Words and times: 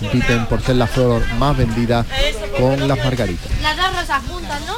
compiten 0.00 0.46
por 0.46 0.62
ser 0.62 0.76
la 0.76 0.86
flor 0.86 1.22
más 1.38 1.56
vendida 1.56 2.04
con 2.58 2.86
las 2.86 2.98
margaritas. 2.98 3.50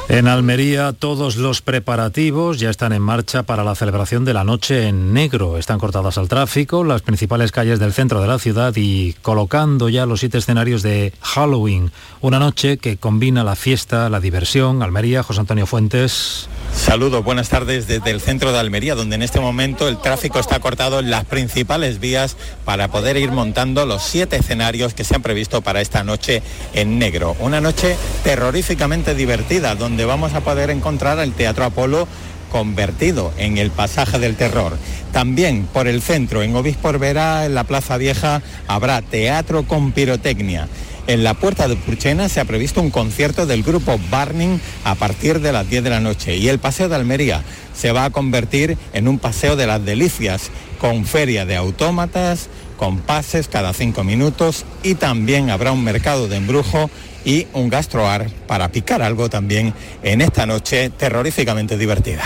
En 0.09 0.27
Almería 0.27 0.93
todos 0.93 1.37
los 1.37 1.61
preparativos 1.61 2.59
ya 2.59 2.69
están 2.69 2.93
en 2.93 3.01
marcha 3.01 3.43
para 3.43 3.63
la 3.63 3.75
celebración 3.75 4.25
de 4.25 4.33
la 4.33 4.43
noche 4.43 4.87
en 4.87 5.13
negro. 5.13 5.57
Están 5.57 5.79
cortadas 5.79 6.17
al 6.17 6.27
tráfico 6.27 6.83
las 6.83 7.01
principales 7.01 7.51
calles 7.51 7.79
del 7.79 7.93
centro 7.93 8.21
de 8.21 8.27
la 8.27 8.39
ciudad 8.39 8.73
y 8.75 9.13
colocando 9.21 9.89
ya 9.89 10.05
los 10.05 10.19
siete 10.19 10.37
escenarios 10.37 10.81
de 10.81 11.13
Halloween. 11.21 11.91
Una 12.21 12.39
noche 12.39 12.77
que 12.77 12.97
combina 12.97 13.43
la 13.43 13.55
fiesta, 13.55 14.09
la 14.09 14.19
diversión. 14.19 14.83
Almería, 14.83 15.23
José 15.23 15.39
Antonio 15.39 15.65
Fuentes. 15.65 16.49
Saludos, 16.73 17.23
buenas 17.23 17.49
tardes 17.49 17.87
desde 17.87 18.11
el 18.11 18.21
centro 18.21 18.51
de 18.51 18.59
Almería, 18.59 18.95
donde 18.95 19.15
en 19.15 19.21
este 19.21 19.39
momento 19.39 19.87
el 19.87 20.01
tráfico 20.01 20.39
está 20.39 20.59
cortado 20.59 20.99
en 20.99 21.09
las 21.09 21.25
principales 21.25 21.99
vías 21.99 22.35
para 22.65 22.87
poder 22.89 23.17
ir 23.17 23.31
montando 23.31 23.85
los 23.85 24.01
siete 24.03 24.37
escenarios 24.37 24.93
que 24.93 25.03
se 25.03 25.15
han 25.15 25.21
previsto 25.21 25.61
para 25.61 25.81
esta 25.81 26.03
noche 26.03 26.41
en 26.73 26.99
negro. 26.99 27.35
Una 27.39 27.61
noche 27.61 27.95
terroríficamente 28.23 29.15
divertida, 29.15 29.75
donde 29.75 30.05
vamos 30.05 30.33
a 30.33 30.41
poder 30.41 30.69
encontrar 30.69 31.19
el 31.19 31.33
Teatro 31.33 31.65
Apolo 31.65 32.07
convertido 32.51 33.31
en 33.37 33.57
el 33.57 33.71
pasaje 33.71 34.19
del 34.19 34.35
terror. 34.35 34.77
También 35.13 35.67
por 35.71 35.87
el 35.87 36.01
centro, 36.01 36.43
en 36.43 36.55
Obispo 36.55 36.91
Vera, 36.93 37.45
en 37.45 37.55
la 37.55 37.63
Plaza 37.63 37.97
Vieja, 37.97 38.41
habrá 38.67 39.01
teatro 39.01 39.63
con 39.63 39.91
pirotecnia. 39.93 40.67
En 41.11 41.25
la 41.25 41.33
puerta 41.33 41.67
de 41.67 41.75
Purchena 41.75 42.29
se 42.29 42.39
ha 42.39 42.45
previsto 42.45 42.79
un 42.79 42.89
concierto 42.89 43.45
del 43.45 43.63
grupo 43.63 43.99
Barning 44.09 44.61
a 44.85 44.95
partir 44.95 45.41
de 45.41 45.51
las 45.51 45.69
10 45.69 45.83
de 45.83 45.89
la 45.89 45.99
noche 45.99 46.37
y 46.37 46.47
el 46.47 46.57
Paseo 46.57 46.87
de 46.87 46.95
Almería 46.95 47.43
se 47.73 47.91
va 47.91 48.05
a 48.05 48.11
convertir 48.11 48.77
en 48.93 49.09
un 49.09 49.19
paseo 49.19 49.57
de 49.57 49.67
las 49.67 49.83
delicias 49.83 50.51
con 50.79 51.03
feria 51.03 51.45
de 51.45 51.57
autómatas, 51.57 52.47
con 52.77 52.99
pases 52.99 53.49
cada 53.49 53.73
cinco 53.73 54.05
minutos 54.05 54.63
y 54.83 54.95
también 54.95 55.49
habrá 55.49 55.73
un 55.73 55.83
mercado 55.83 56.29
de 56.29 56.37
embrujo 56.37 56.89
y 57.25 57.45
un 57.51 57.67
gastroar 57.67 58.29
para 58.47 58.69
picar 58.69 59.01
algo 59.01 59.29
también 59.29 59.73
en 60.03 60.21
esta 60.21 60.45
noche 60.45 60.91
terroríficamente 60.91 61.77
divertida. 61.77 62.23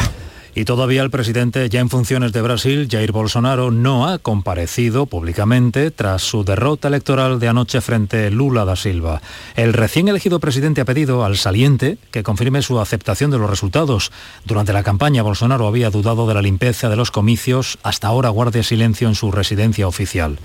Y 0.57 0.63
todavía 0.63 1.03
el 1.03 1.09
presidente 1.09 1.67
ya 1.67 1.81
en 1.81 1.89
funciones 1.89 2.31
de 2.31 2.41
Brasil, 2.41 2.87
Jair 2.89 3.11
Bolsonaro, 3.11 3.71
no 3.71 4.07
ha 4.07 4.19
comparecido 4.19 5.05
públicamente 5.05 5.91
tras 5.91 6.21
su 6.21 6.45
derrota 6.45 6.87
electoral 6.87 7.41
de 7.41 7.49
anoche 7.49 7.81
frente 7.81 8.31
Lula 8.31 8.63
da 8.63 8.77
Silva. 8.77 9.21
El 9.57 9.73
recién 9.73 10.07
elegido 10.07 10.39
presidente 10.39 10.79
ha 10.79 10.85
pedido 10.85 11.25
al 11.25 11.35
saliente 11.35 11.97
que 12.09 12.23
confirme 12.23 12.61
su 12.61 12.79
aceptación 12.79 13.31
de 13.31 13.37
los 13.37 13.49
resultados. 13.49 14.13
Durante 14.45 14.71
la 14.71 14.83
campaña, 14.83 15.23
Bolsonaro 15.23 15.67
había 15.67 15.89
dudado 15.89 16.25
de 16.25 16.35
la 16.35 16.41
limpieza 16.41 16.87
de 16.87 16.95
los 16.95 17.11
comicios, 17.11 17.77
hasta 17.83 18.07
ahora 18.07 18.29
guardia 18.29 18.63
silencio 18.63 19.09
en 19.09 19.15
su 19.15 19.33
residencia 19.33 19.89
oficial. 19.89 20.39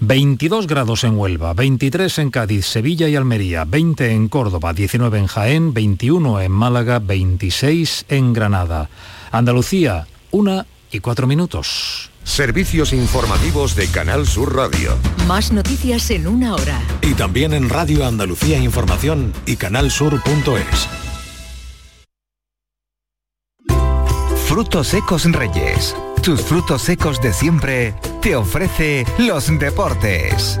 22 0.00 0.66
grados 0.66 1.04
en 1.04 1.16
Huelva, 1.16 1.54
23 1.54 2.18
en 2.18 2.30
Cádiz, 2.32 2.66
Sevilla 2.66 3.08
y 3.08 3.14
Almería, 3.14 3.64
20 3.64 4.10
en 4.10 4.28
Córdoba, 4.28 4.72
19 4.72 5.16
en 5.16 5.26
Jaén, 5.28 5.72
21 5.72 6.40
en 6.40 6.50
Málaga, 6.50 6.98
26 6.98 8.06
en 8.08 8.32
Granada. 8.32 8.90
Andalucía, 9.34 10.06
una 10.30 10.64
y 10.92 11.00
cuatro 11.00 11.26
minutos. 11.26 12.08
Servicios 12.22 12.92
informativos 12.92 13.74
de 13.74 13.88
Canal 13.88 14.28
Sur 14.28 14.54
Radio. 14.54 14.96
Más 15.26 15.50
noticias 15.50 16.08
en 16.12 16.28
una 16.28 16.54
hora. 16.54 16.80
Y 17.02 17.14
también 17.14 17.52
en 17.52 17.68
Radio 17.68 18.06
Andalucía 18.06 18.58
Información 18.58 19.32
y 19.44 19.56
canalsur.es. 19.56 20.88
Frutos 24.46 24.86
secos 24.86 25.24
Reyes. 25.24 25.96
Tus 26.22 26.40
frutos 26.40 26.82
secos 26.82 27.20
de 27.20 27.32
siempre 27.32 27.92
te 28.22 28.36
ofrece 28.36 29.04
los 29.18 29.48
deportes. 29.58 30.60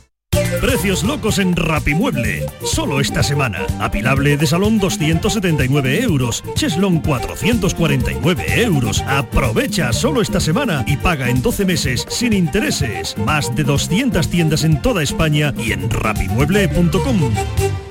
Precios 0.59 1.03
locos 1.03 1.39
en 1.39 1.55
Rapimueble. 1.55 2.45
Solo 2.63 2.99
esta 2.99 3.23
semana. 3.23 3.65
Apilable 3.79 4.37
de 4.37 4.47
salón 4.47 4.79
279 4.79 6.01
euros. 6.01 6.43
Cheslon 6.55 6.99
449 6.99 8.63
euros. 8.63 9.01
Aprovecha 9.07 9.93
solo 9.93 10.21
esta 10.21 10.39
semana 10.39 10.83
y 10.87 10.97
paga 10.97 11.29
en 11.29 11.41
12 11.41 11.65
meses 11.65 12.05
sin 12.09 12.33
intereses. 12.33 13.17
Más 13.17 13.55
de 13.55 13.63
200 13.63 14.27
tiendas 14.29 14.63
en 14.63 14.81
toda 14.81 15.03
España 15.03 15.53
y 15.57 15.71
en 15.71 15.89
rapimueble.com. 15.89 17.90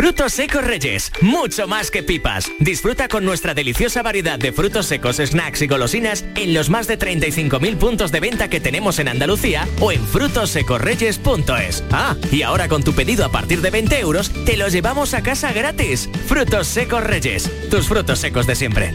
Frutos 0.00 0.32
secos 0.32 0.64
Reyes, 0.64 1.12
mucho 1.20 1.68
más 1.68 1.90
que 1.90 2.02
pipas. 2.02 2.50
Disfruta 2.58 3.06
con 3.06 3.22
nuestra 3.22 3.52
deliciosa 3.52 4.02
variedad 4.02 4.38
de 4.38 4.50
frutos 4.50 4.86
secos, 4.86 5.16
snacks 5.18 5.60
y 5.60 5.66
golosinas 5.66 6.24
en 6.36 6.54
los 6.54 6.70
más 6.70 6.86
de 6.86 6.98
35.000 6.98 7.76
puntos 7.76 8.10
de 8.10 8.20
venta 8.20 8.48
que 8.48 8.60
tenemos 8.60 8.98
en 8.98 9.08
Andalucía 9.08 9.68
o 9.78 9.92
en 9.92 10.02
frutosecorreyes.es. 10.06 11.84
Ah, 11.92 12.16
y 12.32 12.40
ahora 12.40 12.66
con 12.66 12.82
tu 12.82 12.94
pedido 12.94 13.26
a 13.26 13.28
partir 13.28 13.60
de 13.60 13.68
20 13.68 14.00
euros, 14.00 14.30
te 14.46 14.56
los 14.56 14.72
llevamos 14.72 15.12
a 15.12 15.22
casa 15.22 15.52
gratis. 15.52 16.08
Frutos 16.26 16.66
secos 16.66 17.04
Reyes, 17.04 17.50
tus 17.68 17.86
frutos 17.86 18.20
secos 18.20 18.46
de 18.46 18.54
siempre. 18.54 18.94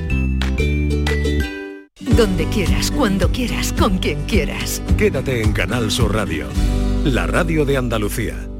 Donde 1.99 2.49
quieras, 2.51 2.89
cuando 2.89 3.31
quieras, 3.31 3.73
con 3.73 3.99
quien 3.99 4.25
quieras. 4.25 4.81
Quédate 4.97 5.43
en 5.43 5.53
Canal 5.53 5.91
Sur 5.91 6.15
Radio, 6.15 6.47
la 7.03 7.27
radio 7.27 7.63
de 7.63 7.77
Andalucía. 7.77 8.54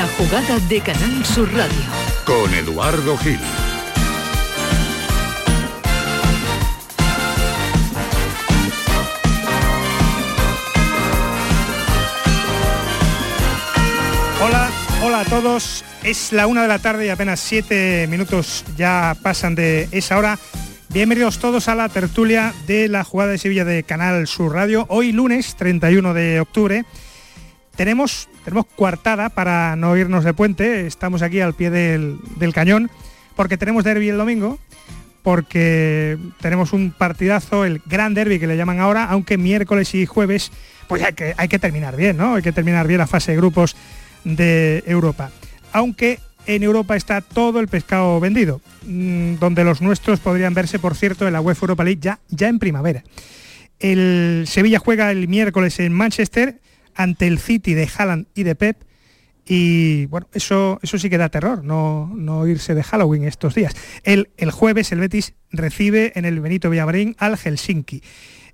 La 0.00 0.06
jugada 0.06 0.58
de 0.60 0.80
Canal 0.80 1.26
Sur 1.26 1.52
Radio. 1.52 1.78
Con 2.24 2.54
Eduardo 2.54 3.18
Gil. 3.18 3.38
Hola, 14.42 14.70
hola 15.02 15.20
a 15.20 15.24
todos. 15.26 15.84
Es 16.02 16.32
la 16.32 16.46
una 16.46 16.62
de 16.62 16.68
la 16.68 16.78
tarde 16.78 17.04
y 17.04 17.10
apenas 17.10 17.38
siete 17.40 18.06
minutos 18.08 18.64
ya 18.78 19.14
pasan 19.22 19.54
de 19.54 19.86
esa 19.92 20.16
hora. 20.16 20.38
Bienvenidos 20.88 21.38
todos 21.38 21.68
a 21.68 21.74
la 21.74 21.90
tertulia 21.90 22.54
de 22.66 22.88
la 22.88 23.04
jugada 23.04 23.32
de 23.32 23.38
Sevilla 23.38 23.66
de 23.66 23.82
Canal 23.82 24.26
Sur 24.26 24.54
Radio. 24.54 24.86
Hoy 24.88 25.12
lunes 25.12 25.56
31 25.56 26.14
de 26.14 26.40
octubre 26.40 26.86
tenemos, 27.80 28.28
tenemos 28.44 28.66
coartada 28.76 29.28
para 29.28 29.76
no 29.76 29.96
irnos 29.96 30.24
de 30.24 30.34
puente. 30.34 30.86
Estamos 30.86 31.22
aquí 31.22 31.40
al 31.40 31.54
pie 31.54 31.70
del, 31.70 32.18
del 32.36 32.52
cañón 32.52 32.90
porque 33.36 33.56
tenemos 33.56 33.84
derby 33.84 34.08
el 34.08 34.18
domingo, 34.18 34.58
porque 35.22 36.18
tenemos 36.40 36.72
un 36.72 36.90
partidazo, 36.90 37.64
el 37.64 37.80
gran 37.86 38.14
derby 38.14 38.38
que 38.38 38.46
le 38.46 38.56
llaman 38.56 38.80
ahora, 38.80 39.04
aunque 39.04 39.38
miércoles 39.38 39.94
y 39.94 40.06
jueves 40.06 40.52
pues 40.90 41.04
hay 41.04 41.12
que, 41.12 41.34
hay 41.36 41.46
que 41.46 41.60
terminar 41.60 41.94
bien, 41.94 42.16
¿no? 42.16 42.34
Hay 42.34 42.42
que 42.42 42.50
terminar 42.50 42.88
bien 42.88 42.98
la 42.98 43.06
fase 43.06 43.30
de 43.30 43.36
grupos 43.36 43.76
de 44.24 44.82
Europa. 44.86 45.30
Aunque 45.72 46.18
en 46.46 46.64
Europa 46.64 46.96
está 46.96 47.20
todo 47.20 47.60
el 47.60 47.68
pescado 47.68 48.18
vendido, 48.18 48.60
mm, 48.86 49.36
donde 49.36 49.62
los 49.62 49.80
nuestros 49.80 50.18
podrían 50.18 50.52
verse, 50.52 50.80
por 50.80 50.96
cierto, 50.96 51.28
en 51.28 51.32
la 51.32 51.40
UEFA 51.40 51.62
Europa 51.62 51.84
League 51.84 52.00
ya, 52.00 52.18
ya 52.28 52.48
en 52.48 52.58
primavera. 52.58 53.04
El 53.78 54.46
Sevilla 54.48 54.80
juega 54.80 55.12
el 55.12 55.28
miércoles 55.28 55.78
en 55.78 55.92
Manchester 55.92 56.58
ante 57.00 57.26
el 57.26 57.38
City 57.38 57.74
de 57.74 57.88
Haaland 57.96 58.26
y 58.34 58.42
de 58.42 58.54
Pep. 58.54 58.84
Y 59.46 60.06
bueno, 60.06 60.28
eso, 60.34 60.78
eso 60.82 60.98
sí 60.98 61.08
que 61.08 61.18
da 61.18 61.30
terror, 61.30 61.64
no, 61.64 62.12
no 62.14 62.46
irse 62.46 62.74
de 62.74 62.82
Halloween 62.82 63.24
estos 63.24 63.54
días. 63.54 63.74
El, 64.04 64.30
el 64.36 64.50
jueves 64.50 64.92
el 64.92 65.00
Betis 65.00 65.32
recibe 65.50 66.12
en 66.14 66.24
el 66.26 66.40
Benito 66.40 66.68
Villamarín 66.68 67.16
al 67.18 67.36
Helsinki, 67.36 68.02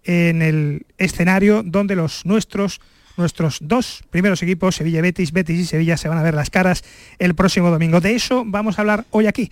en 0.04 0.42
el 0.42 0.86
escenario 0.96 1.62
donde 1.64 1.96
los 1.96 2.24
nuestros 2.24 2.80
nuestros 3.16 3.58
dos 3.62 4.04
primeros 4.10 4.42
equipos, 4.42 4.76
Sevilla 4.76 4.98
y 4.98 5.02
Betis, 5.02 5.32
Betis 5.32 5.58
y 5.60 5.64
Sevilla, 5.64 5.96
se 5.96 6.08
van 6.08 6.18
a 6.18 6.22
ver 6.22 6.34
las 6.34 6.50
caras 6.50 6.84
el 7.18 7.34
próximo 7.34 7.70
domingo. 7.70 8.00
De 8.00 8.14
eso 8.14 8.44
vamos 8.46 8.78
a 8.78 8.82
hablar 8.82 9.06
hoy 9.10 9.26
aquí. 9.26 9.50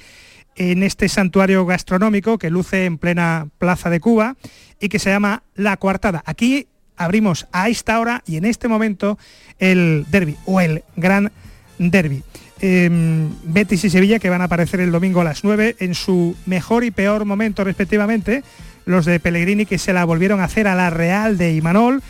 en 0.57 0.83
este 0.85 1.09
santuario 1.09 1.67
gastronómico 1.67 2.39
que 2.39 2.49
luce 2.49 2.85
en 2.85 2.99
plena 2.99 3.49
Plaza 3.59 3.91
de 3.91 3.99
Cuba 4.01 4.37
y 4.81 4.89
que 4.89 4.99
se 5.01 5.11
llama 5.11 5.43
La 5.55 5.77
Coartada. 5.79 6.23
Aquí 6.27 6.69
abrimos 6.97 7.47
a 7.53 7.69
esta 7.69 7.99
hora 8.01 8.23
y 8.27 8.37
en 8.37 8.45
este 8.45 8.69
momento 8.69 9.19
el 9.59 10.07
derby 10.11 10.37
o 10.45 10.61
el 10.61 10.85
gran 10.97 11.33
derby. 11.79 12.23
Em, 12.61 13.31
Betis 13.45 13.85
y 13.85 13.91
Sevilla 13.91 14.19
que 14.19 14.31
van 14.31 14.41
a 14.41 14.45
aparecer 14.45 14.81
el 14.81 14.93
domingo 14.93 15.21
a 15.21 15.25
las 15.25 15.45
9 15.45 15.77
en 15.81 15.95
su 15.95 16.37
mejor 16.47 16.85
y 16.85 16.91
peor 16.91 17.25
momento 17.25 17.65
respectivamente. 17.65 18.43
Los 18.87 19.07
de 19.07 19.19
Pellegrini 19.21 19.67
que 19.67 19.79
se 19.79 19.93
la 19.93 20.05
volvieron 20.05 20.41
a 20.41 20.45
hacer 20.45 20.69
a 20.69 20.75
la 20.75 20.91
Real 20.91 21.37
de 21.37 21.55
Imanol. 21.55 22.03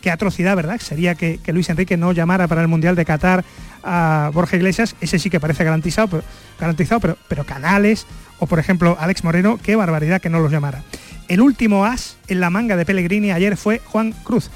Qué 0.00 0.10
atrocidad, 0.10 0.54
¿verdad? 0.54 0.80
Sería 0.80 1.14
que, 1.14 1.40
Luis 1.48 1.68
Enrique 1.70 1.96
no 1.96 2.12
llamara 2.12 2.46
para 2.46 2.62
el 2.62 2.68
Mundial 2.68 2.94
de 2.94 3.04
Qatar 3.04 3.44
a 3.82 4.30
Borja 4.32 4.56
Iglesias. 4.56 4.94
Ese 5.00 5.18
sí 5.18 5.30
que 5.30 5.40
parece 5.40 5.64
garantizado, 5.64 6.22
garantizado, 6.60 7.00
pero, 7.00 7.18
pero 7.28 7.44
Canales 7.44 8.06
o 8.38 8.46
por 8.46 8.58
ejemplo 8.58 8.96
Alex 9.00 9.24
Moreno, 9.24 9.58
qué 9.62 9.76
barbaridad 9.76 10.20
que 10.20 10.30
no 10.30 10.40
los 10.40 10.52
llamara. 10.52 10.82
El 11.28 11.40
último 11.42 11.84
as 11.84 12.16
en 12.28 12.40
la 12.40 12.50
manga 12.50 12.76
de 12.76 12.86
Pellegrini 12.86 13.30
ayer 13.30 13.56
fue 13.56 13.80
Juan 13.84 14.12
Cruz, 14.24 14.50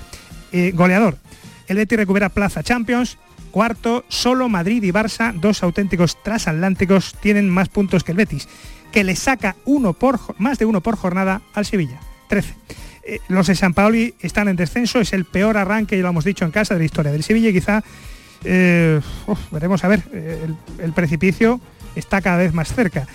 eh, 0.52 0.72
goleador. 0.74 1.19
El 1.69 1.76
Betis 1.76 1.98
recupera 1.98 2.30
Plaza 2.30 2.62
Champions, 2.62 3.19
Cuarto, 3.50 4.04
solo 4.08 4.48
Madrid 4.48 4.82
y 4.82 4.90
Barça, 4.90 5.34
dos 5.34 5.62
auténticos 5.62 6.22
transatlánticos, 6.22 7.14
tienen 7.20 7.50
más 7.50 7.69
puntos 7.69 8.02
que 8.02 8.12
el 8.12 8.16
Betis, 8.16 8.48
que 8.90 9.04
le 9.04 9.14
saca 9.14 9.56
uno 9.66 9.92
por, 9.92 10.19
más 10.38 10.58
de 10.58 10.64
uno 10.64 10.80
por 10.80 10.96
jornada 10.96 11.42
al 11.52 11.66
Sevilla. 11.66 12.00
13. 12.28 12.54
Eh, 13.04 13.19
los 13.28 13.48
de 13.48 13.54
San 13.54 13.74
Paoli 13.74 14.14
están 14.20 14.48
en 14.48 14.56
descenso, 14.56 15.00
es 15.00 15.12
el 15.12 15.24
peor 15.26 15.58
arranque, 15.58 15.96
ya 15.96 16.02
lo 16.02 16.08
hemos 16.08 16.24
dicho 16.24 16.44
en 16.44 16.50
casa, 16.50 16.74
de 16.74 16.80
la 16.80 16.86
historia 16.86 17.12
del 17.12 17.22
Sevilla 17.22 17.50
y 17.50 17.52
quizá, 17.52 17.82
eh, 18.44 19.00
veremos 19.50 19.84
a 19.84 19.88
ver, 19.88 20.02
eh, 20.12 20.46
el, 20.78 20.92
precipicio 20.92 21.60
está 21.96 22.22
cada 22.22 22.38
vez 22.38 22.54
más 22.54 22.72
cerca. 22.72 23.06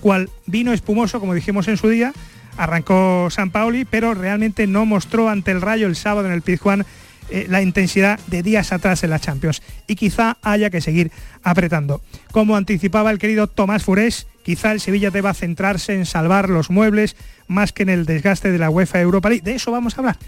cual 0.00 0.30
vino 0.46 0.72
espumoso, 0.72 1.20
como 1.20 1.34
dijimos 1.34 1.66
en 1.68 1.76
su 1.76 1.88
día, 1.88 2.12
arrancó 2.56 3.28
San 3.30 3.50
Paoli, 3.50 3.84
pero 3.84 4.14
realmente 4.14 4.66
no 4.66 4.86
mostró 4.86 5.28
ante 5.28 5.50
el 5.50 5.60
Rayo 5.60 5.86
el 5.86 5.96
sábado 5.96 6.28
en 6.28 6.34
el 6.34 6.42
Pizjuán 6.42 6.84
eh, 7.30 7.46
la 7.48 7.62
intensidad 7.62 8.20
de 8.26 8.42
días 8.42 8.72
atrás 8.72 9.02
en 9.02 9.10
la 9.10 9.18
Champions 9.18 9.62
y 9.86 9.96
quizá 9.96 10.36
haya 10.42 10.68
que 10.68 10.82
seguir 10.82 11.10
apretando. 11.42 12.02
Como 12.32 12.56
anticipaba 12.56 13.10
el 13.10 13.18
querido 13.18 13.46
Tomás 13.46 13.82
Furés, 13.82 14.26
quizá 14.42 14.72
el 14.72 14.80
Sevilla 14.80 15.10
deba 15.10 15.32
centrarse 15.32 15.94
en 15.94 16.04
salvar 16.04 16.50
los 16.50 16.68
muebles 16.68 17.16
más 17.48 17.72
que 17.72 17.84
en 17.84 17.88
el 17.88 18.04
desgaste 18.04 18.52
de 18.52 18.58
la 18.58 18.68
UEFA 18.68 19.00
Europa 19.00 19.30
League. 19.30 19.42
De 19.42 19.54
eso 19.54 19.72
vamos 19.72 19.96
a 19.96 20.00
hablar. 20.00 20.18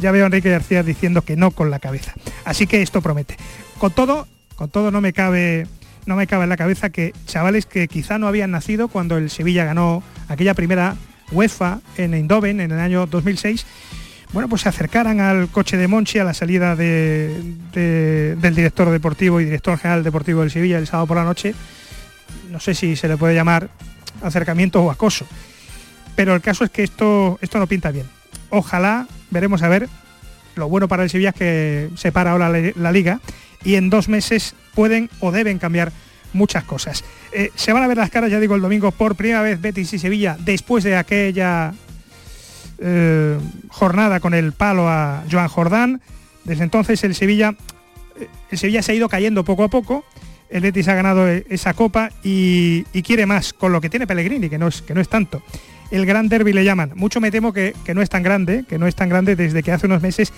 ya 0.00 0.12
veo 0.12 0.24
a 0.24 0.26
Enrique 0.26 0.50
García 0.50 0.84
diciendo 0.84 1.22
que 1.22 1.34
no 1.36 1.50
con 1.50 1.70
la 1.70 1.80
cabeza. 1.80 2.14
Así 2.44 2.68
que 2.68 2.82
esto 2.82 3.02
promete. 3.02 3.36
Con 3.78 3.90
todo, 3.90 4.28
con 4.54 4.70
todo 4.70 4.92
no 4.92 5.00
me 5.00 5.12
cabe 5.12 5.66
no 6.06 6.16
me 6.16 6.26
cabe 6.26 6.44
en 6.44 6.50
la 6.50 6.56
cabeza 6.56 6.90
que 6.90 7.12
chavales 7.26 7.66
que 7.66 7.88
quizá 7.88 8.18
no 8.18 8.26
habían 8.26 8.50
nacido 8.50 8.88
cuando 8.88 9.16
el 9.16 9.30
Sevilla 9.30 9.64
ganó 9.64 10.02
aquella 10.28 10.54
primera 10.54 10.96
UEFA 11.32 11.80
en 11.96 12.14
Eindhoven 12.14 12.60
en 12.60 12.72
el 12.72 12.80
año 12.80 13.06
2006 13.06 13.66
bueno, 14.32 14.48
pues 14.48 14.62
se 14.62 14.68
acercaran 14.68 15.18
al 15.20 15.48
coche 15.48 15.76
de 15.76 15.88
Monchi 15.88 16.20
a 16.20 16.24
la 16.24 16.34
salida 16.34 16.76
del 16.76 17.56
director 17.72 18.90
deportivo 18.90 19.40
y 19.40 19.44
director 19.44 19.76
general 19.76 20.04
deportivo 20.04 20.40
del 20.40 20.52
Sevilla 20.52 20.78
el 20.78 20.86
sábado 20.86 21.08
por 21.08 21.16
la 21.16 21.24
noche. 21.24 21.52
No 22.48 22.60
sé 22.60 22.74
si 22.74 22.94
se 22.94 23.08
le 23.08 23.16
puede 23.16 23.34
llamar 23.34 23.70
acercamiento 24.22 24.82
o 24.82 24.90
acoso. 24.90 25.26
Pero 26.14 26.34
el 26.34 26.40
caso 26.40 26.64
es 26.64 26.70
que 26.70 26.84
esto, 26.84 27.38
esto 27.42 27.58
no 27.58 27.66
pinta 27.66 27.90
bien. 27.90 28.06
Ojalá, 28.50 29.08
veremos 29.30 29.62
a 29.62 29.68
ver, 29.68 29.88
lo 30.54 30.68
bueno 30.68 30.86
para 30.86 31.02
el 31.02 31.10
Sevilla 31.10 31.30
es 31.30 31.34
que 31.34 31.90
se 31.96 32.12
para 32.12 32.30
ahora 32.30 32.48
la, 32.48 32.92
liga 32.92 33.20
y 33.64 33.74
en 33.74 33.90
dos 33.90 34.08
meses 34.08 34.54
pueden 34.74 35.10
o 35.20 35.32
deben 35.32 35.58
cambiar 35.58 35.92
muchas 36.32 36.64
cosas. 36.64 37.04
Eh, 37.32 37.50
se 37.54 37.72
van 37.72 37.82
a 37.82 37.86
ver 37.86 37.96
las 37.96 38.10
caras, 38.10 38.30
ya 38.30 38.40
digo, 38.40 38.54
el 38.54 38.62
domingo 38.62 38.90
por 38.90 39.14
primera 39.14 39.42
vez 39.42 39.60
Betis 39.60 39.92
y 39.92 39.98
Sevilla 39.98 40.36
después 40.38 40.84
de 40.84 40.96
aquella 40.96 41.72
eh, 42.78 43.38
jornada 43.68 44.20
con 44.20 44.34
el 44.34 44.52
palo 44.52 44.88
a 44.88 45.24
Joan 45.30 45.48
Jordán. 45.48 46.00
Desde 46.44 46.64
entonces 46.64 47.02
el 47.04 47.14
Sevilla, 47.14 47.54
el 48.50 48.58
Sevilla 48.58 48.82
se 48.82 48.92
ha 48.92 48.94
ido 48.94 49.08
cayendo 49.08 49.44
poco 49.44 49.64
a 49.64 49.68
poco. 49.68 50.04
El 50.48 50.62
Betis 50.62 50.88
ha 50.88 50.94
ganado 50.94 51.28
esa 51.28 51.74
copa 51.74 52.10
y, 52.24 52.82
quiere 53.04 53.26
más 53.26 53.52
con 53.52 53.72
lo 53.72 53.80
que 53.80 53.88
tiene 53.88 54.06
Pellegrini, 54.06 54.48
que 54.48 54.58
no 54.58 54.68
es, 54.68 54.82
que 54.82 54.94
no 54.94 55.00
es 55.00 55.08
tanto. 55.08 55.42
El 55.90 56.06
gran 56.06 56.28
derby 56.28 56.52
le 56.52 56.64
llaman. 56.64 56.92
Mucho 56.94 57.20
me 57.20 57.30
temo 57.30 57.52
que, 57.52 57.74
no 57.94 58.02
es 58.02 58.08
tan 58.08 58.22
grande, 58.22 58.64
que 58.68 58.78
no 58.78 58.86
es 58.86 58.94
tan 58.94 59.08
grande 59.08 59.36
desde 59.36 59.62
que 59.62 59.72
hace 59.72 59.86
unos 59.86 60.02
meses 60.02 60.32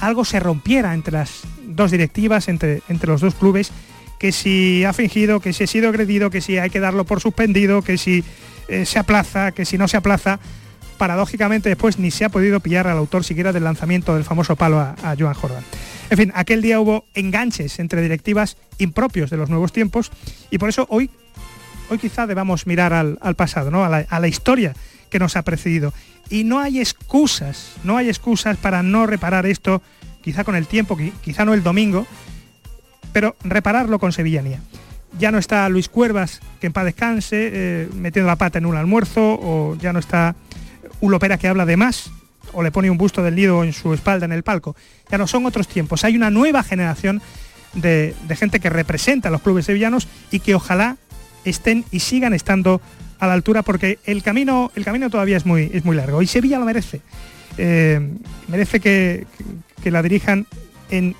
algo 0.00 0.24
se 0.24 0.38
rompiera 0.38 0.94
entre 0.94 1.14
las 1.14 1.42
dos 1.64 1.90
directivas, 1.90 2.48
entre, 2.48 2.82
entre 2.88 3.10
los 3.10 3.20
dos 3.20 3.34
clubes, 3.34 3.72
que 4.18 4.32
si 4.32 4.84
ha 4.84 4.92
fingido, 4.92 5.40
que 5.40 5.52
si 5.52 5.64
ha 5.64 5.66
sido 5.66 5.88
agredido, 5.88 6.30
que 6.30 6.40
si 6.40 6.58
hay 6.58 6.70
que 6.70 6.80
darlo 6.80 7.04
por 7.04 7.20
suspendido, 7.20 7.82
que 7.82 7.96
si 7.96 8.24
eh, 8.68 8.84
se 8.84 8.98
aplaza, 8.98 9.52
que 9.52 9.64
si 9.64 9.78
no 9.78 9.88
se 9.88 9.96
aplaza 9.96 10.40
paradójicamente 10.98 11.70
después 11.70 11.98
ni 11.98 12.10
se 12.10 12.24
ha 12.24 12.28
podido 12.28 12.60
pillar 12.60 12.86
al 12.88 12.98
autor 12.98 13.24
siquiera 13.24 13.52
del 13.52 13.64
lanzamiento 13.64 14.14
del 14.14 14.24
famoso 14.24 14.56
palo 14.56 14.78
a, 14.80 15.14
Joan 15.18 15.34
Jordan. 15.34 15.64
En 16.10 16.18
fin, 16.18 16.32
aquel 16.34 16.60
día 16.60 16.80
hubo 16.80 17.06
enganches 17.14 17.78
entre 17.78 18.02
directivas 18.02 18.56
impropios 18.78 19.30
de 19.30 19.36
los 19.36 19.48
nuevos 19.48 19.72
tiempos 19.72 20.10
y 20.50 20.58
por 20.58 20.68
eso 20.68 20.86
hoy, 20.90 21.10
hoy 21.88 21.98
quizá 21.98 22.26
debamos 22.26 22.66
mirar 22.66 22.92
al, 22.92 23.34
pasado, 23.36 23.70
¿no? 23.70 23.84
A 23.84 24.20
la, 24.20 24.28
historia 24.28 24.74
que 25.10 25.18
nos 25.18 25.36
ha 25.36 25.42
precedido. 25.42 25.92
Y 26.30 26.44
no 26.44 26.60
hay 26.60 26.80
excusas, 26.80 27.72
no 27.84 27.96
hay 27.96 28.08
excusas 28.08 28.56
para 28.56 28.82
no 28.82 29.06
reparar 29.06 29.46
esto, 29.46 29.82
quizá 30.22 30.44
con 30.44 30.56
el 30.56 30.66
tiempo, 30.66 30.96
quizá 31.22 31.44
no 31.44 31.54
el 31.54 31.62
domingo, 31.62 32.06
pero 33.12 33.36
repararlo 33.42 33.98
con 33.98 34.12
sevillanía. 34.12 34.60
Ya 35.18 35.32
no 35.32 35.38
está 35.38 35.68
Luis 35.68 35.88
Cuervas, 35.88 36.40
que 36.60 36.66
en 36.66 36.72
paz 36.72 36.84
descanse, 36.84 37.50
eh, 37.52 37.88
metiendo 37.94 38.26
la 38.26 38.36
pata 38.36 38.58
en 38.58 38.66
un 38.66 38.76
almuerzo, 38.76 39.38
o 39.40 39.76
ya 39.80 39.92
no 39.92 39.98
está 39.98 40.36
un 41.00 41.10
Lopera 41.10 41.38
que 41.38 41.48
habla 41.48 41.64
de 41.64 41.76
más 41.76 42.10
o 42.52 42.62
le 42.62 42.70
pone 42.70 42.90
un 42.90 42.98
busto 42.98 43.22
del 43.22 43.34
nido 43.34 43.64
en 43.64 43.72
su 43.72 43.92
espalda 43.94 44.26
en 44.26 44.32
el 44.32 44.42
palco. 44.42 44.76
Ya 45.10 45.18
no 45.18 45.26
son 45.26 45.46
otros 45.46 45.68
tiempos. 45.68 46.04
Hay 46.04 46.16
una 46.16 46.30
nueva 46.30 46.62
generación 46.62 47.22
de, 47.74 48.14
gente 48.36 48.60
que 48.60 48.70
representa 48.70 49.28
a 49.28 49.30
los 49.30 49.42
clubes 49.42 49.66
sevillanos 49.66 50.08
y 50.30 50.40
que 50.40 50.54
ojalá 50.54 50.96
estén 51.44 51.84
y 51.90 52.00
sigan 52.00 52.34
estando 52.34 52.80
a 53.18 53.26
la 53.26 53.32
altura 53.32 53.62
porque 53.62 53.98
el 54.04 54.22
camino, 54.22 54.70
el 54.74 54.84
camino 54.84 55.10
todavía 55.10 55.36
es 55.36 55.46
muy, 55.46 55.70
es 55.72 55.84
muy 55.84 55.96
largo 55.96 56.22
y 56.22 56.26
Sevilla 56.26 56.58
lo 56.58 56.64
merece. 56.64 57.00
Eh, 57.56 58.00
merece 58.46 58.80
que, 58.80 59.26
que 59.82 59.90
la 59.90 60.02
dirijan 60.02 60.46
en 60.90 61.14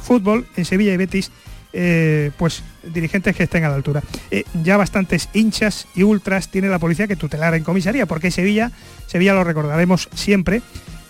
fútbol, 0.00 0.46
en 0.56 0.64
Sevilla 0.64 0.92
y 0.92 0.96
Betis, 0.96 1.30
eh, 1.72 2.30
pues 2.36 2.62
dirigentes 2.82 3.34
que 3.36 3.44
estén 3.44 3.64
a 3.64 3.68
la 3.68 3.74
altura. 3.74 4.02
Eh, 4.30 4.44
ya 4.62 4.76
bastantes 4.76 5.28
hinchas 5.32 5.86
y 5.94 6.02
ultras 6.02 6.50
tiene 6.50 6.68
la 6.68 6.78
policía 6.78 7.06
que 7.06 7.16
tutelar 7.16 7.54
en 7.54 7.64
comisaría, 7.64 8.06
porque 8.06 8.30
Sevilla, 8.30 8.70
Sevilla 9.06 9.34
lo 9.34 9.44
recordaremos 9.44 10.08
siempre, 10.14 10.62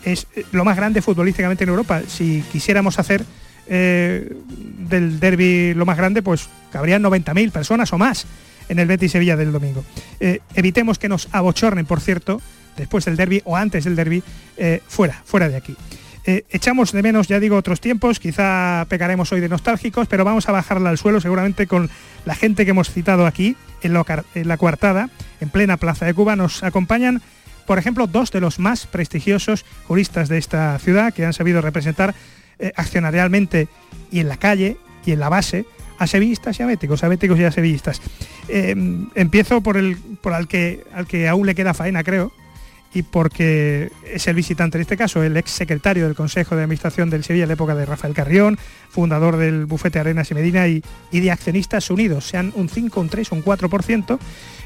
es 0.04 0.26
lo 0.52 0.64
más 0.64 0.76
grande 0.76 1.02
futbolísticamente 1.02 1.64
en 1.64 1.70
Europa. 1.70 2.02
Si 2.08 2.42
quisiéramos 2.50 2.98
hacer 2.98 3.24
del 3.68 5.20
derby 5.20 5.74
lo 5.74 5.86
más 5.86 5.96
grande, 5.96 6.22
pues 6.22 6.48
cabrían 6.72 7.04
90.000 7.04 7.52
personas 7.52 7.92
o 7.92 7.98
más 7.98 8.26
en 8.70 8.78
el 8.78 8.86
Betis 8.86 9.12
Sevilla 9.12 9.36
del 9.36 9.52
domingo. 9.52 9.84
evitemos 10.54 10.98
que 10.98 11.08
nos 11.08 11.28
abochornen, 11.32 11.84
por 11.84 12.00
cierto, 12.00 12.40
después 12.76 13.04
del 13.04 13.16
derby 13.16 13.42
o 13.44 13.56
antes 13.56 13.84
del 13.84 13.96
derby, 13.96 14.22
fuera, 14.88 15.20
fuera 15.24 15.48
de 15.48 15.56
aquí. 15.56 15.76
Eh, 16.26 16.44
echamos 16.50 16.92
de 16.92 17.02
menos, 17.02 17.28
ya 17.28 17.40
digo, 17.40 17.56
otros 17.56 17.80
tiempos, 17.80 18.20
quizá 18.20 18.86
pecaremos 18.88 19.32
hoy 19.32 19.40
de 19.40 19.48
nostálgicos, 19.48 20.06
pero 20.06 20.24
vamos 20.24 20.48
a 20.48 20.52
bajarla 20.52 20.90
al 20.90 20.98
suelo 20.98 21.20
seguramente 21.20 21.66
con 21.66 21.88
la 22.26 22.34
gente 22.34 22.64
que 22.64 22.72
hemos 22.72 22.90
citado 22.90 23.26
aquí 23.26 23.56
en, 23.82 23.94
la 23.94 24.56
coartada, 24.58 25.08
en 25.40 25.48
plena 25.48 25.78
Plaza 25.78 26.04
de 26.04 26.12
Cuba. 26.12 26.36
Nos 26.36 26.62
acompañan, 26.62 27.22
por 27.66 27.78
ejemplo, 27.78 28.06
dos 28.06 28.30
de 28.32 28.40
los 28.40 28.58
más 28.58 28.86
prestigiosos 28.86 29.64
juristas 29.88 30.28
de 30.28 30.36
esta 30.36 30.78
ciudad 30.78 31.14
que 31.14 31.24
han 31.24 31.32
sabido 31.32 31.62
representar 31.62 32.14
eh, 32.58 32.72
accionarialmente 32.76 33.68
y 34.10 34.20
en 34.20 34.28
la 34.28 34.36
calle 34.36 34.76
y 35.06 35.12
en 35.12 35.20
la 35.20 35.30
base 35.30 35.64
a 36.00 36.06
sevillistas 36.06 36.58
y 36.58 36.62
a 36.62 36.66
béticos, 36.66 37.04
a 37.04 37.08
béticos 37.08 37.38
y 37.38 37.44
a 37.44 37.52
sevillistas. 37.52 38.00
Eh, 38.48 38.74
empiezo 39.14 39.60
por 39.60 39.76
el 39.76 39.96
por 39.96 40.32
al 40.32 40.48
que 40.48 40.82
al 40.94 41.06
que 41.06 41.28
aún 41.28 41.46
le 41.46 41.54
queda 41.54 41.74
faena, 41.74 42.02
creo, 42.02 42.32
y 42.94 43.02
porque 43.02 43.92
es 44.10 44.26
el 44.26 44.34
visitante 44.34 44.78
en 44.78 44.82
este 44.82 44.96
caso, 44.96 45.22
el 45.22 45.36
ex 45.36 45.50
secretario 45.50 46.06
del 46.06 46.16
Consejo 46.16 46.56
de 46.56 46.62
Administración 46.62 47.10
del 47.10 47.22
Sevilla 47.22 47.44
en 47.44 47.48
la 47.50 47.54
época 47.54 47.74
de 47.74 47.84
Rafael 47.84 48.14
Carrión, 48.14 48.58
fundador 48.88 49.36
del 49.36 49.66
bufete 49.66 49.98
Arenas 49.98 50.30
y 50.30 50.34
Medina 50.34 50.66
y, 50.66 50.82
de 51.12 51.30
Accionistas 51.30 51.90
Unidos, 51.90 52.26
sean 52.26 52.50
un 52.56 52.70
5, 52.70 52.98
un 52.98 53.08
3, 53.10 53.32
un 53.32 53.44
4%. 53.44 54.18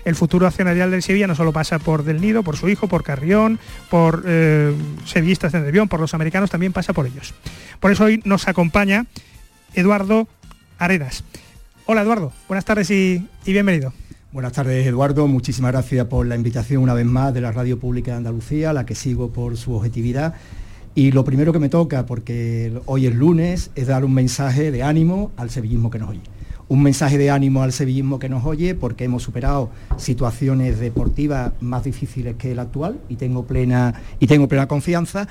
El 0.05 0.15
futuro 0.15 0.47
accionarial 0.47 0.93
del 0.93 1.03
Sevilla 1.03 1.27
no 1.27 1.35
solo 1.35 1.53
pasa 1.53 1.81
por 1.81 2.05
Del 2.05 2.21
Nido, 2.21 2.45
por 2.45 2.57
su 2.57 2.69
hijo, 2.69 2.87
por 2.87 3.03
Carrión, 3.03 3.59
por 3.91 4.23
eh, 4.25 4.73
sevillistas 5.05 5.51
de 5.51 5.61
Nervión, 5.61 5.89
por 5.89 5.99
los 5.99 6.15
americanos, 6.15 6.51
también 6.51 6.73
pasa 6.73 6.93
por 6.93 7.07
ellos. 7.07 7.35
Por 7.81 7.91
eso 7.91 8.05
hoy 8.05 8.23
nos 8.25 8.47
acompaña 8.47 9.07
Eduardo 9.75 10.29
Hola 11.87 12.03
Eduardo, 12.03 12.33
buenas 12.47 12.65
tardes 12.65 12.91
y 12.91 13.27
bienvenido. 13.47 13.93
Buenas 14.35 14.53
tardes, 14.53 14.85
Eduardo. 14.85 15.29
Muchísimas 15.29 15.71
gracias 15.71 16.07
por 16.09 16.27
la 16.27 16.35
invitación 16.35 16.83
una 16.83 16.93
vez 16.93 17.07
más 17.07 17.33
de 17.33 17.41
la 17.41 17.53
Radio 17.53 17.79
Pública 17.79 18.11
de 18.11 18.17
Andalucía, 18.17 18.73
la 18.73 18.85
que 18.85 18.97
sigo 18.97 19.33
por 19.33 19.57
su 19.57 19.73
objetividad. 19.75 20.35
Y 20.95 21.13
lo 21.13 21.25
primero 21.25 21.53
que 21.53 21.61
me 21.61 21.69
toca, 21.69 22.05
porque 22.05 22.73
hoy 22.87 23.07
es 23.07 23.15
lunes, 23.15 23.71
es 23.77 23.87
dar 23.87 24.05
un 24.05 24.13
mensaje 24.13 24.73
de 24.73 24.83
ánimo 24.83 25.31
al 25.37 25.51
sevillismo 25.51 25.89
que 25.89 26.01
nos 26.01 26.11
oye. 26.11 26.21
un 26.67 26.83
mensaje 26.83 27.17
de 27.17 27.31
ánimo 27.31 27.63
al 27.63 27.73
sevillismo 27.73 28.19
que 28.19 28.29
nos 28.29 28.45
oye, 28.45 28.75
porque 28.75 29.05
hemos 29.05 29.23
superado 29.23 29.71
situaciones 29.97 30.81
deportivas 30.81 31.53
más 31.61 31.85
difíciles 31.85 32.35
que 32.35 32.53
el 32.53 32.59
actual 32.59 33.01
y 33.09 33.17
tengo 33.17 33.47
plena, 33.47 34.03
y 34.19 34.27
tengo 34.27 34.49
plena 34.49 34.67
confianza. 34.67 35.29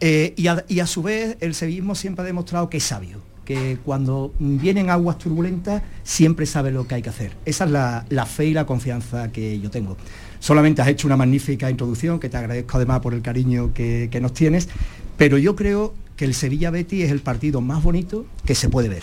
Eh, 0.00 0.34
y, 0.36 0.48
a, 0.48 0.86
su 0.86 1.02
vez 1.02 1.36
el 1.40 1.54
sevillismo 1.54 1.94
siempre 1.94 2.22
ha 2.22 2.26
demostrado 2.26 2.68
que 2.68 2.78
es 2.78 2.84
sabio, 2.84 3.18
que 3.50 3.78
cuando 3.84 4.32
vienen 4.38 4.90
aguas 4.90 5.18
turbulentas 5.18 5.82
siempre 6.04 6.46
sabe 6.46 6.70
lo 6.70 6.86
que 6.86 6.94
hay 6.94 7.02
que 7.02 7.08
hacer. 7.08 7.32
Esa 7.44 7.64
es 7.64 7.70
la, 7.72 8.26
fe 8.26 8.46
y 8.46 8.54
la 8.54 8.64
confianza 8.64 9.32
que 9.32 9.58
yo 9.58 9.72
tengo. 9.72 9.96
Solamente 10.38 10.82
has 10.82 10.86
hecho 10.86 11.08
una 11.08 11.16
magnífica 11.16 11.68
introducción, 11.68 12.20
que 12.20 12.28
te 12.28 12.36
agradezco 12.36 12.76
además 12.76 13.00
por 13.00 13.12
el 13.12 13.22
cariño 13.22 13.74
que, 13.74 14.08
nos 14.22 14.34
tienes, 14.34 14.68
pero 15.16 15.36
yo 15.36 15.56
creo 15.56 15.94
que 16.14 16.26
el 16.26 16.34
Sevilla 16.34 16.70
Betty 16.70 17.02
es 17.02 17.10
el 17.10 17.22
partido 17.22 17.60
más 17.60 17.82
bonito 17.82 18.24
que 18.44 18.54
se 18.54 18.68
puede 18.68 18.88
ver. 18.88 19.02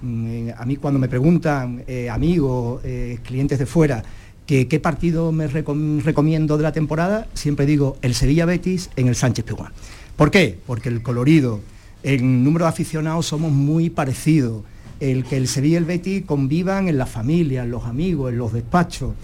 Mm, 0.00 0.50
a 0.56 0.64
mí 0.64 0.76
cuando 0.76 1.00
me 1.00 1.08
preguntan 1.08 1.82
eh, 1.88 2.08
amigos, 2.08 2.82
eh, 2.84 3.18
clientes 3.24 3.58
de 3.58 3.66
fuera, 3.66 4.04
que 4.46 4.68
qué 4.68 4.78
partido 4.78 5.32
me 5.32 5.48
recomiendo 5.48 6.56
de 6.56 6.62
la 6.62 6.70
temporada, 6.70 7.26
siempre 7.34 7.66
digo 7.66 7.96
el 8.00 8.14
Sevilla 8.14 8.46
Betis 8.46 8.90
en 8.94 9.08
el 9.08 9.16
Sánchez 9.16 9.44
Pizjuán. 9.44 9.72
¿Por 10.14 10.30
qué? 10.30 10.56
Porque 10.68 10.88
el 10.88 11.02
colorido, 11.02 11.58
el 12.02 12.44
número 12.44 12.64
de 12.64 12.70
aficionados 12.70 13.26
somos 13.26 13.52
muy 13.52 13.90
parecidos. 13.90 14.62
El 15.00 15.24
que 15.24 15.36
el 15.36 15.48
Sevilla 15.48 15.74
y 15.74 15.78
el 15.78 15.84
Betis 15.84 16.24
convivan 16.24 16.88
en 16.88 16.96
la 16.96 17.06
familia, 17.06 17.64
en 17.64 17.70
los 17.70 17.84
amigos, 17.84 18.30
en 18.32 18.38
los 18.38 18.52
despachos. 18.52 19.14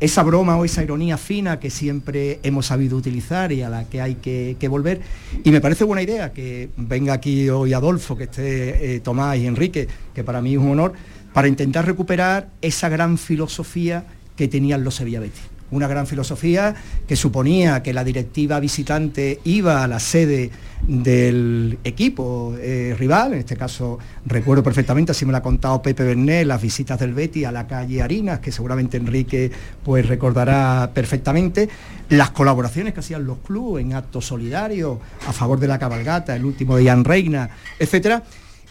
Esa 0.00 0.22
broma 0.22 0.56
o 0.56 0.64
esa 0.64 0.82
ironía 0.82 1.16
fina 1.16 1.60
que 1.60 1.70
siempre 1.70 2.40
hemos 2.42 2.66
sabido 2.66 2.96
utilizar 2.96 3.52
y 3.52 3.62
a 3.62 3.68
la 3.68 3.84
que 3.84 4.00
hay 4.00 4.16
que, 4.16 4.68
volver. 4.68 5.00
Y 5.44 5.50
me 5.50 5.60
parece 5.60 5.84
buena 5.84 6.02
idea 6.02 6.32
que 6.32 6.70
venga 6.76 7.12
aquí 7.12 7.48
hoy 7.50 7.72
Adolfo, 7.72 8.16
que 8.16 8.24
esté 8.24 8.96
eh, 8.96 9.00
Tomás 9.00 9.38
y 9.38 9.46
Enrique, 9.46 9.88
que 10.14 10.24
para 10.24 10.40
mí 10.40 10.54
es 10.54 10.58
un 10.58 10.70
honor, 10.70 10.92
para 11.32 11.48
intentar 11.48 11.86
recuperar 11.86 12.50
esa 12.60 12.88
gran 12.88 13.18
filosofía 13.18 14.04
que 14.36 14.48
tenían 14.48 14.82
los 14.84 14.96
Sevilla 14.96 15.20
Betis 15.20 15.57
una 15.70 15.86
gran 15.86 16.06
filosofía 16.06 16.74
que 17.06 17.16
suponía 17.16 17.82
que 17.82 17.92
la 17.92 18.04
directiva 18.04 18.60
visitante 18.60 19.40
iba 19.44 19.84
a 19.84 19.88
la 19.88 20.00
sede 20.00 20.50
del 20.86 21.78
equipo 21.84 22.54
eh, 22.58 22.94
rival, 22.98 23.34
en 23.34 23.40
este 23.40 23.56
caso 23.56 23.98
recuerdo 24.26 24.62
perfectamente, 24.62 25.12
así 25.12 25.26
me 25.26 25.32
lo 25.32 25.38
ha 25.38 25.42
contado 25.42 25.82
Pepe 25.82 26.04
Bernet, 26.04 26.46
las 26.46 26.62
visitas 26.62 26.98
del 26.98 27.14
Betty 27.14 27.44
a 27.44 27.52
la 27.52 27.66
calle 27.66 28.00
Harinas, 28.00 28.38
que 28.38 28.52
seguramente 28.52 28.96
Enrique 28.96 29.50
pues 29.84 30.06
recordará 30.06 30.90
perfectamente, 30.94 31.68
las 32.08 32.30
colaboraciones 32.30 32.94
que 32.94 33.00
hacían 33.00 33.24
los 33.24 33.38
clubes 33.38 33.84
en 33.84 33.94
actos 33.94 34.26
solidarios 34.26 34.98
a 35.26 35.32
favor 35.32 35.58
de 35.60 35.68
la 35.68 35.78
cabalgata, 35.78 36.34
el 36.34 36.44
último 36.44 36.76
de 36.76 36.84
Ian 36.84 37.04
Reina, 37.04 37.50
etcétera. 37.78 38.22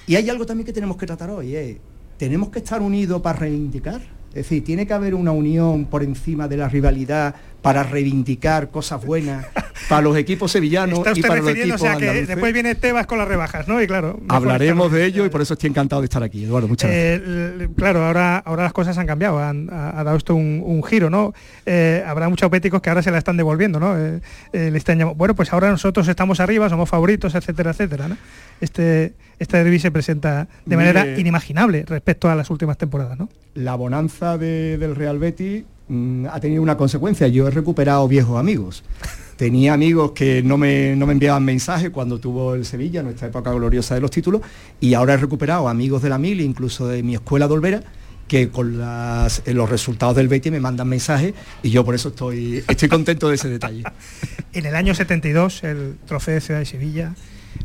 Y 0.07 0.15
hay 0.15 0.29
algo 0.29 0.45
también 0.45 0.65
que 0.65 0.73
tenemos 0.73 0.97
que 0.97 1.05
tratar 1.05 1.29
hoy, 1.29 1.55
eh. 1.55 1.81
tenemos 2.17 2.49
que 2.49 2.59
estar 2.59 2.81
unidos 2.81 3.21
para 3.21 3.39
reivindicar 3.39 4.16
es 4.37 4.43
decir, 4.43 4.63
tiene 4.63 4.85
que 4.85 4.93
haber 4.93 5.15
una 5.15 5.31
unión 5.31 5.85
por 5.85 6.03
encima 6.03 6.47
de 6.47 6.57
la 6.57 6.69
rivalidad 6.69 7.33
para 7.63 7.81
reivindicar 7.81 8.69
cosas 8.69 9.03
buenas 9.03 9.47
para 9.89 10.01
los 10.03 10.15
equipos 10.15 10.51
sevillanos 10.51 10.99
y 11.15 11.21
para 11.23 11.37
los 11.37 11.49
equipos 11.49 11.81
que 11.97 12.25
después 12.25 12.53
viene 12.53 12.75
Tebas 12.75 13.07
con 13.07 13.17
las 13.17 13.27
rebajas, 13.27 13.67
¿no? 13.67 13.81
Y 13.81 13.87
claro, 13.87 14.19
hablaremos 14.27 14.91
de 14.91 15.05
ello 15.05 15.25
y 15.25 15.29
por 15.29 15.41
eso 15.41 15.55
estoy 15.55 15.71
encantado 15.71 16.03
de 16.03 16.05
estar 16.05 16.21
aquí, 16.21 16.43
Eduardo. 16.43 16.67
Muchas 16.67 16.91
gracias. 16.91 17.21
Eh, 17.25 17.69
claro, 17.75 18.05
ahora, 18.05 18.37
ahora 18.37 18.63
las 18.63 18.73
cosas 18.73 18.95
han 18.99 19.07
cambiado, 19.07 19.39
han, 19.39 19.69
ha, 19.71 20.03
dado 20.03 20.17
esto 20.17 20.35
un, 20.35 20.83
giro, 20.83 21.09
¿no? 21.09 21.33
Eh, 21.65 22.03
habrá 22.05 22.29
muchos 22.29 22.47
péticos 22.51 22.79
que 22.79 22.89
ahora 22.89 23.01
se 23.01 23.09
la 23.09 23.17
están 23.17 23.37
devolviendo, 23.37 23.79
¿no? 23.79 23.97
Eh, 23.97 24.21
le 24.51 24.77
están 24.77 24.99
bueno, 25.17 25.35
pues 25.35 25.51
ahora 25.51 25.71
nosotros 25.71 26.07
estamos 26.07 26.39
arriba, 26.39 26.69
somos 26.69 26.87
favoritos, 26.87 27.33
etcétera, 27.33 27.71
etcétera, 27.71 28.07
¿no? 28.07 28.17
Este, 28.61 29.13
este 29.39 29.57
derby 29.57 29.79
se 29.79 29.91
presenta 29.91 30.47
de 30.65 30.75
manera 30.77 31.17
inimaginable 31.17 31.85
respecto 31.85 32.29
a 32.29 32.35
las 32.35 32.49
últimas 32.49 32.77
temporadas, 32.77 33.17
¿no? 33.17 33.29
La 33.53 33.75
bonanza 33.75 34.37
del 34.37 34.95
Real 34.95 35.19
Betis 35.19 35.63
Mm, 35.89 36.25
ha 36.27 36.39
tenido 36.39 36.61
una 36.61 36.77
consecuencia. 36.77 37.27
Yo 37.27 37.47
he 37.47 37.51
recuperado 37.51 38.07
viejos 38.07 38.39
amigos. 38.39 38.83
Tenía 39.37 39.73
amigos 39.73 40.11
que 40.11 40.41
no 40.41 40.57
me, 40.57 40.95
no 40.95 41.05
me 41.05 41.13
enviaban 41.13 41.45
mensajes 41.45 41.91
cuando 41.91 42.19
tuvo 42.19 42.55
el 42.55 42.65
Sevilla, 42.65 43.03
nuestra 43.03 43.27
época 43.27 43.51
gloriosa 43.51 43.93
de 43.93 44.01
los 44.01 44.09
títulos, 44.09 44.41
y 44.79 44.95
ahora 44.95 45.13
he 45.13 45.17
recuperado 45.17 45.69
amigos 45.69 46.01
de 46.01 46.09
la 46.09 46.17
mil, 46.17 46.41
incluso 46.41 46.87
de 46.87 47.03
mi 47.03 47.13
escuela 47.13 47.47
de 47.47 47.53
Olvera, 47.53 47.83
que 48.27 48.49
con 48.49 48.81
eh, 48.81 49.53
los 49.53 49.69
resultados 49.69 50.15
del 50.15 50.27
Betis 50.27 50.51
me 50.51 50.59
mandan 50.59 50.89
mensajes 50.89 51.35
y 51.61 51.69
yo 51.69 51.85
por 51.85 51.93
eso 51.93 52.09
estoy, 52.09 52.63
estoy 52.67 52.89
contento 52.89 53.29
de 53.29 53.35
ese 53.35 53.47
detalle. 53.47 53.83
en 54.53 54.65
el 54.65 54.75
año 54.75 54.95
72, 54.95 55.63
el 55.63 55.97
trofeo 56.07 56.33
de 56.33 56.41
Ciudad 56.41 56.59
de 56.59 56.65
Sevilla, 56.65 57.13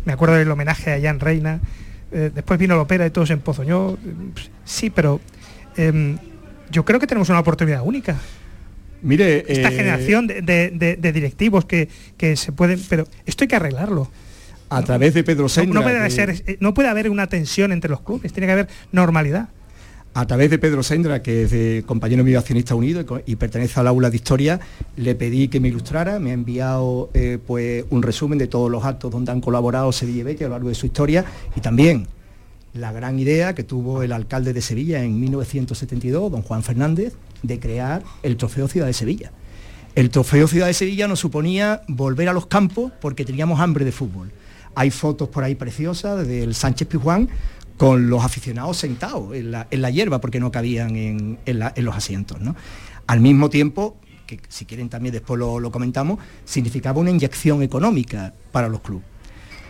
me 0.05 0.13
acuerdo 0.13 0.37
del 0.37 0.51
homenaje 0.51 0.93
a 0.93 1.01
Jan 1.01 1.21
Reina, 1.21 1.61
eh, 2.13 2.31
después 2.35 2.59
vino 2.59 2.77
la 2.77 2.83
ópera 2.83 3.07
y 3.07 3.11
todo 3.11 3.25
se 3.25 3.33
empozoñó, 3.33 3.97
sí, 4.65 4.91
pero 4.91 5.21
em, 5.77 6.19
yo 6.71 6.85
creo 6.85 7.01
que 7.01 7.07
tenemos 7.07 7.29
una 7.29 7.41
oportunidad 7.41 7.83
única. 7.85 8.17
Mire, 9.03 9.45
esta 9.49 9.69
eh, 9.69 9.77
generación 9.77 10.27
de, 10.27 10.99
directivos 11.13 11.65
que, 11.65 11.89
se 12.37 12.53
pueden, 12.53 12.81
pero 12.89 13.07
esto 13.27 13.45
hay 13.45 13.49
que 13.49 13.57
arreglarlo. 13.57 14.11
A 14.69 14.83
través 14.83 15.13
de 15.13 15.25
Pedro 15.25 15.49
Sendra. 15.49 15.81
No, 15.81 15.83
puede 15.83 16.11
ser, 16.11 16.31
eh, 16.31 16.57
no 16.61 16.73
puede 16.73 16.89
haber 16.89 17.11
una 17.11 17.27
tensión 17.27 17.73
entre 17.73 17.91
los 17.91 18.01
clubes, 18.01 18.33
tiene 18.33 18.47
que 18.47 18.53
haber 18.53 18.69
normalidad. 18.91 19.49
A 20.15 20.27
través 20.27 20.51
de 20.51 20.59
Pedro 20.59 20.83
Sendra, 20.83 21.23
que 21.23 21.45
es 21.45 21.51
de 21.51 21.85
compañero 21.87 22.23
mío 22.23 22.39
accionista 22.39 22.75
unido 22.75 23.03
y, 23.25 23.37
pertenece 23.37 23.81
al 23.81 23.87
aula 23.87 24.11
de 24.11 24.17
historia, 24.17 24.61
le 24.97 25.15
pedí 25.15 25.49
que 25.49 25.59
me 25.59 25.69
ilustrara, 25.69 26.19
me 26.19 26.31
ha 26.31 26.35
enviado 26.35 27.09
eh, 27.15 27.39
pues, 27.47 27.87
un 27.89 28.03
resumen 28.03 28.37
de 28.39 28.47
todos 28.47 28.71
los 28.71 28.85
actos 28.85 29.11
donde 29.11 29.33
han 29.33 29.41
colaborado 29.41 29.91
Sevilla 29.91 30.21
y 30.21 30.23
Betis 30.25 30.43
a 30.43 30.45
lo 30.45 30.51
largo 30.51 30.69
de 30.69 30.75
su 30.75 30.85
historia 30.85 31.25
y 31.57 31.61
también 31.61 32.09
la 32.75 32.93
gran 32.93 33.19
idea 33.19 33.55
que 33.55 33.65
tuvo 33.65 34.03
el 34.03 34.13
alcalde 34.13 34.53
de 34.53 34.61
Sevilla 34.61 35.03
en 35.03 35.19
1972, 35.19 36.31
don 36.31 36.43
Juan 36.43 36.63
Fernández, 36.63 37.15
de 37.43 37.59
crear 37.59 38.03
el 38.23 38.37
Trofeo 38.37 38.69
Ciudad 38.69 38.87
de 38.87 38.93
Sevilla. 38.93 39.33
El 39.95 40.11
Trofeo 40.11 40.47
Ciudad 40.47 40.67
de 40.67 40.75
Sevilla 40.75 41.09
nos 41.09 41.21
suponía 41.21 41.83
volver 41.89 42.29
a 42.29 42.35
los 42.35 42.47
campos 42.47 42.93
porque 43.01 43.25
teníamos 43.25 43.61
hambre 43.61 43.87
de 43.87 43.93
fútbol. 43.93 44.31
Hay 44.75 44.91
fotos 44.91 45.29
por 45.29 45.45
ahí 45.45 45.55
preciosas 45.55 46.27
del 46.27 46.55
Sánchez 46.55 46.89
Pizjuán 46.89 47.29
con 47.77 48.09
los 48.09 48.25
aficionados 48.25 48.77
sentados 48.77 49.35
en 49.35 49.51
la, 49.51 49.91
hierba 49.91 50.21
porque 50.21 50.41
no 50.41 50.51
cabían 50.51 50.97
en, 50.97 51.39
los 51.77 51.97
asientos. 51.97 52.39
Al 53.07 53.21
mismo 53.21 53.51
tiempo, 53.51 53.97
que 54.27 54.41
si 54.49 54.65
quieren 54.65 54.89
también 54.89 55.13
después 55.13 55.39
lo 55.39 55.71
comentamos, 55.71 56.19
significaba 56.45 57.01
una 57.01 57.11
inyección 57.11 57.63
económica 57.63 58.33
para 58.53 58.69
los 58.69 58.81
clubes 58.81 59.13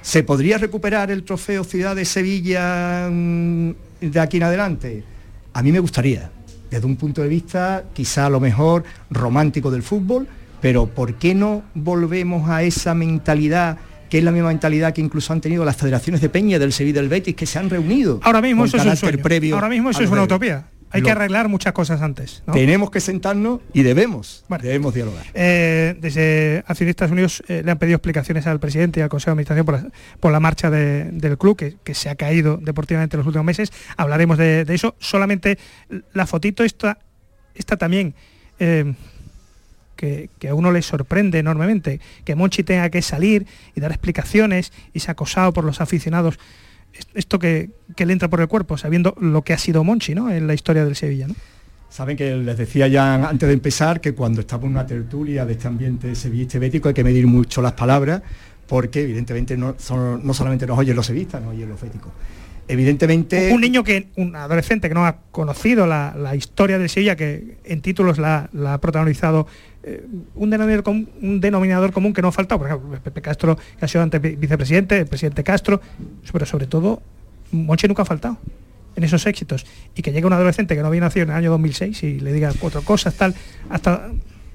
¿Se 0.03 0.25
podría 0.25 0.59
recuperar 0.59 1.13
el 1.13 1.23
trofeo 1.23 1.63
Ciudad 1.63 1.95
de 1.95 2.05
Sevilla 2.05 3.09
mm, 3.09 3.71
de 4.01 4.21
aquí 4.21 4.39
en 4.39 4.43
adelante? 4.43 5.05
A 5.53 5.63
mí 5.63 5.71
me 5.71 5.79
gustaría, 5.79 6.29
desde 6.69 6.85
un 6.87 6.97
punto 6.97 7.23
de 7.23 7.29
vista 7.29 7.85
quizá 7.95 8.27
a 8.27 8.31
lo 8.31 8.41
mejor 8.41 8.83
romántico 9.11 9.71
del 9.71 9.85
fútbol, 9.85 10.27
pero 10.61 10.87
¿por 10.87 11.15
qué 11.15 11.37
no 11.37 11.63
volvemos 11.75 12.51
a 12.51 12.65
esa 12.65 12.95
mentalidad 12.95 13.79
que 14.13 14.19
es 14.19 14.25
la 14.25 14.31
misma 14.31 14.49
mentalidad 14.49 14.93
que 14.93 15.01
incluso 15.01 15.33
han 15.33 15.41
tenido 15.41 15.65
las 15.65 15.75
federaciones 15.75 16.21
de 16.21 16.29
Peña, 16.29 16.59
del 16.59 16.75
Sevilla 16.75 17.01
del 17.01 17.09
Betis, 17.09 17.35
que 17.35 17.47
se 17.47 17.59
han 17.59 17.71
reunido. 17.71 18.21
Ahora 18.23 18.43
mismo 18.43 18.67
eso 18.67 18.77
es 18.77 19.03
un 19.03 19.11
Previo 19.23 19.55
Ahora 19.55 19.71
mismo 19.71 19.89
eso 19.89 20.03
es 20.03 20.11
una 20.11 20.25
utopía. 20.25 20.67
Hay 20.91 21.01
que 21.01 21.11
arreglar 21.11 21.49
muchas 21.49 21.73
cosas 21.73 22.03
antes. 22.03 22.43
Tenemos 22.53 22.91
que 22.91 23.01
sentarnos 23.01 23.61
y 23.73 23.83
debemos, 23.83 24.45
debemos 24.61 24.93
dialogar. 24.93 25.25
Eh, 25.33 25.97
desde 25.99 26.63
Accionistas 26.67 27.11
Unidos 27.11 27.43
eh, 27.49 27.63
le 27.65 27.71
han 27.71 27.79
pedido 27.79 27.97
explicaciones 27.97 28.47
al 28.47 28.61
presidente 28.61 29.01
y 29.01 29.03
al 29.03 29.09
Consejo 29.09 29.31
de 29.31 29.45
Administración 29.45 29.93
por 30.21 30.31
la, 30.31 30.41
marcha 30.41 30.71
del 30.71 31.39
club, 31.39 31.57
que, 31.57 31.95
se 31.95 32.11
ha 32.11 32.15
caído 32.15 32.59
deportivamente 32.59 33.17
en 33.17 33.21
los 33.21 33.27
últimos 33.27 33.47
meses. 33.47 33.73
Hablaremos 33.97 34.37
de, 34.37 34.67
eso. 34.69 34.95
Solamente 34.99 35.57
la 36.13 36.27
fotito 36.27 36.65
está, 36.65 36.99
está 37.55 37.79
también... 37.79 38.15
Eh, 38.59 38.93
que, 40.03 40.31
que, 40.41 40.49
a 40.49 40.55
uno 40.57 40.73
le 40.73 40.83
sorprende 40.83 41.39
enormemente 41.39 42.01
que 42.25 42.35
Monchi 42.35 42.65
tenga 42.65 42.91
que 42.91 43.03
salir 43.03 43.47
y 43.77 43.81
dar 43.81 43.93
explicaciones 43.93 44.73
y 44.93 44.99
se 44.99 45.11
ha 45.11 45.13
acosado 45.13 45.53
por 45.53 45.63
los 45.63 45.81
aficionados 45.81 46.39
esto 47.15 47.39
que, 47.39 47.71
le 47.97 48.13
entra 48.13 48.29
por 48.29 48.41
el 48.41 48.49
cuerpo, 48.49 48.77
sabiendo 48.77 49.15
lo 49.21 49.43
que 49.43 49.53
ha 49.53 49.59
sido 49.59 49.85
Monchi 49.85 50.15
¿no? 50.15 50.29
en 50.31 50.47
la 50.47 50.55
historia 50.55 50.85
del 50.85 50.97
Sevilla. 50.97 51.29
¿no? 51.29 51.35
Saben 51.89 52.17
que 52.17 52.35
les 52.35 52.59
decía 52.59 52.89
ya 52.89 53.29
antes 53.29 53.47
de 53.47 53.53
empezar 53.53 54.01
que 54.01 54.13
cuando 54.13 54.41
estamos 54.41 54.65
en 54.65 54.73
una 54.73 54.87
tertulia 54.87 55.47
de 55.47 55.53
este 55.53 55.69
ambiente 55.69 56.15
sevillista 56.15 56.59
bético 56.59 56.89
hay 56.89 56.95
que 56.95 57.05
medir 57.05 57.27
mucho 57.27 57.63
las 57.63 57.73
palabras 57.73 58.23
porque 58.67 59.03
evidentemente 59.03 59.57
no, 59.57 59.77
no 60.23 60.35
solamente 60.35 60.67
nos 60.67 60.79
oyen 60.79 60.97
los 60.97 61.07
sevillistas, 61.07 61.43
nos 61.43 61.53
oyen 61.53 61.69
los 61.69 61.81
béticos. 61.81 62.13
Evidentemente... 62.69 63.53
Un 63.53 63.61
niño 63.61 63.85
que, 63.85 64.09
un 64.17 64.35
adolescente 64.37 64.89
que 64.89 64.95
no 64.95 65.05
ha 65.05 65.17
conocido 65.31 65.87
la, 65.87 66.35
historia 66.35 66.79
del 66.79 66.89
Sevilla, 66.89 67.17
que 67.17 67.59
en 67.65 67.83
títulos 67.83 68.19
la, 68.19 68.49
ha 68.67 68.79
protagonizado 68.81 69.47
eh, 69.85 70.07
un, 70.35 70.51
denominador 71.41 71.93
común, 71.93 72.13
que 72.13 72.23
no 72.23 72.29
ha 72.29 72.33
faltado, 72.33 72.59
por 72.59 72.69
ejemplo, 72.69 72.99
Pepe 73.03 73.21
Castro, 73.21 73.57
que 73.79 73.85
ha 73.85 73.89
sido 73.89 74.03
antes 74.03 74.21
vicepresidente, 74.21 74.99
el 74.99 75.07
presidente 75.07 75.43
Castro, 75.43 75.81
pero 76.31 76.47
sobre 76.47 76.67
todo, 76.67 77.03
Monchi 77.51 77.89
nunca 77.89 78.03
ha 78.03 78.07
faltado 78.07 78.39
en 78.95 79.05
esos 79.05 79.27
éxitos. 79.27 79.67
Y 79.95 80.03
que 80.03 80.13
llegue 80.13 80.27
un 80.27 80.33
adolescente 80.33 80.77
que 80.77 80.83
no 80.83 80.89
había 80.89 81.01
nacido 81.01 81.25
en 81.25 81.31
el 81.31 81.37
año 81.37 81.51
2006 81.51 82.03
y 82.03 82.21
le 82.21 82.33
diga 82.33 82.53
cuatro 82.59 82.83
cosas, 82.83 83.15
tal, 83.15 83.35
hasta... 83.69 84.11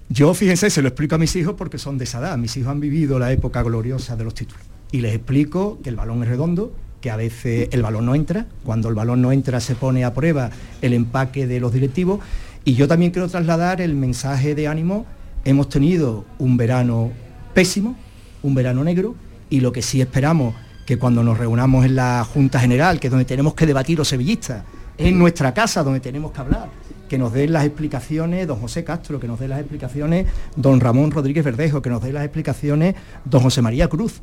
Yo, 0.10 0.34
fíjense, 0.34 0.70
se 0.70 0.82
lo 0.82 0.88
explico 0.88 1.16
a 1.16 1.18
mis 1.18 1.36
hijos 1.36 1.56
porque 1.58 1.78
son 1.78 1.98
de 1.98 2.06
esa 2.06 2.20
edad. 2.20 2.38
Mis 2.38 2.56
hijos 2.56 2.72
han 2.72 2.80
vivido 2.80 3.20
la 3.20 3.30
época 3.34 3.62
gloriosa 3.62 4.16
de 4.16 4.24
los 4.24 4.34
títulos. 4.34 4.64
Y 4.90 5.02
les 5.02 5.14
explico 5.14 5.80
que 5.84 5.90
el 5.90 5.98
balón 5.98 6.24
es 6.24 6.30
redondo, 6.30 6.74
que 7.02 7.12
a 7.12 7.18
veces 7.18 7.68
el 7.74 7.82
balón 7.82 8.06
no 8.06 8.16
entra, 8.16 8.46
cuando 8.64 8.88
el 8.88 8.96
balón 8.96 9.22
no 9.22 9.34
entra 9.34 9.60
se 9.60 9.76
pone 9.76 10.06
a 10.06 10.14
prueba 10.14 10.50
el 10.82 10.94
empaque 10.94 11.46
de 11.46 11.60
los 11.60 11.74
directivos 11.74 12.22
y 12.68 12.76
yo 12.76 12.86
también 12.90 13.12
quiero 13.12 13.30
trasladar 13.30 13.80
el 13.80 13.96
mensaje 13.96 14.54
de 14.54 14.68
ánimo, 14.68 15.06
hemos 15.48 15.70
tenido 15.70 16.26
un 16.40 16.58
verano 16.58 17.10
pésimo, 17.54 17.96
un 18.44 18.54
verano 18.54 18.84
negro 18.84 19.16
y 19.50 19.62
lo 19.62 19.72
que 19.72 19.82
sí 19.82 20.02
esperamos 20.02 20.54
que 20.86 20.98
cuando 20.98 21.24
nos 21.24 21.38
reunamos 21.38 21.86
en 21.86 21.96
la 21.96 22.26
Junta 22.26 22.60
General, 22.60 23.00
que 23.00 23.08
es 23.08 23.12
donde 23.12 23.24
tenemos 23.24 23.54
que 23.54 23.66
debatir 23.66 23.98
los 23.98 24.10
sevillistas, 24.10 24.64
en 24.98 25.18
nuestra 25.18 25.54
casa 25.54 25.84
donde 25.84 26.02
tenemos 26.02 26.34
que 26.34 26.42
hablar, 26.42 26.70
que 27.08 27.18
nos 27.18 27.32
den 27.32 27.54
las 27.54 27.66
explicaciones 27.66 28.46
don 28.46 28.60
José 28.60 28.84
Castro, 28.84 29.22
que 29.22 29.28
nos 29.28 29.40
den 29.40 29.52
las 29.52 29.60
explicaciones 29.60 30.28
don 30.58 30.82
Ramón 30.82 31.12
Rodríguez 31.12 31.46
Verdejo, 31.46 31.82
que 31.82 31.90
nos 31.90 32.04
den 32.04 32.16
las 32.16 32.26
explicaciones 32.26 32.96
don 33.24 33.42
José 33.42 33.62
María 33.62 33.88
Cruz, 33.88 34.20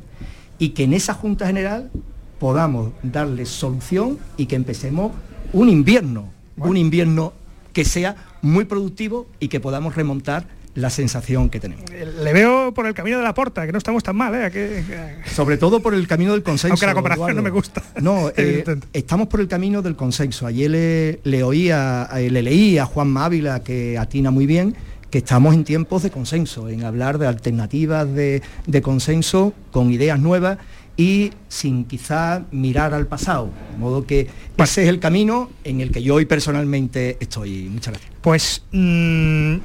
y 0.59 0.69
que 0.69 0.83
en 0.83 0.93
esa 0.93 1.15
Junta 1.15 1.47
General 1.47 1.89
podamos 2.37 2.91
darle 3.01 3.47
solución 3.47 4.19
y 4.37 4.45
que 4.45 4.55
empecemos 4.55 5.11
un 5.53 5.69
invierno, 5.69 6.29
un 6.57 6.77
invierno 6.77 7.33
que 7.73 7.83
sea 7.83 8.15
muy 8.43 8.65
productivo 8.65 9.25
y 9.39 9.47
que 9.47 9.59
podamos 9.59 9.95
remontar 9.95 10.54
la 10.75 10.89
sensación 10.89 11.49
que 11.49 11.59
tenemos. 11.59 11.85
Le 11.89 12.33
veo 12.33 12.73
por 12.73 12.85
el 12.85 12.93
camino 12.93 13.17
de 13.17 13.23
la 13.23 13.33
porta, 13.33 13.65
que 13.65 13.71
no 13.71 13.77
estamos 13.77 14.03
tan 14.03 14.15
mal, 14.15 14.33
¿eh? 14.35 15.15
Sobre 15.33 15.57
todo 15.57 15.81
por 15.81 15.93
el 15.93 16.07
camino 16.07 16.33
del 16.33 16.43
consenso. 16.43 16.73
Aunque 16.73 16.85
la 16.85 16.93
comparación 16.93 17.35
no 17.35 17.41
me 17.41 17.49
gusta. 17.49 17.81
No, 18.01 18.29
eh, 18.37 18.63
estamos 18.93 19.27
por 19.27 19.39
el 19.39 19.47
camino 19.47 19.81
del 19.81 19.95
consenso. 19.95 20.45
Ayer 20.45 20.69
le, 20.69 21.19
le 21.23 21.43
oía, 21.43 22.09
eh, 22.15 22.29
le 22.29 22.43
leí 22.43 22.77
a 22.77 22.85
Juan 22.85 23.07
Mávila, 23.07 23.63
que 23.63 23.97
atina 23.97 24.31
muy 24.31 24.45
bien, 24.45 24.75
que 25.09 25.19
estamos 25.19 25.55
en 25.55 25.63
tiempos 25.63 26.03
de 26.03 26.11
consenso, 26.11 26.67
en 26.67 26.83
hablar 26.83 27.19
de 27.19 27.27
alternativas 27.27 28.13
de, 28.13 28.41
de 28.67 28.81
consenso 28.81 29.53
con 29.71 29.91
ideas 29.91 30.19
nuevas 30.19 30.57
y 30.97 31.31
sin 31.49 31.85
quizá 31.85 32.45
mirar 32.51 32.93
al 32.93 33.07
pasado. 33.07 33.51
De 33.71 33.77
modo 33.77 34.05
que 34.05 34.27
ese 34.57 34.83
es 34.83 34.89
el 34.89 34.99
camino 34.99 35.49
en 35.63 35.81
el 35.81 35.91
que 35.91 36.01
yo 36.01 36.15
hoy 36.15 36.25
personalmente 36.25 37.17
estoy. 37.19 37.69
Muchas 37.69 37.93
gracias. 37.93 38.13
Pues 38.21 38.63
mm, 38.71 39.55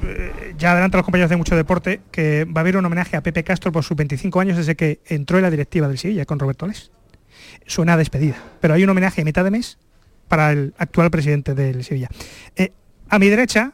ya 0.57 0.73
adelanto 0.73 0.97
a 0.97 0.99
los 0.99 1.05
compañeros 1.05 1.29
de 1.29 1.37
Mucho 1.37 1.55
Deporte 1.55 2.01
que 2.11 2.45
va 2.45 2.59
a 2.59 2.61
haber 2.61 2.77
un 2.77 2.85
homenaje 2.85 3.15
a 3.15 3.23
Pepe 3.23 3.43
Castro 3.43 3.71
por 3.71 3.83
sus 3.83 3.95
25 3.97 4.39
años 4.39 4.57
desde 4.57 4.75
que 4.75 4.99
entró 5.05 5.37
en 5.37 5.43
la 5.43 5.51
directiva 5.51 5.87
del 5.87 5.97
Sevilla 5.97 6.25
con 6.25 6.39
Roberto 6.39 6.67
Les. 6.67 6.91
Suena 7.65 7.93
a 7.93 7.97
despedida, 7.97 8.35
pero 8.59 8.73
hay 8.73 8.83
un 8.83 8.89
homenaje 8.89 9.21
a 9.21 9.25
mitad 9.25 9.43
de 9.43 9.51
mes 9.51 9.77
para 10.27 10.51
el 10.51 10.73
actual 10.77 11.11
presidente 11.11 11.55
del 11.55 11.83
Sevilla. 11.83 12.09
Eh, 12.55 12.71
a 13.09 13.19
mi 13.19 13.29
derecha, 13.29 13.73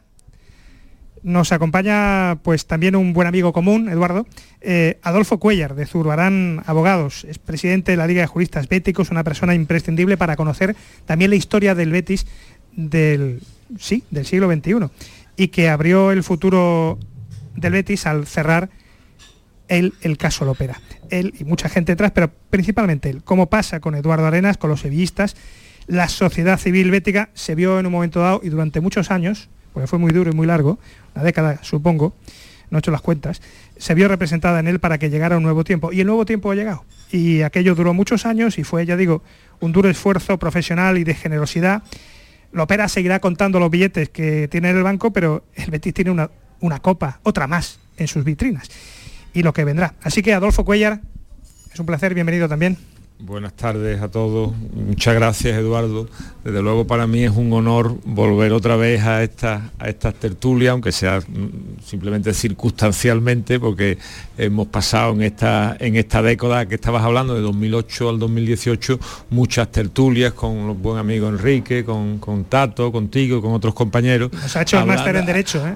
nos 1.28 1.52
acompaña 1.52 2.40
pues 2.42 2.68
también 2.68 2.96
un 2.96 3.12
buen 3.12 3.28
amigo 3.28 3.52
común, 3.52 3.90
Eduardo, 3.90 4.26
eh, 4.62 4.98
Adolfo 5.04 5.40
Cuellar, 5.40 5.76
de 5.76 5.86
Zurbarán 5.86 6.64
Abogados, 6.66 7.26
es 7.26 7.38
presidente 7.38 7.92
de 7.92 7.98
la 7.98 8.08
Liga 8.08 8.22
de 8.22 8.28
Juristas 8.28 8.70
Béticos, 8.70 9.12
una 9.12 9.26
persona 9.26 9.54
imprescindible 9.54 10.16
para 10.16 10.38
conocer 10.38 10.74
también 11.06 11.30
la 11.30 11.36
historia 11.36 11.76
del 11.76 11.92
Betis 11.92 12.26
del, 12.72 13.42
sí, 13.78 14.06
del 14.10 14.26
siglo 14.26 14.50
XXI 14.50 14.90
y 15.36 15.50
que 15.50 15.68
abrió 15.68 16.12
el 16.14 16.24
futuro 16.24 16.98
del 17.58 17.74
Betis 17.74 18.06
al 18.06 18.26
cerrar 18.26 18.70
el 19.68 20.18
caso 20.18 20.46
Lopera. 20.46 20.80
Él 21.10 21.34
y 21.38 21.44
mucha 21.44 21.68
gente 21.68 21.92
detrás, 21.92 22.12
pero 22.12 22.32
principalmente 22.50 23.10
él. 23.10 23.22
Cómo 23.26 23.50
pasa 23.50 23.82
con 23.82 23.96
Eduardo 23.96 24.26
Arenas, 24.28 24.58
con 24.58 24.70
los 24.70 24.80
sevillistas, 24.80 25.36
la 25.88 26.08
sociedad 26.08 26.58
civil 26.58 26.90
bética 26.90 27.32
se 27.34 27.54
vio 27.54 27.80
en 27.80 27.86
un 27.86 27.92
momento 27.92 28.22
dado 28.22 28.40
y 28.44 28.50
durante 28.50 28.80
muchos 28.80 29.12
años 29.12 29.50
porque 29.78 29.86
fue 29.86 30.00
muy 30.00 30.12
duro 30.12 30.32
y 30.32 30.34
muy 30.34 30.48
largo, 30.48 30.80
una 31.14 31.24
década 31.24 31.60
supongo, 31.62 32.16
no 32.72 32.78
he 32.78 32.80
hecho 32.80 32.90
las 32.90 33.02
cuentas, 33.02 33.44
se 33.78 33.94
vio 33.94 34.08
representada 34.08 34.60
en 34.60 34.68
él 34.68 34.80
para 34.80 34.98
que 34.98 35.12
llegara 35.12 35.38
un 35.38 35.44
nuevo 35.44 35.64
tiempo. 35.64 35.94
Y 35.94 36.00
el 36.00 36.08
nuevo 36.08 36.26
tiempo 36.26 36.50
ha 36.50 36.56
llegado. 36.56 36.84
Y 37.12 37.44
aquello 37.44 37.76
duró 37.76 37.94
muchos 37.94 38.26
años 38.26 38.58
y 38.58 38.64
fue, 38.64 38.88
ya 38.88 38.98
digo, 38.98 39.22
un 39.60 39.74
duro 39.74 39.88
esfuerzo 39.88 40.40
profesional 40.40 40.98
y 40.98 41.04
de 41.04 41.14
generosidad. 41.14 41.84
Lopera 42.52 42.90
seguirá 42.90 43.20
contando 43.20 43.60
los 43.60 43.70
billetes 43.70 44.10
que 44.10 44.48
tiene 44.48 44.72
en 44.72 44.78
el 44.78 44.84
banco, 44.84 45.14
pero 45.14 45.44
el 45.54 45.70
Betis 45.70 45.94
tiene 45.94 46.10
una, 46.10 46.32
una 46.60 46.80
copa, 46.80 47.20
otra 47.22 47.46
más, 47.46 47.80
en 47.98 48.08
sus 48.08 48.24
vitrinas. 48.24 48.72
Y 49.32 49.44
lo 49.44 49.54
que 49.54 49.64
vendrá. 49.64 49.94
Así 50.02 50.24
que 50.24 50.34
Adolfo 50.34 50.66
Cuellar, 50.66 51.02
es 51.72 51.80
un 51.80 51.86
placer, 51.86 52.16
bienvenido 52.16 52.50
también. 52.50 52.80
Buenas 53.20 53.54
tardes 53.54 54.00
a 54.00 54.12
todos. 54.12 54.54
Muchas 54.74 55.16
gracias, 55.16 55.58
Eduardo. 55.58 56.08
Desde 56.44 56.62
luego 56.62 56.86
para 56.86 57.08
mí 57.08 57.24
es 57.24 57.32
un 57.32 57.52
honor 57.52 57.98
volver 58.06 58.54
otra 58.54 58.76
vez 58.76 59.02
a 59.04 59.24
estas 59.24 59.64
a 59.80 59.90
estas 59.90 60.14
tertulias, 60.14 60.74
aunque 60.74 60.92
sea 60.92 61.20
mm, 61.22 61.82
simplemente 61.84 62.32
circunstancialmente, 62.32 63.60
porque 63.60 63.98
hemos 64.38 64.68
pasado 64.68 65.14
en 65.14 65.24
esta, 65.24 65.76
en 65.80 65.96
esta 65.96 66.22
década 66.22 66.68
que 66.68 66.76
estabas 66.76 67.04
hablando, 67.04 67.34
de 67.34 67.42
2008 67.42 68.10
al 68.10 68.20
2018, 68.20 69.00
muchas 69.32 69.72
tertulias 69.72 70.34
con 70.34 70.68
los 70.68 70.80
buen 70.80 71.00
amigos 71.00 71.32
Enrique, 71.32 71.84
con, 71.84 72.20
con 72.20 72.46
Tato, 72.46 72.92
contigo, 72.92 73.42
con 73.42 73.52
otros 73.52 73.74
compañeros. 73.74 74.32
Nos 74.32 74.56
ha 74.56 74.62
hecho 74.62 74.78
el 74.80 74.86
máster 74.86 75.16
en 75.16 75.26
Derecho, 75.26 75.68
¿eh? 75.68 75.74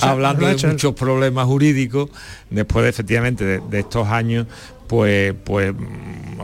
Hablando, 0.00 0.46
de 0.46 0.64
muchos 0.68 0.94
problemas 0.94 1.46
jurídicos, 1.46 2.08
después 2.50 2.84
de, 2.84 2.90
efectivamente 2.90 3.60
de 3.68 3.78
estos 3.80 4.06
años 4.06 4.46
pues, 4.90 5.32
pues 5.44 5.72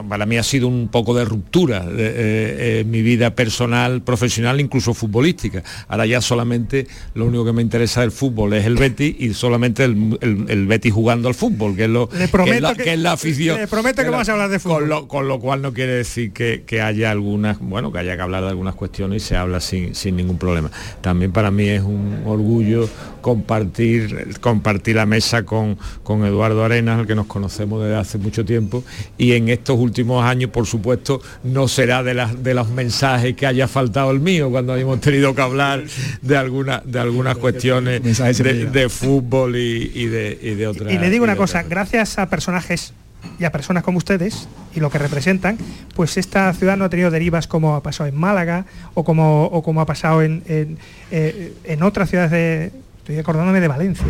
para 0.09 0.25
mí 0.25 0.37
ha 0.37 0.45
sido 0.45 0.69
un 0.69 0.87
poco 0.87 1.17
de 1.17 1.25
ruptura 1.25 1.85
eh, 1.91 2.83
en 2.83 2.91
mi 2.93 3.03
vida 3.03 3.35
personal, 3.35 4.03
profesional, 4.03 4.61
incluso 4.61 4.95
futbolística. 4.95 5.65
Ahora 5.89 6.07
ya 6.07 6.21
solamente 6.21 6.87
lo 7.15 7.27
único 7.27 7.45
que 7.45 7.53
me 7.53 7.61
interesa 7.61 8.03
del 8.03 8.13
fútbol 8.13 8.53
es 8.55 8.65
el 8.65 8.77
Betis 8.77 9.17
y 9.19 9.35
solamente 9.35 9.83
el, 9.83 10.47
el, 10.49 10.67
Betis 10.69 10.93
jugando 10.93 11.27
al 11.27 11.35
fútbol, 11.35 11.75
que 11.75 11.85
es 11.87 11.91
lo 11.91 12.09
que 12.09 12.23
es 12.23 12.61
la, 12.61 12.75
que, 12.77 12.93
es 12.93 13.01
la 13.01 13.13
afición. 13.13 13.59
Le 13.59 13.67
prometo 13.67 14.05
que, 14.05 14.11
vamos 14.11 14.29
a 14.29 14.33
hablar 14.35 14.49
de 14.49 14.61
fútbol. 14.61 15.09
Con 15.09 15.27
lo, 15.27 15.41
cual 15.41 15.61
no 15.61 15.73
quiere 15.73 15.95
decir 15.95 16.33
que, 16.33 16.81
haya 16.81 17.11
algunas, 17.11 17.59
bueno, 17.59 17.91
que 17.91 17.99
haya 17.99 18.15
que 18.15 18.23
hablar 18.23 18.45
de 18.45 18.51
algunas 18.51 18.77
cuestiones 18.77 19.25
y 19.25 19.27
se 19.27 19.37
habla 19.37 19.61
sin, 19.61 19.97
sin 19.97 20.15
ningún 20.15 20.39
problema. 20.39 20.71
También 21.01 21.33
para 21.33 21.51
mí 21.51 21.69
es 21.69 21.83
un 21.83 22.23
orgullo 22.27 22.89
compartir, 23.27 24.39
compartir 24.41 24.95
la 24.95 25.05
mesa 25.05 25.43
con, 25.43 25.77
con 26.05 26.25
Eduardo 26.25 26.65
Arenas, 26.65 27.01
al 27.01 27.09
que 27.09 27.17
nos 27.17 27.27
conocemos 27.27 27.83
desde 27.83 27.97
hace 27.97 28.19
mucho 28.19 28.45
tiempo, 28.45 28.85
y 29.19 29.33
en 29.33 29.49
estos 29.49 29.77
últimos 29.81 30.25
años, 30.25 30.51
por 30.51 30.65
supuesto, 30.65 31.21
no 31.43 31.67
será 31.67 32.05
de, 32.05 32.15
las 32.15 32.45
de 32.45 32.55
los 32.55 32.69
mensajes 32.69 33.35
que 33.35 33.45
haya 33.45 33.67
faltado 33.67 34.13
el 34.13 34.21
mío 34.21 34.49
cuando 34.49 34.75
hayamos 34.75 35.01
tenido 35.01 35.35
que 35.35 35.43
hablar 35.43 35.83
de, 36.23 36.37
alguna, 36.37 36.81
de 36.85 37.01
algunas 37.01 37.37
cuestiones 37.39 38.01
de, 38.01 38.89
fútbol 38.89 39.57
y, 39.57 40.07
de, 40.07 40.39
y 40.41 40.55
de 40.55 40.67
otras. 40.69 40.93
Y 40.93 40.97
le 40.97 41.11
digo 41.11 41.25
una 41.25 41.35
cosa, 41.35 41.65
gracias 41.65 42.21
a 42.21 42.31
personajes 42.31 42.93
y 43.41 43.45
a 43.45 43.51
personas 43.51 43.83
como 43.83 43.99
ustedes 43.99 44.47
y 44.73 44.79
lo 44.79 44.89
que 44.89 44.99
representan, 44.99 45.59
pues 45.97 46.17
esta 46.17 46.53
ciudad 46.53 46.77
no 46.77 46.85
ha 46.85 46.91
tenido 46.91 47.11
derivas 47.11 47.49
como 47.49 47.75
ha 47.75 47.83
pasado 47.83 48.09
en 48.09 48.15
Málaga 48.15 48.67
o 48.95 49.03
como, 49.03 49.47
o 49.47 49.65
como 49.65 49.81
ha 49.81 49.87
pasado 49.87 50.23
en, 50.23 50.45
en, 50.47 50.79
eh, 51.11 51.55
en 51.65 51.83
otras 51.83 52.09
ciudades 52.09 52.31
de, 52.31 52.86
estoy 53.07 53.21
acordándome 53.21 53.61
de 53.61 53.69
Valencia. 53.69 54.07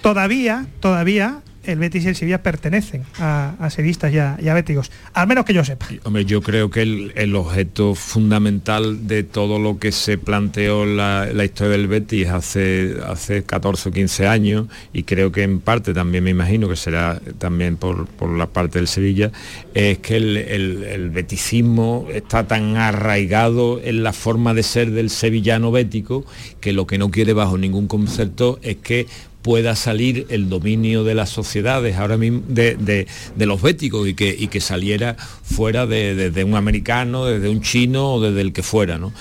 Todavía, 0.00 0.66
todavía 0.78 1.40
el 1.66 1.78
Betis 1.78 2.04
y 2.04 2.08
el 2.08 2.16
Sevilla 2.16 2.42
pertenecen 2.42 3.02
a, 3.18 3.54
a 3.58 3.68
y 4.10 4.18
a, 4.18 4.54
béticos, 4.54 4.90
al 5.12 5.26
menos 5.26 5.44
que 5.44 5.54
yo 5.54 5.64
sepa. 5.64 5.86
Hombre, 6.04 6.24
yo 6.24 6.42
creo 6.42 6.70
que 6.70 6.82
el, 6.82 7.34
objeto 7.34 7.94
fundamental 7.94 9.06
de 9.06 9.22
todo 9.22 9.58
lo 9.58 9.78
que 9.78 9.92
se 9.92 10.18
planteó 10.18 10.86
la, 10.86 11.28
historia 11.44 11.72
del 11.72 11.88
Betis 11.88 12.28
hace, 12.28 12.96
hace 13.06 13.42
14 13.42 13.88
o 13.88 13.92
15 13.92 14.26
años, 14.26 14.66
y 14.92 15.02
creo 15.02 15.32
que 15.32 15.42
en 15.42 15.60
parte 15.60 15.92
también 15.92 16.24
me 16.24 16.30
imagino 16.30 16.68
que 16.68 16.76
será 16.76 17.20
también 17.38 17.76
por, 17.76 18.08
la 18.36 18.46
parte 18.46 18.78
del 18.78 18.88
Sevilla, 18.88 19.32
es 19.74 19.98
que 19.98 20.16
el, 20.16 20.36
el, 20.36 21.10
beticismo 21.10 22.06
está 22.12 22.46
tan 22.46 22.76
arraigado 22.76 23.80
en 23.82 24.02
la 24.02 24.12
forma 24.12 24.54
de 24.54 24.62
ser 24.62 24.90
del 24.90 25.10
sevillano 25.10 25.70
bético 25.70 26.24
que 26.60 26.72
lo 26.72 26.86
que 26.86 26.98
no 26.98 27.10
quiere 27.10 27.32
bajo 27.32 27.58
ningún 27.58 27.86
concepto 27.88 28.58
es 28.62 28.76
que 28.76 29.06
pueda 29.44 29.76
salir 29.76 30.26
el 30.30 30.48
dominio 30.48 31.04
de 31.04 31.14
las 31.14 31.28
sociedades 31.28 31.96
ahora 31.96 32.16
mismo 32.16 32.40
de, 32.48 33.06
los 33.36 33.60
béticos 33.60 34.08
y 34.08 34.14
que, 34.14 34.60
saliera 34.62 35.16
fuera 35.18 35.86
de, 35.86 36.44
un 36.46 36.54
americano, 36.54 37.26
desde 37.26 37.50
un 37.50 37.60
chino 37.60 38.14
o 38.14 38.20
desde 38.22 38.40
el 38.40 38.54
que 38.54 38.62
fuera. 38.62 38.96
¿no? 38.96 39.12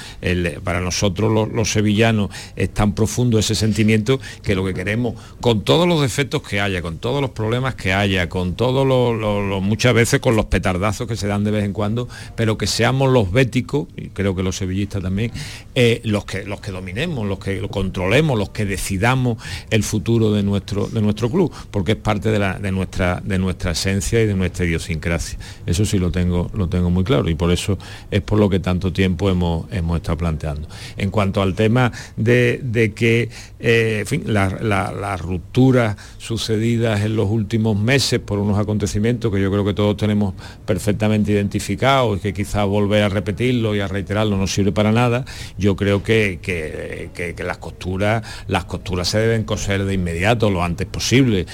para 0.64 0.80
nosotros 0.80 1.52
los, 1.52 1.70
sevillanos 1.70 2.30
es 2.56 2.74
tan 2.74 2.96
profundo 2.96 3.38
ese 3.38 3.54
sentimiento 3.54 4.22
que 4.44 4.56
lo 4.56 4.64
que 4.64 4.74
queremos, 4.74 5.16
con 5.42 5.66
todos 5.66 5.90
los 5.90 6.02
defectos 6.02 6.42
que 6.42 6.62
haya, 6.62 6.82
con 6.82 7.00
todos 7.00 7.22
los 7.22 7.32
problemas 7.32 7.76
que 7.76 7.92
haya, 7.92 8.30
con 8.30 8.56
todos 8.56 8.88
los, 8.88 9.62
muchas 9.62 9.94
veces 9.94 10.22
con 10.22 10.38
los 10.38 10.46
petardazos 10.46 11.06
que 11.06 11.18
se 11.18 11.28
dan 11.28 11.44
de 11.44 11.52
vez 11.52 11.66
en 11.66 11.74
cuando, 11.74 12.08
pero 12.38 12.58
que 12.58 12.68
seamos 12.68 13.12
los 13.12 13.30
béticos, 13.34 13.88
y 13.98 14.08
creo 14.08 14.34
que 14.38 14.44
los 14.44 14.56
sevillistas 14.56 15.04
también, 15.04 15.34
eh, 15.76 16.00
los, 16.06 16.24
que, 16.24 16.46
los 16.46 16.62
que 16.62 16.72
dominemos, 16.72 17.28
los 17.28 17.40
que 17.40 17.60
lo 17.60 17.68
controlemos, 17.68 18.40
los 18.40 18.52
que 18.52 18.64
decidamos 18.64 19.38
el 19.70 19.84
futuro 19.84 20.13
futuro 20.14 20.32
de 20.32 20.44
nuestro, 20.44 20.88
de 20.88 21.02
nuestro 21.02 21.28
club, 21.28 21.52
porque 21.72 21.94
es 21.94 21.98
parte 21.98 22.30
de, 22.30 22.38
la, 22.38 22.60
de, 22.60 22.72
nuestra, 22.72 23.20
de 23.24 23.40
nuestra 23.40 23.72
esencia 23.72 24.22
y 24.22 24.28
de 24.28 24.36
nuestra 24.36 24.64
idiosincrasia. 24.64 25.40
Eso 25.66 25.86
sí 25.86 25.98
lo 25.98 26.12
tengo, 26.12 26.52
lo 26.54 26.70
tengo 26.70 26.92
muy 26.92 27.04
claro 27.04 27.30
y 27.30 27.36
por 27.36 27.52
eso 27.52 27.80
es 28.12 28.22
por 28.22 28.38
lo 28.38 28.48
que 28.48 28.60
tanto 28.60 28.94
tiempo 28.94 29.28
hemos, 29.32 29.66
hemos 29.72 29.98
estado 29.98 30.20
planteando. 30.20 30.68
En 30.98 31.10
cuanto 31.10 31.42
al 31.42 31.56
tema 31.56 31.92
de, 32.16 32.94
que 32.96 33.30
eh, 33.60 34.06
las 34.26 35.22
rupturas 35.22 35.98
sucedidas 36.20 37.02
en 37.02 37.16
los 37.16 37.28
últimos 37.30 37.76
meses 37.76 38.20
por 38.20 38.38
unos 38.38 38.60
acontecimientos 38.60 39.34
que 39.34 39.42
yo 39.42 39.50
creo 39.50 39.66
que 39.66 39.74
todos 39.74 39.98
tenemos 39.98 40.36
perfectamente 40.66 41.32
identificados 41.32 42.18
y 42.18 42.22
que 42.22 42.34
quizá 42.34 42.66
volver 42.66 43.02
a 43.02 43.10
repetirlo 43.10 43.76
y 43.76 43.80
a 43.80 43.88
reiterarlo 43.88 44.38
no 44.38 44.46
sirve 44.46 44.72
para 44.72 44.92
nada, 44.92 45.26
yo 45.58 45.76
creo 45.76 46.04
que, 46.04 46.40
que, 46.44 47.34
las 47.44 47.58
costuras, 47.58 48.24
las 48.48 48.66
costuras 48.66 49.08
se 49.08 49.20
deben 49.20 49.44
coser 49.44 49.86
de 49.86 49.94
inmediato, 50.04 50.50
lo 50.50 50.64
antes 50.64 50.86
posible. 50.88 51.46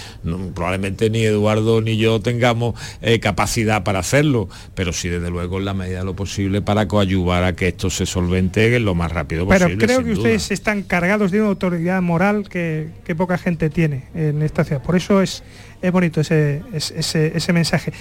probablemente 0.54 1.10
ni 1.10 1.24
Eduardo 1.24 1.82
ni 1.82 1.98
yo 1.98 2.20
tengamos 2.20 2.76
eh, 3.02 3.20
capacidad 3.20 3.84
para 3.84 4.00
hacerlo, 4.00 4.50
pero 4.76 4.94
sí 4.94 5.10
desde 5.10 5.30
luego 5.30 5.60
en 5.60 5.66
la 5.66 5.74
medida 5.74 6.00
de 6.00 6.06
lo 6.06 6.16
posible 6.16 6.62
para 6.62 6.88
coadyuvar 6.88 7.44
a 7.44 7.56
que 7.56 7.70
esto 7.70 7.90
se 7.90 8.06
solvente 8.06 8.80
lo 8.80 8.96
más 8.96 9.12
rápido 9.12 9.46
posible. 9.46 9.78
Pero 9.78 9.88
creo 9.88 10.04
que 10.04 10.12
ustedes 10.12 10.52
están 10.52 10.84
cargados 10.84 11.32
de 11.32 11.40
una 11.40 11.50
autoridad 11.50 12.02
moral 12.02 12.50
que, 12.50 12.90
poca 13.18 13.38
gente 13.38 13.70
tiene 13.70 14.06
en 14.14 14.42
esta 14.42 14.64
ciudad. 14.64 14.82
Por 14.82 14.96
eso 14.96 15.22
es, 15.22 15.44
es 15.82 15.92
bonito 15.92 16.22
ese, 16.22 16.62
ese, 16.74 17.36
ese 17.36 17.54
mensaje. 17.54 17.92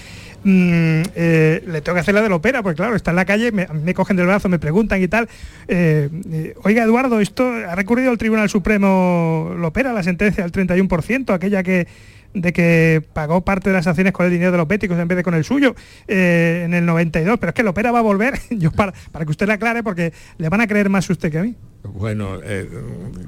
Mm, 0.45 1.03
eh, 1.17 1.65
le 1.67 1.81
tengo 1.81 1.95
que 1.95 2.01
hacer 2.01 2.15
la 2.15 2.23
de 2.23 2.29
la 2.29 2.37
ópera, 2.37 2.63
porque 2.63 2.77
claro, 2.77 2.95
está 2.95 3.11
en 3.11 3.17
la 3.17 3.25
calle, 3.25 3.51
me, 3.51 3.95
cogen 3.95 4.17
del 4.17 4.27
brazo, 4.27 4.49
me 4.49 4.59
preguntan 4.59 5.03
y 5.03 5.09
tal. 5.09 5.29
Eh, 5.67 6.09
eh, 6.31 6.55
oiga, 6.63 6.85
Eduardo, 6.85 7.21
esto 7.21 7.45
ha 7.45 7.75
recurrido 7.75 8.11
al 8.11 8.19
Tribunal 8.19 8.49
Supremo 8.49 9.55
Lopera, 9.59 9.93
la 9.93 10.03
sentencia 10.03 10.45
del 10.45 10.53
31%, 10.53 11.35
aquella 11.35 11.63
que 11.63 11.89
de 12.35 12.53
que 12.53 13.03
pagó 13.13 13.45
parte 13.45 13.71
de 13.71 13.75
las 13.75 13.87
acciones 13.87 14.13
con 14.13 14.27
el 14.27 14.33
dinero 14.33 14.53
de 14.53 14.59
los 14.59 14.69
béticos 14.69 14.99
en 14.99 15.09
vez 15.09 15.17
de 15.17 15.25
con 15.25 15.35
el 15.35 15.45
suyo 15.45 15.75
en 16.07 16.75
el 16.75 16.85
92, 16.87 17.39
pero 17.39 17.51
es 17.51 17.55
que 17.55 17.63
Lopera 17.63 17.91
va 17.93 18.01
a 18.01 18.03
volver, 18.03 18.39
yo 18.51 18.71
para, 18.71 18.93
para 19.13 19.25
que 19.25 19.31
usted 19.31 19.47
le 19.47 19.55
aclare, 19.55 19.83
porque 19.83 20.13
le 20.39 20.49
van 20.49 20.61
a 20.61 20.67
creer 20.67 20.89
más 20.89 21.09
usted 21.11 21.31
que 21.31 21.39
a 21.39 21.43
mí. 21.43 21.57
Bueno, 21.85 22.41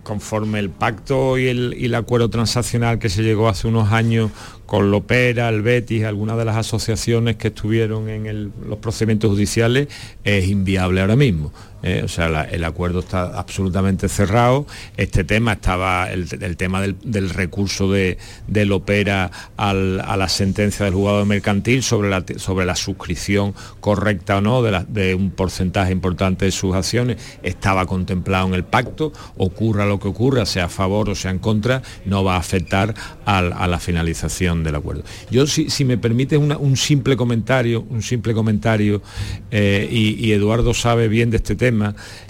conforme 0.02 0.58
el 0.58 0.70
pacto 0.70 1.38
y 1.38 1.46
el, 1.46 1.74
y 1.78 1.86
el, 1.86 1.94
acuerdo 1.94 2.28
transaccional 2.28 2.98
que 2.98 3.08
se 3.08 3.22
llegó 3.22 3.48
hace 3.48 3.68
unos 3.68 3.92
años 3.92 4.32
con 4.66 4.90
Lopera, 4.90 5.48
el 5.48 5.62
Betis, 5.62 6.04
algunas 6.04 6.36
de 6.36 6.44
las 6.44 6.56
asociaciones 6.56 7.36
que 7.36 7.48
estuvieron 7.48 8.08
en 8.08 8.52
los 8.68 8.78
procedimientos 8.78 9.30
judiciales, 9.30 9.88
es 10.24 10.48
inviable 10.48 11.00
ahora 11.00 11.16
mismo. 11.16 11.52
¿Eh? 11.82 12.02
o 12.04 12.08
sea, 12.08 12.42
el 12.44 12.64
acuerdo 12.64 13.00
está 13.00 13.38
absolutamente 13.38 14.08
cerrado. 14.08 14.66
Este 14.96 15.24
tema 15.24 15.54
estaba, 15.54 16.10
el, 16.10 16.56
tema 16.56 16.80
del, 16.80 17.30
recurso 17.30 17.90
de, 17.90 18.18
del 18.46 18.72
Opera 18.72 19.30
a 19.56 19.72
la 19.72 20.28
sentencia 20.28 20.84
del 20.84 20.94
jugador 20.94 21.26
mercantil 21.26 21.82
sobre 21.82 22.10
la, 22.10 22.24
sobre 22.36 22.66
la 22.66 22.76
suscripción 22.76 23.54
correcta 23.80 24.38
o 24.38 24.40
no 24.40 24.62
de, 24.62 25.14
un 25.14 25.30
porcentaje 25.30 25.92
importante 25.92 26.44
de 26.44 26.50
sus 26.50 26.74
acciones, 26.74 27.16
estaba 27.42 27.86
contemplado 27.86 28.48
en 28.48 28.54
el 28.54 28.64
pacto. 28.64 29.12
Ocurra 29.36 29.86
lo 29.86 29.98
que 29.98 30.08
ocurra, 30.08 30.46
sea 30.46 30.66
a 30.66 30.68
favor 30.68 31.10
o 31.10 31.14
sea 31.14 31.30
en 31.30 31.38
contra, 31.38 31.82
no 32.04 32.24
va 32.24 32.36
a 32.36 32.38
afectar 32.38 32.94
a 33.24 33.68
la 33.68 33.78
finalización 33.78 34.64
del 34.64 34.74
acuerdo. 34.74 35.04
Yo, 35.30 35.46
si, 35.46 35.84
me 35.84 35.98
permite 35.98 36.36
un 36.36 36.76
simple 36.76 37.16
comentario, 37.16 37.86
un 37.88 38.02
simple 38.02 38.34
comentario, 38.34 39.02
eh, 39.50 39.88
y, 39.90 40.32
Eduardo 40.32 40.74
sabe 40.74 41.08
bien 41.08 41.30
de 41.30 41.38
este 41.38 41.56
tema, 41.56 41.69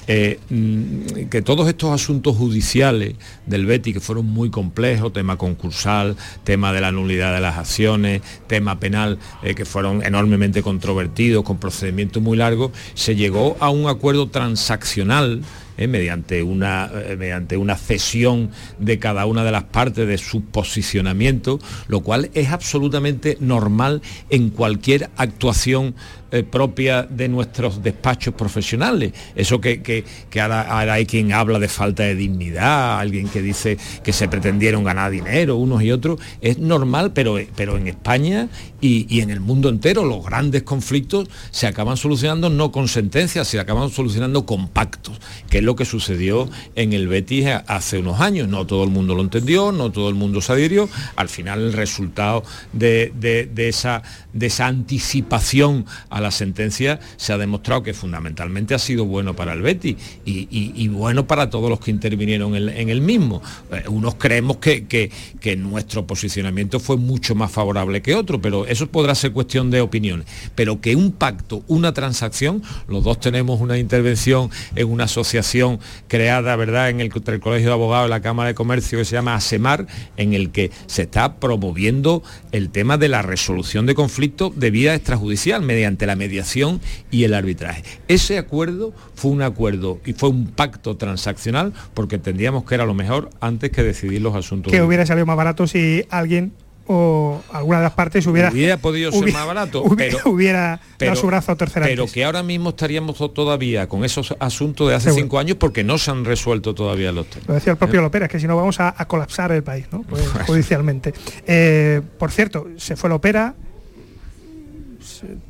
eh, 0.07 0.39
mm, 0.49 1.29
que 1.31 1.43
todos 1.43 1.69
estos 1.69 1.93
asuntos 1.93 2.37
judiciales 2.37 3.15
del 3.47 3.67
Betty, 3.67 3.93
que 3.93 4.01
fueron 4.01 4.27
muy 4.27 4.51
complejos, 4.51 5.13
tema 5.13 5.37
concursal, 5.37 6.17
tema 6.45 6.73
de 6.73 6.81
la 6.81 6.93
nulidad 6.93 7.35
de 7.35 7.41
las 7.41 7.59
acciones, 7.59 8.23
tema 8.47 8.81
penal, 8.81 9.19
eh, 9.43 9.55
que 9.55 9.65
fueron 9.65 10.05
enormemente 10.05 10.63
controvertidos, 10.63 11.45
con 11.45 11.59
procedimientos 11.59 12.23
muy 12.23 12.37
largos, 12.37 12.73
se 12.95 13.17
llegó 13.17 13.57
a 13.61 13.71
un 13.71 13.89
acuerdo 13.89 14.29
transaccional 14.29 15.43
¿eh? 15.77 15.87
mediante, 15.87 16.43
una, 16.43 16.91
mediante 17.19 17.57
una 17.57 17.77
cesión 17.77 18.51
de 18.79 18.99
cada 18.99 19.27
una 19.27 19.45
de 19.45 19.53
las 19.53 19.65
partes 19.65 20.07
de 20.07 20.19
su 20.19 20.43
posicionamiento, 20.43 21.59
lo 21.89 22.01
cual 22.01 22.31
es 22.35 22.51
absolutamente 22.51 23.37
normal 23.41 24.03
en 24.29 24.51
cualquier 24.51 25.11
actuación 25.17 25.95
eh, 26.33 26.43
propia 26.43 27.03
de 27.03 27.29
nuestros 27.29 27.83
despachos 27.83 28.35
profesionales. 28.35 29.13
Eso 29.35 29.61
que, 29.61 30.05
ahora, 30.41 30.93
hay 30.93 31.07
quien 31.07 31.33
habla 31.33 31.59
de 31.59 31.69
falta 31.69 32.05
de 32.05 32.15
dignidad, 32.15 32.99
alguien 33.01 33.29
que 33.29 33.43
dice 33.43 33.79
que 34.03 34.13
se 34.13 34.29
pretendieron 34.29 34.85
ganar 34.85 35.11
dinero 35.11 35.57
unos 35.57 35.83
y 35.83 35.93
otros, 35.93 36.21
es 36.41 36.59
normal, 36.59 37.13
pero, 37.13 37.37
pero 37.57 37.77
en 37.77 37.89
España 37.89 38.49
y, 38.81 39.21
en 39.21 39.31
el 39.31 39.41
mundo 39.41 39.69
entero 39.69 40.05
los 40.05 40.25
grandes 40.25 40.63
conflictos 40.63 41.29
se 41.51 41.67
acaban 41.67 41.97
solucionando 41.97 42.49
no 42.49 42.73
con 42.73 42.89
sentencias, 42.89 43.49
se 43.49 43.59
acaban 43.59 43.91
solucionando 43.91 44.47
con 44.47 44.69
pactos, 44.69 45.21
que 45.49 45.59
es 45.59 45.65
lo 45.65 45.77
que 45.77 45.85
sucedió 45.85 46.49
en 46.77 46.93
el 46.93 47.09
Betis 47.09 47.47
hace 47.67 47.99
unos 47.99 48.21
años. 48.21 48.49
No 48.49 48.67
todo 48.67 48.85
el 48.85 48.91
mundo 48.91 49.15
lo 49.15 49.23
entendió, 49.23 49.73
no 49.73 49.91
todo 49.91 50.09
el 50.09 50.15
mundo 50.15 50.41
se 50.41 50.53
adhirió. 50.53 50.89
Al 51.17 51.29
final 51.29 51.61
el 51.61 51.73
resultado 51.73 52.43
de, 52.73 53.13
esa, 53.57 54.03
de 54.33 54.47
esa 54.47 54.67
anticipación 54.67 55.87
a 56.09 56.20
la 56.21 56.31
sentencia 56.31 57.01
se 57.17 57.33
ha 57.33 57.39
demostrado 57.39 57.83
que 57.83 57.95
fundamentalmente 57.95 58.75
ha 58.75 58.79
sido 58.79 59.05
bueno 59.05 59.35
para 59.35 59.53
el 59.53 59.63
Betis 59.63 59.97
y, 60.25 60.89
bueno 60.89 61.27
para 61.27 61.51
todos 61.51 61.71
los 61.71 61.81
que 61.81 61.91
intervinieron 61.91 62.55
en, 62.55 62.89
el 62.89 63.01
mismo. 63.01 63.43
Eh, 63.73 63.85
unos 63.89 64.17
creemos 64.17 64.59
que, 64.59 64.87
que, 64.87 65.11
nuestro 65.57 66.07
posicionamiento 66.07 66.81
fue 66.81 66.97
mucho 66.97 67.35
más 67.35 67.51
favorable 67.51 68.03
que 68.03 68.15
otro, 68.15 68.41
pero 68.41 68.67
eso 68.67 68.87
podrá 68.87 69.15
ser 69.15 69.33
cuestión 69.33 69.71
de 69.71 69.81
opiniones, 69.81 70.27
pero 70.55 70.81
que 70.81 70.97
un 70.97 71.13
pacto, 71.13 71.63
una 71.67 71.93
transacción, 71.93 72.63
los 72.89 73.05
dos 73.05 73.21
tenemos 73.21 73.61
una 73.61 73.79
intervención 73.79 74.51
en 74.77 74.89
una 74.89 75.05
asociación 75.05 75.81
creada, 76.09 76.57
¿verdad?, 76.57 76.91
en 76.91 77.01
el, 77.01 77.13
el 77.15 77.41
Colegio 77.41 77.69
de 77.69 77.75
Abogados 77.75 78.07
de 78.07 78.11
la 78.11 78.21
Cámara 78.21 78.49
de 78.49 78.55
Comercio 78.55 78.99
que 78.99 79.05
se 79.05 79.17
llama 79.17 79.35
ASEMAR, 79.35 79.87
en 80.17 80.35
el 80.35 80.51
que 80.51 80.71
se 80.87 81.03
está 81.03 81.37
promoviendo 81.37 82.23
el 82.53 82.71
tema 82.71 82.97
de 82.97 83.09
la 83.09 83.23
resolución 83.23 83.87
de 83.87 83.95
conflictos 83.95 84.59
de 84.59 84.71
vía 84.71 84.95
extrajudicial 84.95 85.63
mediante 85.63 86.07
la 86.07 86.10
mediación 86.17 86.81
y 87.11 87.25
el 87.25 87.35
arbitraje. 87.35 87.83
Ese 88.09 88.39
acuerdo 88.39 88.93
fue 89.15 89.31
un 89.31 89.43
acuerdo 89.43 90.01
y 90.05 90.13
fue 90.13 90.29
un 90.29 90.47
pacto 90.47 90.97
transaccional 90.97 91.73
porque 91.95 92.17
entendíamos 92.17 92.65
que 92.65 92.75
era 92.75 92.87
lo 92.87 92.95
mejor 92.95 93.31
antes 93.41 93.71
que 93.71 93.83
decidir 93.83 94.21
los 94.21 94.35
asuntos. 94.35 94.73
Que 94.73 94.83
hubiera 94.83 95.07
salido 95.07 95.27
más 95.27 95.37
barato 95.37 95.67
si 95.67 96.05
alguien 96.11 96.53
o 96.93 97.41
alguna 97.53 97.79
de 97.79 97.85
las 97.85 97.93
partes 97.93 98.27
hubiera 98.27 98.51
hubiera 98.51 98.77
podido 98.77 99.13
ser 99.13 99.33
más 99.33 99.47
barato 99.47 99.85
pero, 99.97 100.19
hubiera 100.25 100.81
dado 100.99 101.15
su 101.15 101.29
brazo 101.29 101.53
a 101.53 101.57
tercera 101.57 101.87
pero 101.87 102.07
que 102.07 102.25
ahora 102.25 102.43
mismo 102.43 102.71
estaríamos 102.71 103.17
todavía 103.33 103.89
con 103.89 104.05
esos 104.05 104.35
asuntos 104.41 104.89
de 104.89 104.97
hace 104.97 105.13
cinco 105.13 105.39
años 105.39 105.57
porque 105.57 105.85
no 105.85 105.99
se 105.99 106.11
han 106.11 106.25
resuelto 106.25 106.75
todavía 106.75 107.13
los 107.13 107.27
temas 107.31 107.47
lo 107.47 107.55
decía 107.55 107.73
el 107.75 107.79
propio 107.79 108.01
¿Eh? 108.01 108.03
Lopera 108.03 108.27
es 108.27 108.33
que 108.33 108.41
si 108.41 108.49
no 108.49 108.57
vamos 108.57 108.81
a, 108.81 108.93
colapsar 109.07 109.53
el 109.53 109.63
país 109.63 109.87
¿no? 109.93 110.03
Pues, 110.11 110.27
judicialmente 110.47 111.15
eh, 111.47 112.03
por 112.19 112.33
cierto 112.33 112.67
se 112.77 112.97
fue 112.97 113.09
Lopera 113.09 113.55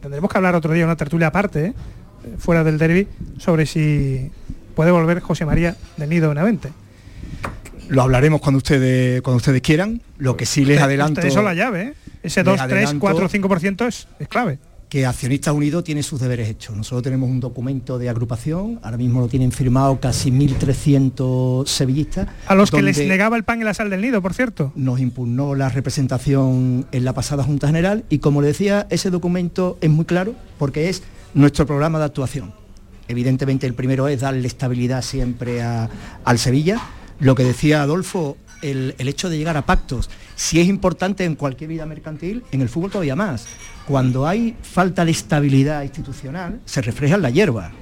tendremos 0.01 0.31
que 0.31 0.39
hablar 0.39 0.55
otro 0.55 0.73
día 0.73 0.85
una 0.85 0.97
tertulia 0.97 1.29
aparte 1.29 1.67
¿eh? 1.67 1.75
fuera 2.39 2.65
del 2.65 2.79
derby 2.79 3.09
sobre 3.39 3.67
si 3.67 4.31
puede 4.75 4.91
volver 4.91 5.21
José 5.21 5.45
María 5.45 5.77
del 5.97 6.09
Nido 6.09 6.29
Benavente 6.29 6.71
lo 7.89 8.03
hablaremos 8.03 8.41
cuando 8.41 8.59
ustedes, 8.59 9.21
cuando 9.21 9.39
ustedes 9.39 9.63
quieran. 9.63 10.01
Lo 10.17 10.37
que 10.37 10.47
sí 10.47 10.65
les 10.65 10.81
adelanto... 10.81 11.23
Eso 11.23 11.43
la 11.43 11.55
llave, 11.55 11.83
¿eh? 11.83 11.95
Ese 12.23 12.45
2, 12.45 12.61
3, 12.69 12.95
4, 13.01 13.29
5% 13.29 13.89
es, 13.89 14.07
es 14.21 14.29
clave 14.29 14.59
que 14.91 15.07
Accionistas 15.07 15.55
Unidos 15.55 15.85
tiene 15.85 16.03
sus 16.03 16.21
deberes 16.21 16.49
hechos. 16.49 16.77
Nosotros 16.77 17.05
tenemos 17.05 17.31
un 17.31 17.41
documento 17.41 17.99
de 17.99 18.11
agrupación, 18.11 18.81
ahora 18.83 18.97
mismo 18.97 19.21
lo 19.21 19.29
tienen 19.29 19.53
firmado 19.53 20.01
casi 20.01 20.31
1.300 20.31 21.67
sevillistas. 21.67 22.29
A 22.47 22.55
los 22.55 22.71
que 22.71 22.83
les 22.83 22.99
negaba 22.99 23.37
el 23.37 23.45
pan 23.45 23.61
y 23.61 23.65
la 23.65 23.73
sal 23.73 23.89
del 23.89 24.03
nido, 24.03 24.21
por 24.21 24.35
cierto. 24.35 24.73
Nos 24.75 25.01
impugnó 25.01 25.55
la 25.55 25.69
representación 25.69 26.87
en 26.91 27.05
la 27.05 27.15
pasada 27.15 27.45
Junta 27.45 27.69
General 27.69 28.05
y 28.11 28.19
como 28.19 28.43
le 28.43 28.49
decía, 28.49 28.87
ese 28.91 29.11
documento 29.11 29.79
es 29.81 29.89
muy 29.89 30.05
claro 30.05 30.35
porque 30.59 30.89
es 30.89 31.05
nuestro 31.33 31.65
programa 31.67 32.01
de 32.01 32.07
actuación. 32.07 32.53
Evidentemente 33.07 33.67
el 33.67 33.75
primero 33.75 34.09
es 34.09 34.21
darle 34.21 34.47
estabilidad 34.47 35.03
siempre 35.03 35.63
al 35.63 36.39
Sevilla 36.39 36.81
lo 37.21 37.35
que 37.35 37.45
decía 37.45 37.83
Adolfo, 37.83 38.39
el, 38.63 38.95
hecho 38.99 39.29
de 39.29 39.37
llegar 39.39 39.57
a 39.57 39.67
pactos, 39.67 40.11
si 40.41 40.59
es 40.59 40.69
importante 40.69 41.27
en 41.27 41.35
cualquier 41.35 41.69
vida 41.69 41.85
mercantil, 41.85 42.43
en 42.51 42.63
el 42.63 42.71
fútbol 42.71 42.91
todavía 42.91 43.15
más. 43.15 43.47
Cuando 43.87 44.27
hay 44.27 44.57
falta 44.63 45.05
de 45.05 45.11
estabilidad 45.11 45.83
institucional, 45.83 46.63
se 46.65 46.81
refleja 46.81 47.17
en 47.17 47.23
la 47.23 47.29
hierba. 47.29 47.73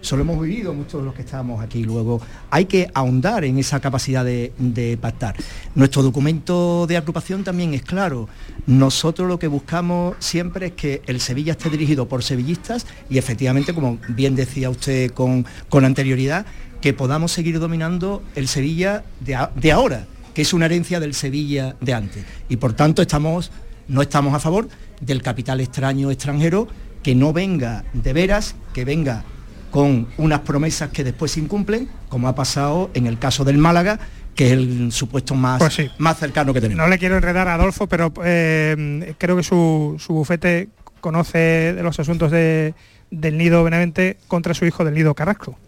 Eso 0.00 0.14
lo 0.14 0.22
hemos 0.22 0.40
vivido 0.40 0.72
muchos 0.72 1.00
de 1.00 1.04
los 1.04 1.14
que 1.16 1.22
estamos 1.22 1.60
aquí. 1.60 1.82
Luego 1.82 2.20
hay 2.48 2.66
que 2.66 2.88
ahondar 2.94 3.44
en 3.44 3.58
esa 3.58 3.80
capacidad 3.80 4.24
de, 4.24 4.98
pactar. 5.00 5.34
Nuestro 5.74 6.04
documento 6.04 6.86
de 6.86 6.96
agrupación 6.96 7.42
también 7.42 7.74
es 7.74 7.82
claro. 7.82 8.28
Nosotros 8.68 9.26
lo 9.26 9.40
que 9.40 9.48
buscamos 9.48 10.14
siempre 10.20 10.66
es 10.66 10.72
que 10.74 11.02
el 11.06 11.20
Sevilla 11.20 11.52
esté 11.52 11.70
dirigido 11.70 12.06
por 12.06 12.22
sevillistas 12.22 12.86
y 13.10 13.18
efectivamente, 13.18 13.74
como 13.74 13.98
bien 14.10 14.36
decía 14.36 14.70
usted 14.70 15.10
con 15.10 15.44
anterioridad, 15.72 16.46
que 16.80 16.92
podamos 16.92 17.32
seguir 17.32 17.58
dominando 17.58 18.22
el 18.34 18.46
Sevilla 18.46 19.02
de, 19.20 19.72
ahora 19.72 20.06
que 20.36 20.42
es 20.42 20.52
una 20.52 20.66
herencia 20.66 21.00
del 21.00 21.14
Sevilla 21.14 21.76
de 21.80 21.94
antes. 21.94 22.22
Y 22.50 22.56
por 22.58 22.74
tanto 22.74 23.00
estamos, 23.00 23.50
no 23.88 24.02
estamos 24.02 24.34
a 24.34 24.38
favor 24.38 24.68
del 25.00 25.22
capital 25.22 25.62
extraño 25.62 26.10
extranjero 26.10 26.68
que 27.02 27.14
no 27.14 27.32
venga 27.32 27.84
de 27.94 28.12
veras, 28.12 28.54
que 28.74 28.84
venga 28.84 29.24
con 29.70 30.06
unas 30.18 30.40
promesas 30.40 30.90
que 30.90 31.04
después 31.04 31.32
se 31.32 31.40
incumplen, 31.40 31.88
como 32.10 32.28
ha 32.28 32.34
pasado 32.34 32.90
en 32.92 33.06
el 33.06 33.18
caso 33.18 33.44
del 33.44 33.56
Málaga, 33.56 33.98
que 34.34 34.48
es 34.48 34.52
el 34.52 34.92
supuesto 34.92 35.34
más, 35.34 35.58
Pues 35.58 35.72
sí. 35.72 35.88
más 35.96 36.18
cercano 36.18 36.52
que 36.52 36.60
tenemos. 36.60 36.84
No 36.84 36.90
le 36.90 36.98
quiero 36.98 37.16
enredar 37.16 37.48
a 37.48 37.54
Adolfo, 37.54 37.86
pero 37.86 38.12
eh, 38.22 39.14
creo 39.16 39.36
que 39.38 39.42
su, 39.42 39.96
su 39.98 40.12
bufete 40.12 40.68
conoce 41.00 41.38
de 41.72 41.82
los 41.82 41.98
asuntos 41.98 42.30
de- 42.30 42.74
del 43.10 43.38
nido 43.38 43.64
Benavente 43.64 44.18
contra 44.28 44.52
su 44.52 44.66
hijo 44.66 44.84
del 44.84 44.92
nido 44.92 45.14
Carrasco. 45.14 45.58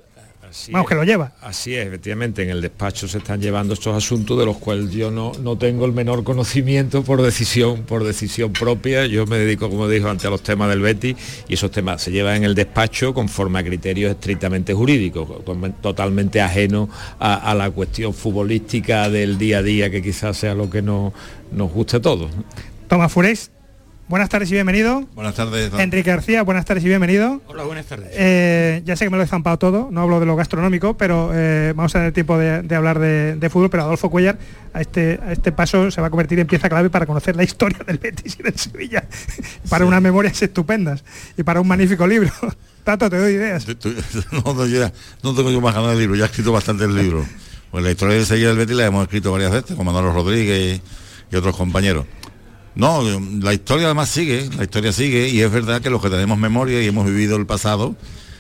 Así 0.48 0.72
Vamos, 0.72 0.87
es. 0.87 0.88
que 0.88 0.94
lo 0.94 1.04
lleva. 1.04 1.32
Así 1.42 1.74
es, 1.74 1.87
efectivamente, 1.87 2.42
en 2.42 2.50
el 2.50 2.61
despacho 2.61 3.06
se 3.08 3.18
están 3.18 3.40
llevando 3.40 3.74
estos 3.74 3.96
asuntos 3.96 4.38
de 4.38 4.46
los 4.46 4.56
cuales 4.56 4.90
yo 4.90 5.11
no, 5.11 5.32
no 5.42 5.56
tengo 5.58 5.84
el 5.87 5.92
menor 5.92 6.24
conocimiento 6.24 7.02
por 7.02 7.20
decisión, 7.22 7.82
por 7.82 8.04
decisión 8.04 8.52
propia. 8.52 9.06
Yo 9.06 9.26
me 9.26 9.38
dedico, 9.38 9.68
como 9.68 9.88
dijo 9.88 10.08
antes, 10.08 10.26
a 10.26 10.30
los 10.30 10.42
temas 10.42 10.68
del 10.70 10.80
Betty 10.80 11.14
y 11.48 11.54
esos 11.54 11.70
temas 11.70 12.02
se 12.02 12.11
llevan 12.11 12.37
en 12.37 12.44
el 12.44 12.54
despacho 12.54 13.12
conforme 13.12 13.58
a 13.58 13.64
criterios 13.64 14.11
estrictamente 14.12 14.72
jurídicos, 14.74 15.44
to- 15.44 15.72
totalmente 15.82 16.40
ajenos 16.40 16.88
a, 17.18 17.34
a 17.50 17.54
la 17.54 17.70
cuestión 17.70 18.14
futbolística 18.14 19.11
del 19.11 19.38
día 19.38 19.58
a 19.58 19.62
día, 19.62 19.90
que 19.90 20.02
quizás 20.02 20.37
sea 20.38 20.54
lo 20.54 20.70
que 20.70 20.80
no, 20.82 21.12
nos 21.52 21.70
guste 21.72 21.96
a 21.98 22.00
todos. 22.00 22.30
Tomás 22.88 23.12
Furés, 23.12 23.50
buenas 24.08 24.28
tardes 24.28 24.50
y 24.50 24.54
bienvenido. 24.54 25.06
Buenas 25.14 25.34
tardes. 25.34 25.70
don- 25.70 25.80
Enrique 25.80 26.10
García, 26.10 26.42
buenas 26.42 26.64
tardes 26.64 26.84
y 26.84 26.88
bienvenido. 26.88 27.40
Hola, 27.46 27.64
buenas 27.64 27.86
tardes. 27.86 28.08
Eh, 28.12 28.82
ya 28.84 28.96
sé 28.96 29.04
que 29.04 29.10
me 29.10 29.16
lo 29.16 29.22
he 29.22 29.26
zampado 29.26 29.58
todo, 29.58 29.88
no 29.90 30.00
hablo 30.02 30.20
de 30.20 30.26
lo 30.26 30.36
gastronómico, 30.36 30.96
pero 30.96 31.30
eh, 31.34 31.72
vamos 31.76 31.94
a 31.94 31.98
tener 31.98 32.12
tiempo 32.12 32.38
de, 32.38 32.62
de 32.62 32.74
hablar 32.74 32.98
de, 32.98 33.36
de 33.36 33.50
fútbol, 33.50 33.70
pero 33.70 33.84
Adolfo 33.84 34.10
Cuellar 34.10 34.38
a 34.72 34.80
este, 34.80 35.18
a 35.24 35.32
este 35.32 35.52
paso 35.52 35.90
se 35.90 36.00
va 36.00 36.06
a 36.08 36.10
convertir 36.10 36.38
en 36.38 36.46
pieza 36.46 36.68
clave 36.68 36.90
para 36.90 37.06
conocer 37.06 37.36
la 37.36 37.44
historia 37.44 37.78
del 37.86 37.98
Betis 37.98 38.36
y 38.38 38.42
del 38.42 38.56
Sevilla, 38.56 39.04
para 39.68 39.84
unas 39.84 40.00
memorias 40.02 40.40
estupendas 40.42 41.04
y 41.36 41.42
para 41.42 41.60
un 41.60 41.68
magnífico 41.68 42.06
libro. 42.06 42.30
Tato, 42.84 43.10
te 43.10 43.18
doy 43.18 43.34
ideas. 43.34 43.66
No, 44.32 44.54
no, 44.54 44.66
ya- 44.66 44.92
no 45.22 45.34
tengo 45.34 45.50
yo 45.50 45.60
más 45.60 45.74
ganas 45.74 45.92
de 45.92 45.98
libro, 46.00 46.16
ya 46.16 46.24
he 46.24 46.26
escrito 46.26 46.52
bastantes 46.52 46.88
libros. 46.88 47.26
Pues 47.70 47.84
la 47.84 47.90
historia 47.90 48.16
de 48.16 48.24
Sevilla 48.24 48.48
del 48.48 48.56
Betis 48.56 48.76
la 48.76 48.86
hemos 48.86 49.02
escrito 49.02 49.30
varias 49.30 49.52
veces 49.52 49.76
con 49.76 49.84
Manolo 49.84 50.10
Rodríguez 50.12 50.80
y, 51.30 51.34
y 51.34 51.36
otros 51.36 51.54
compañeros. 51.54 52.06
No, 52.78 53.02
la 53.40 53.52
historia 53.52 53.86
además 53.86 54.08
sigue, 54.08 54.48
la 54.56 54.62
historia 54.62 54.92
sigue 54.92 55.28
y 55.30 55.40
es 55.40 55.50
verdad 55.50 55.82
que 55.82 55.90
los 55.90 56.00
que 56.00 56.10
tenemos 56.10 56.38
memoria 56.38 56.80
y 56.80 56.86
hemos 56.86 57.06
vivido 57.06 57.34
el 57.36 57.44
pasado 57.44 57.96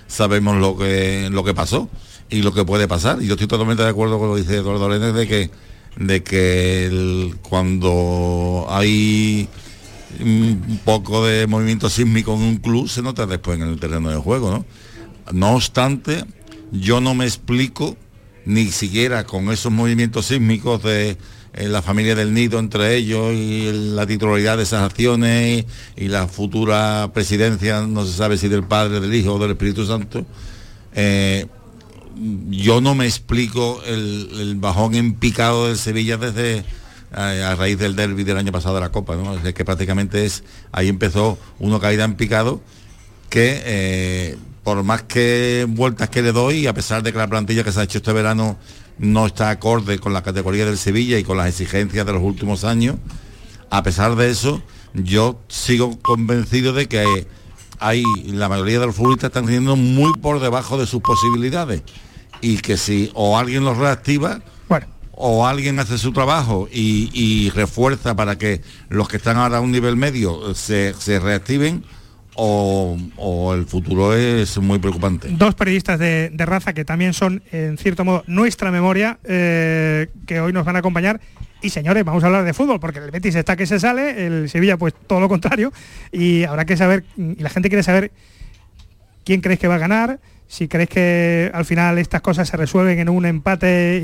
sabemos 0.06 0.56
lo 0.58 0.76
que 0.78 1.28
lo 1.28 1.42
que 1.42 1.54
pasó 1.54 1.90
y 2.30 2.42
lo 2.42 2.54
que 2.54 2.64
puede 2.64 2.86
pasar. 2.86 3.20
Y 3.20 3.26
yo 3.26 3.32
estoy 3.34 3.48
totalmente 3.48 3.82
de 3.82 3.88
acuerdo 3.88 4.16
con 4.20 4.28
lo 4.28 4.36
que 4.36 4.42
dice 4.42 4.54
Eduardo 4.58 4.88
Lenes 4.88 5.12
de 5.12 5.26
que 5.26 5.50
de 5.96 6.22
que 6.22 6.86
el- 6.86 7.34
cuando 7.42 8.66
hay 8.70 9.48
un 10.20 10.80
poco 10.84 11.26
de 11.26 11.48
movimiento 11.48 11.90
sísmico 11.90 12.32
en 12.36 12.42
un 12.42 12.56
club 12.58 12.88
se 12.88 13.02
nota 13.02 13.26
después 13.26 13.58
en 13.60 13.66
el 13.66 13.80
terreno 13.80 14.08
de 14.08 14.18
juego. 14.18 14.64
No 15.32 15.56
obstante, 15.56 16.24
yo 16.70 17.00
no 17.00 17.12
me 17.16 17.24
explico 17.24 17.96
ni 18.44 18.66
siquiera 18.66 19.24
con 19.24 19.50
esos 19.50 19.72
movimientos 19.72 20.26
sísmicos 20.26 20.80
de 20.84 21.18
eh, 21.58 21.68
la 21.68 21.82
familia 21.82 22.14
del 22.14 22.32
nido 22.32 22.58
entre 22.58 22.94
ellos 22.96 23.32
y 23.34 23.70
la 23.72 24.06
titularidad 24.06 24.56
de 24.56 24.62
esas 24.62 24.82
acciones 24.82 25.64
y, 25.96 26.08
la 26.08 26.28
futura 26.28 27.10
presidencia, 27.12 27.82
no 27.82 28.06
se 28.06 28.12
sabe 28.12 28.38
si 28.38 28.48
del 28.48 28.62
Padre, 28.62 29.00
del 29.00 29.14
Hijo 29.14 29.34
o 29.34 29.38
del 29.38 29.50
Espíritu 29.50 29.84
Santo. 29.84 30.24
eh, 30.94 31.46
yo 32.50 32.80
no 32.80 32.94
me 32.94 33.06
explico 33.06 33.80
el, 33.86 34.56
bajón 34.56 34.94
en 34.94 35.14
picado 35.14 35.68
del 35.68 35.78
Sevilla 35.78 36.16
desde 36.16 36.64
a, 37.12 37.52
a 37.52 37.54
raíz 37.54 37.78
del 37.78 37.94
derby 37.94 38.24
del 38.24 38.38
año 38.38 38.52
pasado 38.52 38.74
de 38.74 38.80
la 38.80 38.90
Copa, 38.90 39.16
¿no? 39.16 39.36
Es 39.36 39.54
que 39.54 39.64
prácticamente 39.64 40.24
es, 40.24 40.42
ahí 40.72 40.88
empezó 40.88 41.38
uno 41.58 41.78
caída 41.80 42.04
en 42.04 42.14
picado 42.14 42.60
que 43.30 43.62
eh, 43.64 44.36
por 44.68 44.82
más 44.82 45.04
que 45.04 45.64
vueltas 45.66 46.10
que 46.10 46.20
le 46.20 46.30
doy, 46.30 46.66
a 46.66 46.74
pesar 46.74 47.02
de 47.02 47.10
que 47.10 47.16
la 47.16 47.26
plantilla 47.26 47.64
que 47.64 47.72
se 47.72 47.80
ha 47.80 47.84
hecho 47.84 47.96
este 47.96 48.12
verano 48.12 48.58
no 48.98 49.24
está 49.24 49.48
acorde 49.48 49.98
con 49.98 50.12
la 50.12 50.22
categoría 50.22 50.66
del 50.66 50.76
Sevilla 50.76 51.18
y 51.18 51.24
con 51.24 51.38
las 51.38 51.48
exigencias 51.48 52.04
de 52.04 52.12
los 52.12 52.22
últimos 52.22 52.64
años, 52.64 52.96
a 53.70 53.82
pesar 53.82 54.14
de 54.14 54.28
eso, 54.28 54.62
yo 54.92 55.40
sigo 55.48 55.98
convencido 56.00 56.74
de 56.74 56.86
que 56.86 57.26
hay 57.78 58.02
la 58.26 58.50
mayoría 58.50 58.78
de 58.78 58.84
los 58.84 58.94
futbolistas 58.94 59.28
están 59.28 59.46
teniendo 59.46 59.74
muy 59.74 60.12
por 60.20 60.38
debajo 60.38 60.76
de 60.76 60.84
sus 60.84 61.00
posibilidades 61.00 61.82
y 62.42 62.58
que 62.58 62.76
si 62.76 63.10
o 63.14 63.38
alguien 63.38 63.64
los 63.64 63.78
reactiva 63.78 64.42
o 65.12 65.46
alguien 65.46 65.80
hace 65.80 65.96
su 65.96 66.12
trabajo 66.12 66.68
y, 66.70 67.08
y 67.14 67.48
refuerza 67.50 68.14
para 68.16 68.36
que 68.36 68.60
los 68.90 69.08
que 69.08 69.16
están 69.16 69.38
ahora 69.38 69.56
a 69.56 69.60
un 69.62 69.72
nivel 69.72 69.96
medio 69.96 70.54
se, 70.54 70.92
se 70.92 71.18
reactiven 71.20 71.84
o, 72.40 73.54
el 73.54 73.66
futuro 73.66 74.14
es 74.14 74.58
muy 74.58 74.78
preocupante. 74.78 75.28
Dos 75.30 75.54
periodistas 75.54 75.98
de, 75.98 76.30
raza 76.38 76.72
que 76.72 76.84
también 76.84 77.12
son, 77.12 77.42
en 77.50 77.76
cierto 77.78 78.04
modo, 78.04 78.22
nuestra 78.26 78.70
memoria, 78.70 79.18
eh, 79.24 80.08
que 80.26 80.40
hoy 80.40 80.52
nos 80.52 80.64
van 80.64 80.76
a 80.76 80.78
acompañar. 80.78 81.20
Y 81.60 81.70
señores, 81.70 82.04
vamos 82.04 82.22
a 82.22 82.26
hablar 82.26 82.44
de 82.44 82.54
fútbol, 82.54 82.78
porque 82.78 83.00
el 83.00 83.10
Betis 83.10 83.34
está 83.34 83.56
que 83.56 83.66
se 83.66 83.80
sale, 83.80 84.26
el 84.26 84.48
Sevilla 84.48 84.76
pues 84.76 84.94
todo 85.06 85.18
lo 85.18 85.28
contrario, 85.28 85.72
y 86.12 86.44
habrá 86.44 86.64
que 86.64 86.76
saber, 86.76 87.04
y 87.16 87.42
la 87.42 87.50
gente 87.50 87.68
quiere 87.68 87.82
saber 87.82 88.12
quién 89.24 89.40
crees 89.40 89.58
que 89.58 89.66
va 89.66 89.74
a 89.74 89.78
ganar, 89.78 90.20
si 90.46 90.68
crees 90.68 90.88
que 90.88 91.50
al 91.52 91.64
final 91.64 91.98
estas 91.98 92.20
cosas 92.20 92.48
se 92.48 92.56
resuelven 92.56 93.00
en 93.00 93.08
un 93.08 93.26
empate 93.26 94.00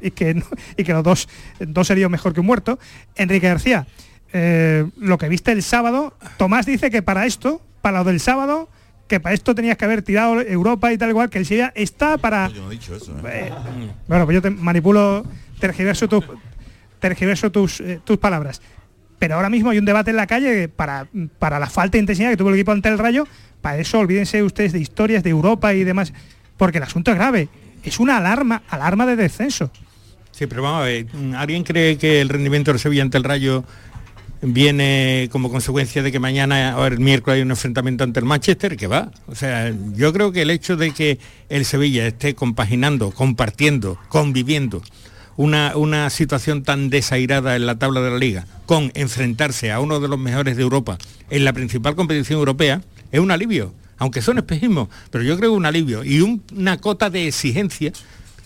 y, 0.00 0.10
que, 0.12 0.42
y 0.78 0.84
que 0.84 0.92
los 0.94 1.04
dos, 1.04 1.28
dos 1.60 1.86
serían 1.86 2.10
mejor 2.10 2.32
que 2.32 2.40
un 2.40 2.46
muerto. 2.46 2.78
Enrique 3.14 3.46
García, 3.46 3.86
eh, 4.32 4.86
lo 4.96 5.18
que 5.18 5.28
viste 5.28 5.52
el 5.52 5.62
sábado, 5.62 6.16
Tomás 6.38 6.64
dice 6.64 6.90
que 6.90 7.02
para 7.02 7.26
esto, 7.26 7.60
para 7.84 7.98
lo 7.98 8.04
del 8.04 8.18
sábado, 8.18 8.70
que 9.06 9.20
para 9.20 9.34
esto 9.34 9.54
tenías 9.54 9.76
que 9.76 9.84
haber 9.84 10.00
tirado 10.00 10.40
Europa 10.40 10.90
y 10.90 10.96
tal 10.96 11.10
igual, 11.10 11.28
que 11.28 11.36
el 11.36 11.44
Sevilla 11.44 11.70
está 11.76 12.16
para... 12.16 12.48
Yo 12.48 12.62
no 12.62 12.68
he 12.68 12.70
dicho 12.72 12.96
eso. 12.96 13.12
¿eh? 13.28 13.50
Eh, 13.50 13.52
bueno, 14.08 14.24
pues 14.24 14.36
yo 14.36 14.40
te 14.40 14.48
manipulo, 14.48 15.22
tergiverso, 15.60 16.08
tu- 16.08 16.24
tergiverso 16.98 17.52
tus, 17.52 17.80
eh, 17.82 18.00
tus 18.02 18.16
palabras. 18.16 18.62
Pero 19.18 19.34
ahora 19.34 19.50
mismo 19.50 19.68
hay 19.68 19.76
un 19.78 19.84
debate 19.84 20.10
en 20.12 20.16
la 20.16 20.26
calle 20.26 20.68
para, 20.68 21.06
para 21.38 21.58
la 21.58 21.66
falta 21.68 21.92
de 21.92 21.98
intensidad 21.98 22.30
que 22.30 22.38
tuvo 22.38 22.48
el 22.48 22.54
equipo 22.54 22.72
ante 22.72 22.88
el 22.88 22.98
Rayo. 22.98 23.28
Para 23.60 23.76
eso 23.76 23.98
olvídense 23.98 24.42
ustedes 24.42 24.72
de 24.72 24.80
historias 24.80 25.22
de 25.22 25.28
Europa 25.30 25.74
y 25.74 25.84
demás, 25.84 26.14
porque 26.56 26.78
el 26.78 26.84
asunto 26.84 27.10
es 27.10 27.18
grave. 27.18 27.50
Es 27.82 28.00
una 28.00 28.16
alarma, 28.16 28.62
alarma 28.70 29.04
de 29.04 29.16
descenso. 29.16 29.70
Sí, 30.30 30.46
pero 30.46 30.62
vamos 30.62 30.80
a 30.80 30.84
ver, 30.86 31.06
¿alguien 31.36 31.62
cree 31.62 31.98
que 31.98 32.22
el 32.22 32.30
rendimiento 32.30 32.72
del 32.72 32.80
Sevilla 32.80 33.02
ante 33.02 33.18
el 33.18 33.24
Rayo 33.24 33.64
viene 34.42 35.28
como 35.32 35.50
consecuencia 35.50 36.02
de 36.02 36.12
que 36.12 36.18
mañana 36.18 36.76
o 36.78 36.86
el 36.86 36.98
miércoles 36.98 37.36
hay 37.36 37.42
un 37.42 37.50
enfrentamiento 37.50 38.04
ante 38.04 38.20
el 38.20 38.26
Manchester? 38.26 38.76
Que 38.76 38.86
va. 38.86 39.10
O 39.26 39.34
sea, 39.34 39.74
yo 39.94 40.12
creo 40.12 40.32
que 40.32 40.42
el 40.42 40.50
hecho 40.50 40.76
de 40.76 40.92
que 40.92 41.18
el 41.48 41.64
Sevilla 41.64 42.06
esté 42.06 42.34
compaginando, 42.34 43.10
compartiendo, 43.10 43.98
conviviendo 44.08 44.82
una, 45.36 45.76
una 45.76 46.10
situación 46.10 46.62
tan 46.62 46.90
desairada 46.90 47.56
en 47.56 47.66
la 47.66 47.78
tabla 47.78 48.00
de 48.00 48.10
la 48.10 48.18
liga 48.18 48.46
con 48.66 48.92
enfrentarse 48.94 49.72
a 49.72 49.80
uno 49.80 49.98
de 50.00 50.08
los 50.08 50.18
mejores 50.18 50.56
de 50.56 50.62
Europa 50.62 50.96
en 51.30 51.44
la 51.44 51.52
principal 51.52 51.94
competición 51.96 52.38
europea 52.38 52.82
es 53.12 53.20
un 53.20 53.30
alivio. 53.30 53.74
Aunque 53.96 54.22
son 54.22 54.38
espejismos, 54.38 54.88
pero 55.10 55.22
yo 55.24 55.36
creo 55.38 55.50
que 55.52 55.56
un 55.56 55.66
alivio 55.66 56.02
y 56.04 56.20
un- 56.20 56.42
una 56.56 56.78
cota 56.78 57.10
de 57.10 57.28
exigencia 57.28 57.92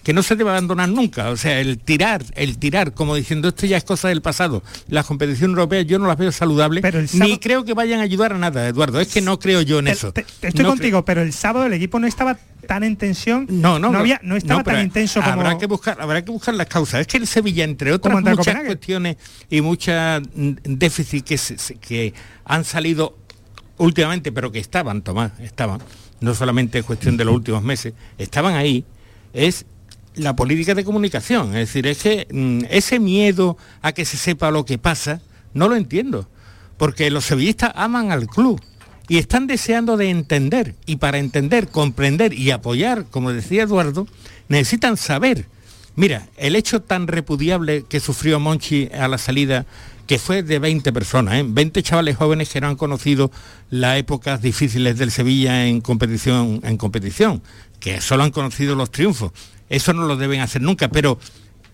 que 0.09 0.15
no 0.15 0.23
se 0.23 0.37
debe 0.37 0.49
abandonar 0.49 0.89
nunca. 0.89 1.29
O 1.29 1.37
sea, 1.37 1.61
el 1.61 1.77
tirar, 1.81 2.25
el 2.35 2.57
tirar, 2.57 2.95
como 2.95 3.15
diciendo 3.15 3.49
esto 3.49 3.67
ya 3.67 3.77
es 3.77 3.85
cosa 3.85 4.09
del 4.09 4.23
pasado. 4.23 4.63
Las 4.89 5.05
competiciones 5.05 5.55
europeas 5.55 5.85
yo 5.87 5.99
no 5.99 6.07
las 6.07 6.17
veo 6.17 6.33
saludables, 6.33 6.83
ni 7.13 7.37
creo 7.37 7.63
que 7.67 7.75
vayan 7.75 8.01
a 8.01 8.05
ayudar 8.05 8.33
a 8.33 8.39
nada, 8.39 8.67
Eduardo. 8.67 9.01
Es 9.03 9.09
que 9.09 9.21
no 9.21 9.39
creo 9.39 9.61
yo 9.61 9.81
en 9.81 9.89
eso. 9.89 10.15
Estoy 10.41 10.65
No 10.65 10.71
contigo, 10.71 11.05
pero 11.05 11.21
el 11.21 11.35
sábado 11.35 11.67
el 11.67 11.75
equipo 11.75 11.99
no 11.99 12.07
estaba 12.07 12.39
tan 12.67 12.85
en 12.85 12.97
tensión. 12.97 13.47
No, 13.51 13.79
no, 13.79 13.93
no, 13.93 13.99
había, 13.99 14.19
no 14.23 14.35
estaba 14.37 14.65
pero 14.65 14.79
tan 14.79 14.87
intenso 14.87 15.21
como... 15.21 15.43
habrá 15.43 15.59
que 15.59 15.67
buscar 15.67 16.01
habrá 16.01 16.25
que 16.25 16.31
buscar 16.31 16.55
las 16.55 16.69
causas 16.69 17.03
es 17.03 17.07
que 17.07 17.19
el 17.19 17.27
Sevilla 17.27 17.65
entre 17.65 17.93
otras 17.93 18.15
muchas 18.19 18.37
Copenhague. 18.39 18.67
cuestiones 18.67 19.17
y 19.51 19.61
muchas 19.61 20.23
mm, 20.35 20.53
déficits 20.65 21.23
que, 21.29 21.37
se- 21.37 21.59
se- 21.59 21.75
que 21.75 22.15
han 22.47 22.65
salido 22.65 23.15
últimamente 23.77 24.33
pero 24.33 24.51
que 24.51 24.59
estaban 24.59 25.03
Tomás 25.03 25.33
estaban 25.41 25.81
no 26.21 26.35
solamente 26.35 26.79
es 26.79 26.85
cuestión 26.87 27.19
de 27.19 27.27
los 27.27 27.35
últimos 27.35 27.63
meses 27.63 27.93
estaban 28.17 28.55
ahí 28.55 28.87
es 29.35 29.67
la 30.19 30.37
política 30.37 30.75
de 30.75 30.85
comunicación 30.85 31.49
es 31.57 31.69
decir 31.69 31.87
es 31.87 32.03
que 32.03 32.27
mm, 32.31 32.67
ese 32.71 32.99
miedo 32.99 33.57
a 33.83 33.93
que 33.93 34.05
se 34.05 34.17
sepa 34.17 34.51
lo 34.51 34.65
que 34.65 34.79
pasa 34.79 35.21
no 35.55 35.69
lo 35.69 35.77
entiendo 35.77 36.29
porque 36.77 37.11
los 37.11 37.25
sevillistas 37.25 37.73
aman 37.75 38.13
al 38.13 38.27
club 38.27 38.61
y 39.09 39.17
están 39.19 39.47
deseando 39.47 39.97
de 39.97 40.11
entender 40.11 40.75
y 40.87 40.97
para 40.97 41.19
entender, 41.19 41.69
comprender 41.69 42.35
y 42.35 42.51
apoyar, 42.51 43.07
como 43.11 43.33
decía 43.33 43.63
Eduardo, 43.63 44.07
necesitan 44.49 44.97
saber. 44.97 45.47
Mira, 45.97 46.29
el 46.37 46.55
hecho 46.55 46.81
tan 46.81 47.09
repudiable 47.09 47.85
que 47.89 48.01
sufrió 48.01 48.39
Monchi 48.39 48.89
a 48.93 49.09
la 49.09 49.19
salida, 49.19 49.67
que 50.07 50.19
fue 50.19 50.43
de 50.43 50.59
20 50.59 50.93
personas, 50.93 51.35
¿eh? 51.35 51.45
20 51.47 51.83
chavales 51.83 52.17
jóvenes 52.17 52.51
que 52.51 52.61
no 52.61 52.69
han 52.69 52.77
conocido 52.77 53.33
las 53.71 53.99
épocas 53.99 54.41
difíciles 54.41 54.97
del 54.97 55.11
Sevilla 55.11 55.67
en 55.67 55.81
competición, 55.81 56.61
en 56.63 56.77
competición, 56.77 57.43
que 57.81 58.01
solo 58.01 58.25
han 58.25 58.31
conocido 58.31 58.75
los 58.75 58.91
triunfos. 58.91 59.33
Eso 59.69 59.93
no 59.93 60.07
lo 60.07 60.17
deben 60.17 60.41
hacer 60.41 60.63
nunca, 60.63 60.89
pero 60.89 61.19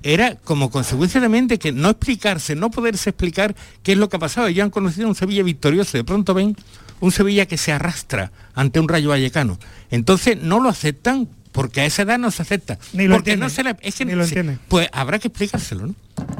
era 0.02 0.36
como 0.36 0.70
consecuencia 0.70 1.20
también 1.20 1.48
de 1.48 1.58
que 1.58 1.72
no 1.72 1.88
explicarse, 1.90 2.54
no 2.54 2.70
poderse 2.70 3.10
explicar 3.10 3.54
qué 3.82 3.92
es 3.92 3.98
lo 3.98 4.08
que 4.08 4.16
ha 4.16 4.20
pasado. 4.20 4.46
Ellos 4.48 4.64
han 4.64 4.70
conocido 4.70 5.08
un 5.08 5.14
Sevilla 5.14 5.42
victorioso, 5.42 5.96
de 5.96 6.04
pronto 6.04 6.34
ven 6.34 6.56
un 7.00 7.12
Sevilla 7.12 7.46
que 7.46 7.56
se 7.56 7.72
arrastra 7.72 8.32
ante 8.54 8.80
un 8.80 8.88
Rayo 8.88 9.10
Vallecano. 9.10 9.58
Entonces 9.90 10.36
no 10.40 10.60
lo 10.60 10.68
aceptan 10.68 11.28
porque 11.52 11.80
a 11.80 11.86
esa 11.86 12.02
edad 12.02 12.18
no 12.18 12.30
se 12.30 12.42
acepta. 12.42 12.78
Ni 12.92 13.06
lo 13.06 13.14
porque 13.14 13.36
no 13.36 13.48
se 13.48 13.62
es 13.80 13.94
que 13.94 14.04
ni 14.04 14.14
lo 14.14 14.26
se-. 14.26 14.58
Pues 14.68 14.88
habrá 14.92 15.18
que 15.18 15.28
explicárselo, 15.28 15.86
¿no? 15.86 15.94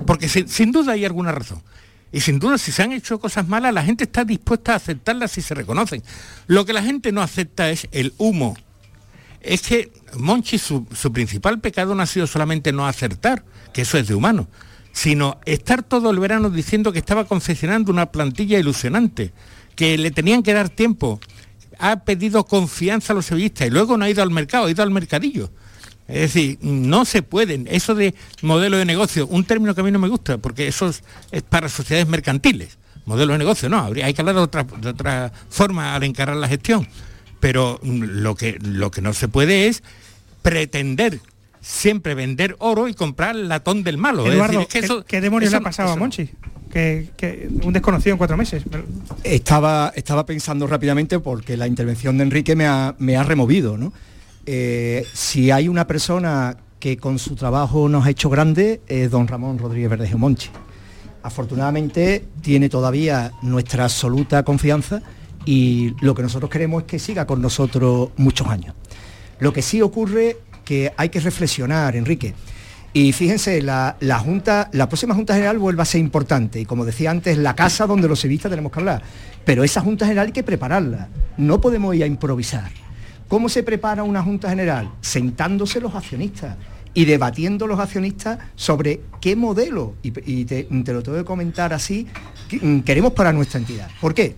Porque 0.07 0.29
sin, 0.29 0.49
sin 0.49 0.73
duda 0.73 0.93
hay 0.93 1.05
alguna 1.05 1.33
razón. 1.33 1.63
Y 2.13 2.21
sin 2.21 2.39
duda, 2.39 2.59
si 2.59 2.71
se 2.71 2.83
han 2.83 2.93
hecho 2.93 3.19
cosas 3.19 3.49
malas, 3.49 3.73
la 3.75 3.83
gente 3.83 4.05
está 4.05 4.25
dispuesta 4.25 4.73
a 4.73 4.77
aceptarlas 4.77 5.33
si 5.33 5.43
se 5.43 5.55
reconocen. 5.55 6.03
Lo 6.47 6.65
que 6.65 6.73
la 6.73 6.83
gente 6.83 7.11
no 7.13 7.23
acepta 7.23 7.71
es 7.71 7.89
el 7.91 8.13
humo. 8.19 8.57
Es 9.45 9.63
que 9.63 9.93
Monchi, 10.17 10.59
su, 10.59 10.85
principal 11.13 11.61
pecado 11.61 11.95
no 11.95 12.03
ha 12.03 12.07
sido 12.07 12.27
solamente 12.27 12.73
no 12.73 12.87
acertar, 12.87 13.45
que 13.73 13.83
eso 13.83 13.99
es 13.99 14.09
de 14.09 14.15
humano, 14.15 14.49
sino 14.93 15.39
estar 15.45 15.83
todo 15.83 16.11
el 16.11 16.19
verano 16.19 16.49
diciendo 16.51 16.93
que 16.93 16.99
estaba 16.99 17.27
confeccionando 17.27 17.93
una 17.93 18.07
plantilla 18.07 18.59
ilusionante, 18.59 19.33
que 19.77 19.99
le 19.99 20.11
tenían 20.11 20.43
que 20.43 20.55
dar 20.55 20.71
tiempo. 20.71 21.21
Ha 21.79 22.05
pedido 22.05 22.45
confianza 22.45 23.13
a 23.13 23.17
los 23.17 23.27
sevillistas 23.27 23.67
y 23.67 23.71
luego 23.71 23.97
no 23.97 24.05
ha 24.05 24.11
ido 24.11 24.23
al 24.23 24.31
mercado, 24.31 24.67
ha 24.67 24.71
ido 24.71 24.83
al 24.83 24.91
mercadillo. 24.91 25.51
Es 26.07 26.21
decir, 26.35 26.59
no 26.63 27.05
se 27.05 27.23
pueden. 27.23 27.67
Eso 27.69 27.95
de 27.95 28.15
modelo 28.43 28.77
de 28.77 28.85
negocio, 28.85 29.27
un 29.27 29.45
término 29.45 29.75
que 29.75 29.81
a 29.81 29.85
mí 29.85 29.91
no 29.91 29.99
me 29.99 30.09
gusta, 30.09 30.39
porque 30.39 30.69
eso 30.69 30.89
es, 30.89 31.03
es 31.33 31.43
para 31.43 31.69
sociedades 31.69 32.09
mercantiles. 32.09 32.79
Modelo 33.05 33.33
de 33.33 33.39
negocio, 33.39 33.69
no, 33.69 33.79
habría, 33.79 34.07
hay 34.07 34.15
que 34.15 34.23
hablar 34.23 34.37
de 34.37 34.43
otra, 34.43 34.63
de 34.63 34.89
otra 34.89 35.33
forma 35.51 35.95
al 35.95 36.05
encarar 36.05 36.37
la 36.37 36.49
gestión. 36.49 36.89
Pero 37.45 37.79
lo 37.85 38.35
que, 38.37 38.59
lo 38.63 38.91
que 38.91 39.03
no 39.03 39.13
se 39.13 39.29
puede 39.29 39.67
es 39.69 39.83
pretender 40.41 41.21
siempre 41.61 42.15
vender 42.15 42.57
oro 42.59 42.89
y 42.89 42.95
comprar 42.95 43.37
el 43.37 43.51
latón 43.51 43.83
del 43.85 43.99
malo. 43.99 44.25
Es 44.27 44.33
Eduardo, 44.33 44.61
decir, 44.61 44.63
es 44.63 44.73
que 44.73 44.81
¿qué, 44.81 44.85
eso- 44.87 45.05
qué 45.05 45.21
demonios 45.21 45.51
le 45.51 45.59
ha 45.59 45.61
pasado 45.61 45.93
a 45.93 45.97
Monchi? 45.97 46.31
Que, 46.73 47.11
que 47.19 47.51
un 47.63 47.75
desconocido 47.75 48.15
en 48.15 48.19
cuatro 48.19 48.39
meses. 48.39 48.63
Estaba, 49.25 49.93
estaba 49.95 50.25
pensando 50.25 50.67
rápidamente 50.67 51.19
porque 51.21 51.59
la 51.59 51.67
intervención 51.67 52.17
de 52.17 52.25
Enrique 52.25 52.57
me 52.57 52.65
ha, 52.67 52.95
me 52.99 53.15
ha 53.19 53.23
removido. 53.25 53.77
¿no? 53.77 53.93
Eh, 54.47 55.07
si 55.13 55.51
hay 55.51 55.69
una 55.69 55.87
persona 55.87 56.57
que 56.81 56.97
con 56.97 57.19
su 57.19 57.37
trabajo 57.37 57.91
nos 57.91 58.07
ha 58.07 58.11
hecho 58.11 58.31
grande, 58.31 58.81
es 58.89 59.11
don 59.11 59.29
Ramón 59.29 59.59
Rodríguez 59.59 59.91
Verdejo 59.91 60.17
Monchi. 60.17 60.49
Afortunadamente 61.23 62.25
tiene 62.41 62.71
todavía 62.71 63.33
nuestra 63.43 63.85
absoluta 63.85 64.43
confianza 64.45 65.03
y 65.45 65.95
lo 66.01 66.15
que 66.15 66.23
nosotros 66.23 66.51
queremos 66.51 66.83
es 66.83 66.89
que 66.89 66.99
siga 66.99 67.27
con 67.27 67.41
nosotros 67.43 68.11
muchos 68.17 68.49
años. 68.49 68.75
Lo 69.41 69.53
que 69.53 69.63
sí 69.63 69.83
ocurre 69.83 70.39
que 70.65 70.93
hay 70.97 71.09
que 71.09 71.21
reflexionar, 71.21 71.97
Enrique. 71.97 72.35
Y 72.93 73.13
fíjense, 73.13 73.61
la, 73.61 73.97
la 74.01 74.21
junta, 74.21 74.71
la 74.73 74.89
próxima 74.89 75.15
Junta 75.15 75.35
General 75.35 75.59
vuelve 75.59 75.83
a 75.83 75.85
ser 75.85 76.01
importante. 76.01 76.61
Y 76.61 76.65
como 76.65 76.85
decía 76.85 77.11
antes, 77.11 77.37
la 77.37 77.57
casa 77.57 77.87
donde 77.87 78.07
los 78.07 78.21
sevillistas 78.21 78.51
tenemos 78.51 78.71
que 78.71 78.79
hablar. 78.79 79.03
Pero 79.45 79.65
esa 79.65 79.81
Junta 79.81 80.07
General 80.07 80.27
hay 80.27 80.33
que 80.33 80.45
prepararla. 80.45 81.09
No 81.37 81.61
podemos 81.61 81.95
ir 81.97 82.05
a 82.05 82.07
improvisar. 82.07 82.71
¿Cómo 83.27 83.49
se 83.49 83.65
prepara 83.65 84.05
una 84.05 84.23
Junta 84.23 84.49
General? 84.49 84.91
Sentándose 85.01 85.81
los 85.81 85.95
accionistas 85.95 86.57
y 86.95 87.05
debatiendo 87.05 87.67
los 87.67 87.81
accionistas 87.81 88.39
sobre 88.55 89.01
qué 89.21 89.35
modelo, 89.35 89.95
y, 90.03 90.45
te, 90.45 90.63
te 90.63 90.93
lo 90.93 91.03
tengo 91.03 91.19
que 91.19 91.25
comentar 91.25 91.73
así, 91.73 92.07
mm, 92.63 92.81
queremos 92.81 93.13
para 93.13 93.33
nuestra 93.33 93.59
entidad. 93.59 93.89
¿Por 94.01 94.15
qué? 94.15 94.37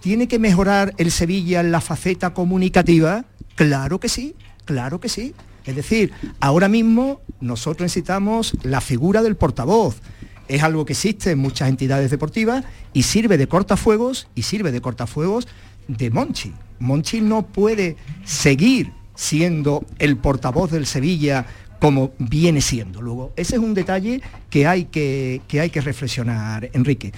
¿Tiene 0.00 0.28
que 0.28 0.38
mejorar 0.38 0.94
el 0.98 1.10
Sevilla 1.10 1.60
en 1.60 1.72
la 1.72 1.80
faceta 1.80 2.32
comunicativa? 2.34 3.24
Claro 3.54 3.98
que 4.00 4.08
sí, 4.08 4.34
claro 4.64 5.00
que 5.00 5.08
sí. 5.08 5.34
Es 5.64 5.74
decir, 5.74 6.12
ahora 6.40 6.68
mismo 6.68 7.20
nosotros 7.40 7.86
necesitamos 7.86 8.56
la 8.62 8.80
figura 8.80 9.22
del 9.22 9.36
portavoz. 9.36 10.00
Es 10.48 10.62
algo 10.62 10.84
que 10.84 10.92
existe 10.92 11.32
en 11.32 11.38
muchas 11.38 11.68
entidades 11.68 12.10
deportivas 12.10 12.64
y 12.92 13.02
sirve 13.02 13.36
de 13.36 13.48
cortafuegos 13.48 14.28
y 14.36 14.42
sirve 14.42 14.70
de 14.70 14.80
cortafuegos 14.80 15.48
de 15.88 16.10
Monchi. 16.10 16.52
Monchi 16.78 17.20
no 17.20 17.46
puede 17.46 17.96
seguir 18.24 18.92
siendo 19.16 19.84
el 19.98 20.16
portavoz 20.18 20.70
del 20.70 20.86
Sevilla 20.86 21.46
como 21.80 22.12
viene 22.18 22.60
siendo. 22.60 23.02
Luego, 23.02 23.32
ese 23.36 23.56
es 23.56 23.60
un 23.60 23.74
detalle 23.74 24.22
que 24.50 24.66
hay 24.66 24.84
que, 24.84 25.42
que, 25.48 25.60
hay 25.60 25.70
que 25.70 25.80
reflexionar, 25.80 26.70
Enrique. 26.72 27.12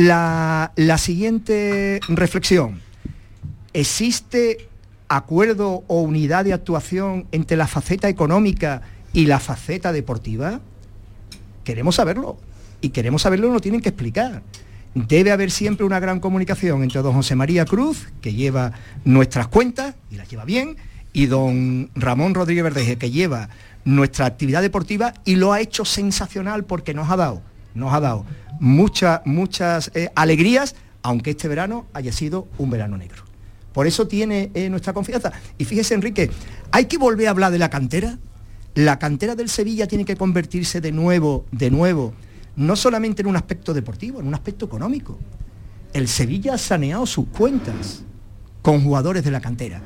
La, 0.00 0.96
siguiente 0.96 2.00
reflexión. 2.08 2.80
¿Existe 3.74 4.66
acuerdo 5.08 5.84
o 5.88 6.00
unidad 6.00 6.46
de 6.46 6.54
actuación 6.54 7.26
entre 7.32 7.58
la 7.58 7.66
faceta 7.66 8.08
económica 8.08 8.80
y 9.12 9.26
la 9.26 9.38
faceta 9.38 9.92
deportiva? 9.92 10.60
Queremos 11.64 11.96
saberlo. 11.96 12.38
Y 12.80 12.88
queremos 12.88 13.20
saberlo, 13.20 13.52
lo 13.52 13.60
tienen 13.60 13.82
que 13.82 13.90
explicar. 13.90 14.42
Debe 14.94 15.32
haber 15.32 15.50
siempre 15.50 15.84
una 15.84 16.00
gran 16.00 16.18
comunicación 16.18 16.82
entre 16.82 17.02
don 17.02 17.12
José 17.12 17.36
María 17.36 17.66
Cruz, 17.66 18.08
que 18.22 18.32
lleva 18.32 18.72
nuestras 19.04 19.48
cuentas 19.48 19.96
y 20.10 20.14
las 20.14 20.30
lleva 20.30 20.46
bien, 20.46 20.78
y 21.12 21.26
don 21.26 21.90
Ramón 21.94 22.32
Rodríguez 22.32 22.64
Verdeje, 22.64 22.96
que 22.96 23.10
lleva 23.10 23.50
nuestra 23.84 24.24
actividad 24.24 24.62
deportiva 24.62 25.12
y 25.26 25.36
lo 25.36 25.52
ha 25.52 25.60
hecho 25.60 25.84
sensacional 25.84 26.64
porque 26.64 26.94
nos 26.94 27.10
ha 27.10 27.16
dado, 27.16 27.42
nos 27.74 27.92
ha 27.92 28.00
dado 28.00 28.24
muchas, 28.58 29.20
muchas 29.24 29.90
eh, 29.94 30.10
alegrías, 30.14 30.74
aunque 31.02 31.30
este 31.30 31.48
verano 31.48 31.86
haya 31.92 32.12
sido 32.12 32.48
un 32.58 32.70
verano 32.70 32.96
negro. 32.96 33.24
Por 33.72 33.86
eso 33.86 34.06
tiene 34.06 34.50
eh, 34.54 34.68
nuestra 34.68 34.92
confianza. 34.92 35.32
Y 35.58 35.64
fíjese, 35.64 35.94
Enrique, 35.94 36.30
hay 36.70 36.86
que 36.86 36.98
volver 36.98 37.28
a 37.28 37.30
hablar 37.30 37.52
de 37.52 37.58
la 37.58 37.70
cantera. 37.70 38.18
La 38.74 38.98
cantera 38.98 39.34
del 39.34 39.48
Sevilla 39.48 39.86
tiene 39.86 40.04
que 40.04 40.16
convertirse 40.16 40.80
de 40.80 40.92
nuevo, 40.92 41.46
de 41.52 41.70
nuevo, 41.70 42.12
no 42.56 42.76
solamente 42.76 43.22
en 43.22 43.28
un 43.28 43.36
aspecto 43.36 43.72
deportivo, 43.72 44.20
en 44.20 44.26
un 44.26 44.34
aspecto 44.34 44.66
económico. 44.66 45.18
El 45.92 46.08
Sevilla 46.08 46.54
ha 46.54 46.58
saneado 46.58 47.06
sus 47.06 47.26
cuentas 47.28 48.02
con 48.62 48.82
jugadores 48.82 49.24
de 49.24 49.30
la 49.30 49.40
cantera. 49.40 49.80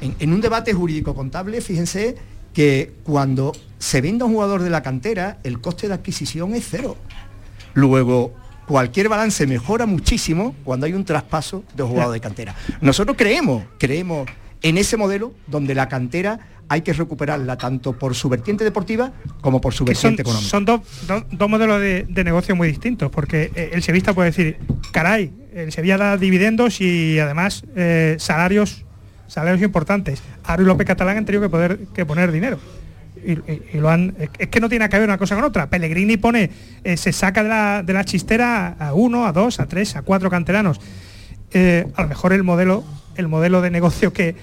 En, 0.00 0.14
en 0.18 0.32
un 0.32 0.40
debate 0.40 0.72
jurídico 0.72 1.14
contable, 1.14 1.60
fíjense 1.60 2.16
que 2.52 2.92
cuando 3.04 3.52
se 3.78 4.00
vende 4.00 4.22
a 4.22 4.26
un 4.26 4.34
jugador 4.34 4.62
de 4.62 4.70
la 4.70 4.82
cantera, 4.82 5.38
el 5.44 5.60
coste 5.60 5.88
de 5.88 5.94
adquisición 5.94 6.54
es 6.54 6.66
cero. 6.70 6.96
Luego, 7.74 8.34
cualquier 8.66 9.08
balance 9.08 9.46
mejora 9.46 9.86
muchísimo 9.86 10.54
cuando 10.64 10.86
hay 10.86 10.92
un 10.92 11.04
traspaso 11.04 11.64
de 11.74 11.82
jugador 11.82 12.12
de 12.12 12.20
cantera. 12.20 12.54
Nosotros 12.80 13.16
creemos, 13.16 13.64
creemos 13.78 14.28
en 14.62 14.78
ese 14.78 14.96
modelo 14.96 15.32
donde 15.46 15.74
la 15.74 15.88
cantera 15.88 16.40
hay 16.68 16.82
que 16.82 16.92
recuperarla 16.92 17.56
tanto 17.56 17.98
por 17.98 18.14
su 18.14 18.28
vertiente 18.28 18.62
deportiva 18.62 19.12
como 19.40 19.60
por 19.60 19.72
su 19.72 19.78
son, 19.78 19.86
vertiente 19.86 20.22
económica. 20.22 20.48
son 20.50 20.64
dos, 20.64 20.80
dos- 21.06 21.24
dos 21.32 21.48
modelos 21.48 21.80
de, 21.80 22.06
de 22.08 22.24
negocio 22.24 22.54
muy 22.54 22.68
distintos, 22.68 23.10
porque 23.10 23.50
eh, 23.56 23.70
el 23.72 23.82
sevista 23.82 24.12
puede 24.14 24.30
decir, 24.30 24.58
caray, 24.92 25.32
el 25.52 25.72
Sevilla 25.72 25.96
da 25.98 26.16
dividendos 26.16 26.80
y 26.80 27.18
además 27.18 27.64
eh, 27.74 28.14
salarios 28.20 28.84
salarios 29.26 29.62
importantes. 29.62 30.20
Aro 30.52 30.62
y 30.62 30.66
López 30.66 30.86
Catalán 30.86 31.16
han 31.18 31.24
tenido 31.24 31.42
que 31.42 31.48
poder 31.48 31.78
que 31.94 32.04
poner 32.06 32.30
dinero. 32.32 32.58
Y, 33.24 33.32
y- 33.32 33.62
y 33.74 33.78
lo 33.78 33.90
han, 33.90 34.14
es 34.38 34.48
que 34.48 34.60
no 34.60 34.68
tiene 34.68 34.88
que 34.88 34.98
ver 34.98 35.06
una 35.08 35.18
cosa 35.18 35.34
con 35.34 35.44
otra. 35.44 35.68
Pellegrini 35.68 36.16
pone, 36.16 36.50
eh, 36.84 36.96
se 36.96 37.12
saca 37.12 37.42
de 37.42 37.48
la, 37.50 37.82
de 37.82 37.92
la 37.92 38.04
chistera 38.04 38.76
a 38.78 38.94
uno, 38.94 39.26
a 39.26 39.32
dos, 39.32 39.60
a 39.60 39.66
tres, 39.66 39.96
a 39.96 40.02
cuatro 40.02 40.30
canteranos. 40.30 40.80
Eh, 41.52 41.86
a 41.96 42.02
lo 42.02 42.08
mejor 42.08 42.32
el 42.32 42.42
modelo, 42.44 42.84
el 43.16 43.28
modelo 43.28 43.60
de 43.60 43.70
negocio 43.70 44.12
que, 44.12 44.34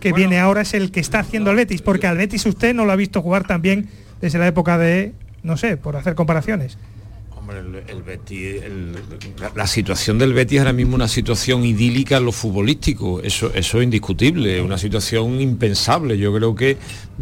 que 0.00 0.12
viene 0.12 0.38
ahora 0.38 0.62
es 0.62 0.74
el 0.74 0.90
que 0.90 1.00
está 1.00 1.20
haciendo 1.20 1.50
el 1.50 1.56
Betis, 1.56 1.80
porque 1.80 2.06
al 2.06 2.18
Betis 2.18 2.44
usted 2.44 2.74
no 2.74 2.84
lo 2.84 2.92
ha 2.92 2.96
visto 2.96 3.22
jugar 3.22 3.46
tan 3.46 3.62
bien 3.62 3.88
desde 4.20 4.38
la 4.38 4.46
época 4.48 4.76
de, 4.76 5.12
no 5.42 5.56
sé, 5.56 5.76
por 5.78 5.96
hacer 5.96 6.14
comparaciones. 6.14 6.76
La, 9.54 9.66
situación 9.66 10.18
del 10.18 10.32
Betis 10.32 10.58
ahora 10.60 10.72
mismo 10.72 10.94
una 10.94 11.08
situación 11.08 11.64
idílica 11.64 12.16
en 12.18 12.24
lo 12.24 12.32
futbolístico, 12.32 13.20
eso, 13.20 13.52
eso 13.54 13.78
es 13.78 13.84
indiscutible, 13.84 14.60
una 14.62 14.78
situación 14.78 15.40
impensable. 15.40 16.16
Yo 16.18 16.34
creo 16.34 16.54
que 16.54 16.76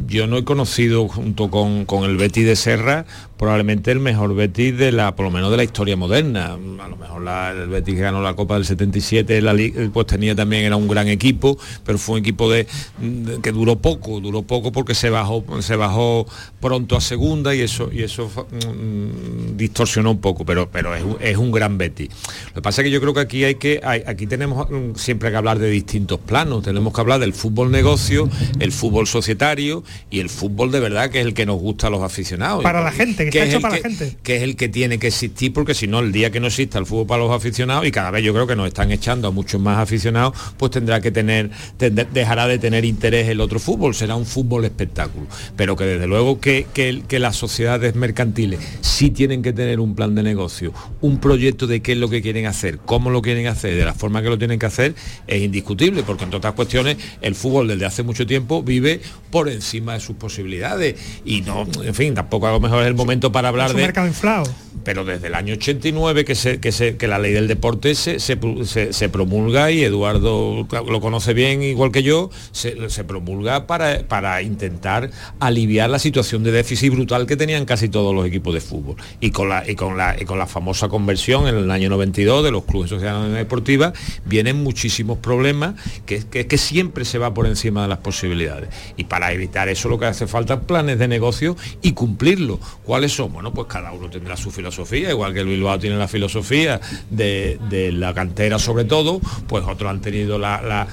yo 0.07 0.27
no 0.27 0.37
he 0.39 0.45
conocido 0.45 1.09
junto 1.09 1.51
con, 1.51 1.85
con 1.85 2.05
el 2.05 2.17
Betis 2.17 2.47
de 2.47 2.57
Serra 2.57 3.05
probablemente 3.37 3.91
el 3.91 3.99
mejor 3.99 4.37
Betis 4.37 4.79
de 4.79 4.93
la, 4.93 5.17
por 5.17 5.25
lo 5.25 5.33
menos 5.33 5.51
de 5.51 5.57
la 5.57 5.65
historia 5.65 5.97
moderna. 5.97 6.53
A 6.55 6.89
lo 6.89 6.97
mejor 6.97 7.23
la- 7.23 7.51
el 7.51 7.69
Betis 7.69 7.99
ganó 7.99 8.23
la 8.23 8.35
Copa 8.35 8.55
del 8.55 8.65
77, 8.65 9.43
la 9.43 9.57
pues 9.93 10.07
tenía 10.07 10.37
también, 10.37 10.65
era 10.65 10.77
un 10.77 10.87
gran 10.87 11.09
equipo, 11.09 11.59
pero 11.85 11.99
fue 11.99 12.15
un 12.15 12.21
equipo 12.21 12.49
de, 12.49 12.69
de- 13.01 13.41
que 13.41 13.51
duró 13.51 13.77
poco, 13.81 14.21
duró 14.21 14.43
poco 14.43 14.71
porque 14.71 14.95
se 14.95 15.11
bajó, 15.11 15.45
se 15.61 15.75
bajó 15.75 16.25
pronto 16.61 16.97
a 16.97 17.01
segunda 17.01 17.53
y 17.53 17.63
eso, 17.63 17.91
y 17.93 18.03
eso 18.05 18.31
mm, 18.53 19.57
distorsionó 19.57 20.12
un 20.13 20.21
poco, 20.21 20.45
pero, 20.45 20.69
pero 20.71 20.95
es, 20.95 21.03
un- 21.03 21.17
es 21.21 21.37
un 21.37 21.51
gran 21.51 21.79
Betis. 21.79 22.09
Lo 22.49 22.55
que 22.55 22.63
pasa 22.63 22.83
es 22.83 22.85
que 22.87 22.91
yo 22.91 23.01
creo 23.01 23.15
que 23.15 23.21
aquí 23.21 23.45
hay 23.45 23.57
que, 23.57 23.81
hay- 23.83 24.03
aquí 24.07 24.27
tenemos 24.27 24.71
mm, 24.71 24.95
siempre 24.97 25.31
que 25.31 25.37
hablar 25.37 25.59
de 25.59 25.69
distintos 25.71 26.21
planos, 26.21 26.63
tenemos 26.63 26.93
que 26.95 27.01
hablar 27.01 27.21
del 27.21 27.33
fútbol 27.33 27.71
negocio, 27.71 28.29
el 28.61 28.73
fútbol 28.73 29.07
societario 29.07 29.83
y 30.11 30.21
el 30.21 30.29
fútbol 30.29 30.71
de 30.71 30.81
verdad 30.81 31.11
que 31.11 31.21
es 31.21 31.27
el 31.27 31.35
que 31.35 31.47
nos 31.47 31.59
gusta 31.59 31.87
a 31.87 31.91
los 31.91 32.03
aficionados. 32.03 32.63
Para 32.63 32.83
la 32.83 32.93
gente, 32.93 33.29
que 33.31 33.39
está 33.39 33.43
es 33.45 33.49
hecho 33.49 33.57
el 33.59 33.63
la 33.63 33.71
que- 33.71 33.83
gente. 33.83 34.17
que 34.23 34.37
es 34.37 34.43
el 34.43 34.57
que 34.57 34.69
tiene 34.69 34.99
que 34.99 35.07
existir 35.09 35.53
porque 35.53 35.75
si 35.75 35.87
no 35.87 36.01
el 36.01 36.13
día 36.13 36.31
que 36.31 36.41
no 36.41 36.47
exista 36.49 36.79
el 36.79 36.87
fútbol 36.87 37.07
para 37.07 37.23
los 37.23 37.31
aficionados 37.33 37.87
y 37.87 37.91
cada 37.91 38.11
vez 38.11 38.25
yo 38.25 38.33
creo 38.35 38.47
que 38.47 38.57
nos 38.57 38.67
están 38.69 38.91
echando 38.93 39.29
a 39.29 39.31
muchos 39.31 39.61
más 39.61 39.79
aficionados 39.79 40.35
pues 40.57 40.71
tendrá 40.73 41.01
que 41.01 41.11
tener 41.11 41.51
tend- 41.79 42.09
dejará 42.13 42.47
de 42.49 42.59
tener 42.59 42.85
interés 42.85 43.29
el 43.29 43.41
otro 43.41 43.59
fútbol 43.61 43.95
será 43.95 44.17
un 44.17 44.27
fútbol 44.27 44.65
espectáculo 44.65 45.27
pero 45.57 45.77
que 45.77 45.85
desde 45.85 46.07
luego 46.07 46.41
que, 46.41 46.67
que 46.75 47.03
que 47.07 47.19
las 47.19 47.37
sociedades 47.37 47.95
mercantiles 47.95 48.59
sí 48.81 49.11
tienen 49.11 49.43
que 49.43 49.53
tener 49.53 49.79
un 49.81 49.95
plan 49.95 50.02
de 50.11 50.23
negocio 50.23 50.73
un 51.01 51.19
proyecto 51.19 51.67
de 51.67 51.81
qué 51.81 51.93
es 51.93 51.99
lo 51.99 52.09
que 52.11 52.21
quieren 52.23 52.47
hacer 52.47 52.79
cómo 52.85 53.11
lo 53.11 53.23
quieren 53.23 53.47
hacer 53.47 53.75
de 53.77 53.85
la 53.85 53.95
forma 53.95 54.23
que 54.23 54.29
lo 54.29 54.39
tienen 54.39 54.59
que 54.59 54.67
hacer 54.67 54.95
es 55.27 55.43
indiscutible 55.43 56.03
porque 56.03 56.25
entre 56.25 56.39
otras 56.39 56.55
cuestiones 56.55 56.97
el 57.21 57.35
fútbol 57.35 57.69
desde 57.69 57.87
hace 57.87 58.03
mucho 58.03 58.27
tiempo 58.27 58.63
vive 58.63 59.01
por 59.31 59.49
encima 59.49 59.95
de 59.95 60.01
sus 60.01 60.17
posibilidades 60.17 60.97
y 61.25 61.41
no 61.43 61.67
en 61.83 61.95
fin 61.95 62.15
tampoco 62.15 62.47
a 62.49 62.53
lo 62.53 62.61
mejor 62.61 62.83
es 62.83 62.89
el 62.89 62.95
momento 62.95 63.31
para 63.33 63.49
hablar 63.49 63.67
Es 63.69 63.73
un 63.75 63.77
de 63.79 63.83
mercado 63.85 64.07
inflado. 64.09 64.45
pero 64.85 65.05
desde 65.05 65.29
el 65.29 65.35
año 65.35 65.55
89 65.55 66.25
que, 66.25 66.35
se, 66.35 66.59
que, 66.61 66.73
se- 66.73 66.97
que 66.97 67.07
la 67.09 67.19
ley 67.19 67.33
del 67.33 67.49
deporte 67.49 67.95
se, 67.95 68.19
se 68.19 69.09
promulga 69.09 69.71
y 69.71 69.83
Eduardo 69.83 70.67
lo 70.71 71.01
conoce 71.01 71.33
bien 71.35 71.63
igual 71.63 71.93
que 71.93 72.03
yo, 72.03 72.31
se, 72.53 72.91
se 72.91 73.05
promulga 73.05 73.67
para, 73.67 74.07
para 74.09 74.43
intentar 74.43 75.11
aliviar 75.41 75.91
la 75.91 75.99
situación 75.99 76.43
de 76.43 76.53
déficit 76.53 76.93
brutal 76.93 77.27
que 77.27 77.37
tenían 77.37 77.65
casi 77.65 77.89
todos 77.89 78.15
los 78.15 78.27
equipos 78.27 78.55
de 78.55 78.61
fútbol. 78.61 78.97
Y 79.21 79.31
con 79.31 79.49
la, 79.49 79.69
y 79.69 79.75
con 79.75 79.92
con 80.27 80.39
la 80.39 80.47
famosa 80.47 80.89
conversión 80.89 81.49
en 81.49 81.57
el 81.57 81.71
año 81.71 81.89
92 81.91 82.45
de 82.45 82.51
los 82.51 82.65
clubes 82.65 82.91
sociales 82.91 83.33
deportivas 83.33 83.93
vienen 84.25 84.63
muchísimos 84.63 85.19
problemas 85.19 85.75
que, 86.07 86.23
siempre 86.59 87.05
se 87.05 87.19
va 87.19 87.35
por 87.35 87.47
encima 87.47 87.83
de 87.83 87.89
las 87.89 87.99
posibilidades. 87.99 88.69
Y 88.97 89.05
para 89.05 89.33
evitar 89.33 89.69
eso 89.69 89.89
lo 89.89 89.99
que 89.99 90.07
hace 90.07 90.27
falta 90.27 90.55
es 90.55 90.61
planes 90.61 90.99
de 90.99 91.09
negocio 91.09 91.57
y 91.81 91.93
cumplirlo. 91.93 92.61
¿Cuáles 92.85 93.13
son? 93.13 93.33
Bueno, 93.33 93.53
pues 93.53 93.67
cada 93.67 93.93
uno 93.93 94.09
tendrá 94.11 94.37
su 94.37 94.51
filosofía, 94.51 95.11
igual 95.11 95.33
que 95.35 95.41
el 95.41 95.47
Bilbao 95.47 95.79
tiene 95.79 95.97
la 95.97 96.09
filosofía 96.09 96.81
de, 97.11 97.59
la 97.93 98.15
cantera 98.15 98.59
sobre 98.59 98.85
todo, 98.85 99.21
pues 99.49 99.65
otros 99.67 99.91
han 99.91 100.01
tenido 100.01 100.39
la- 100.39 100.87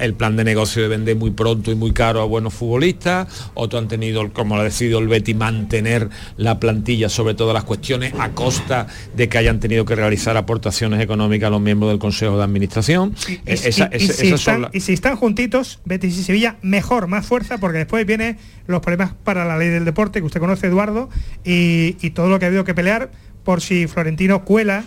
el 0.00 0.14
plan 0.14 0.36
de 0.36 0.44
negocio 0.44 0.82
de 0.82 0.88
vender 0.88 1.16
muy 1.16 1.30
pronto 1.30 1.70
y 1.70 1.74
muy 1.74 1.92
caro 1.92 2.20
a 2.20 2.24
buenos 2.24 2.54
futbolistas, 2.54 3.50
otros 3.54 3.82
han 3.82 3.88
tenido, 3.88 4.32
como 4.32 4.54
lo 4.54 4.62
ha 4.62 4.64
decidido 4.64 4.98
el 4.98 5.08
Betty, 5.08 5.34
mantener 5.34 6.08
la 6.36 6.60
plantilla 6.60 7.08
sobre 7.08 7.34
todas 7.34 7.54
las 7.54 7.64
cuestiones 7.64 8.12
costa 8.34 8.86
de 9.16 9.28
que 9.28 9.38
hayan 9.38 9.60
tenido 9.60 9.84
que 9.84 9.94
realizar 9.94 10.36
aportaciones 10.36 11.00
económicas 11.00 11.48
a 11.48 11.50
los 11.50 11.60
miembros 11.60 11.90
del 11.90 11.98
Consejo 11.98 12.36
de 12.38 12.44
Administración. 12.44 13.14
Y, 13.28 13.32
Eh, 13.32 13.40
y- 13.46 13.52
esa- 13.52 13.90
y 13.92 13.96
esa- 13.96 14.12
si 14.14 14.32
están, 14.32 14.62
las- 14.62 14.74
y 14.74 14.80
si 14.80 14.92
están 14.92 15.16
juntitos, 15.16 15.80
Betis 15.84 16.18
y 16.18 16.22
Sevilla, 16.22 16.56
mejor, 16.62 17.06
más 17.06 17.26
fuerza, 17.26 17.58
porque 17.58 17.78
después 17.78 18.06
vienen 18.06 18.38
los 18.66 18.80
problemas 18.80 19.12
para 19.24 19.44
la 19.44 19.56
ley 19.58 19.68
del 19.68 19.84
deporte, 19.84 20.20
que 20.20 20.26
usted 20.26 20.40
conoce, 20.40 20.66
Eduardo, 20.66 21.08
y, 21.44 21.96
y 22.00 22.10
todo 22.10 22.28
lo 22.28 22.38
que 22.38 22.44
ha 22.46 22.48
habido 22.48 22.64
que 22.64 22.74
pelear 22.74 23.10
por 23.44 23.60
si 23.60 23.86
Florentino 23.86 24.44
cuela, 24.44 24.84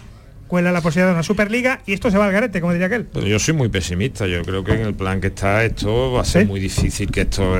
cuela 0.54 0.72
la 0.72 0.82
posibilidad 0.82 1.08
de 1.08 1.14
una 1.16 1.24
Superliga, 1.24 1.82
y 1.88 1.94
esto 1.94 2.12
se 2.12 2.18
va 2.20 2.28
al 2.28 2.32
garete, 2.32 2.62
como 2.62 2.74
diría 2.74 2.86
aquel. 2.86 3.06
Pero 3.06 3.26
yo 3.26 3.40
soy 3.40 3.56
muy 3.56 3.70
pesimista, 3.70 4.28
yo 4.28 4.44
creo 4.44 4.64
que 4.64 4.74
en 4.74 4.82
el 4.82 4.94
plan 4.94 5.20
que 5.20 5.28
está 5.28 5.66
esto 5.66 6.12
va 6.12 6.22
a 6.22 6.26
ser 6.26 6.44
¿Sí? 6.44 6.48
muy 6.48 6.60
difícil 6.60 7.10
que 7.10 7.22
esto 7.22 7.56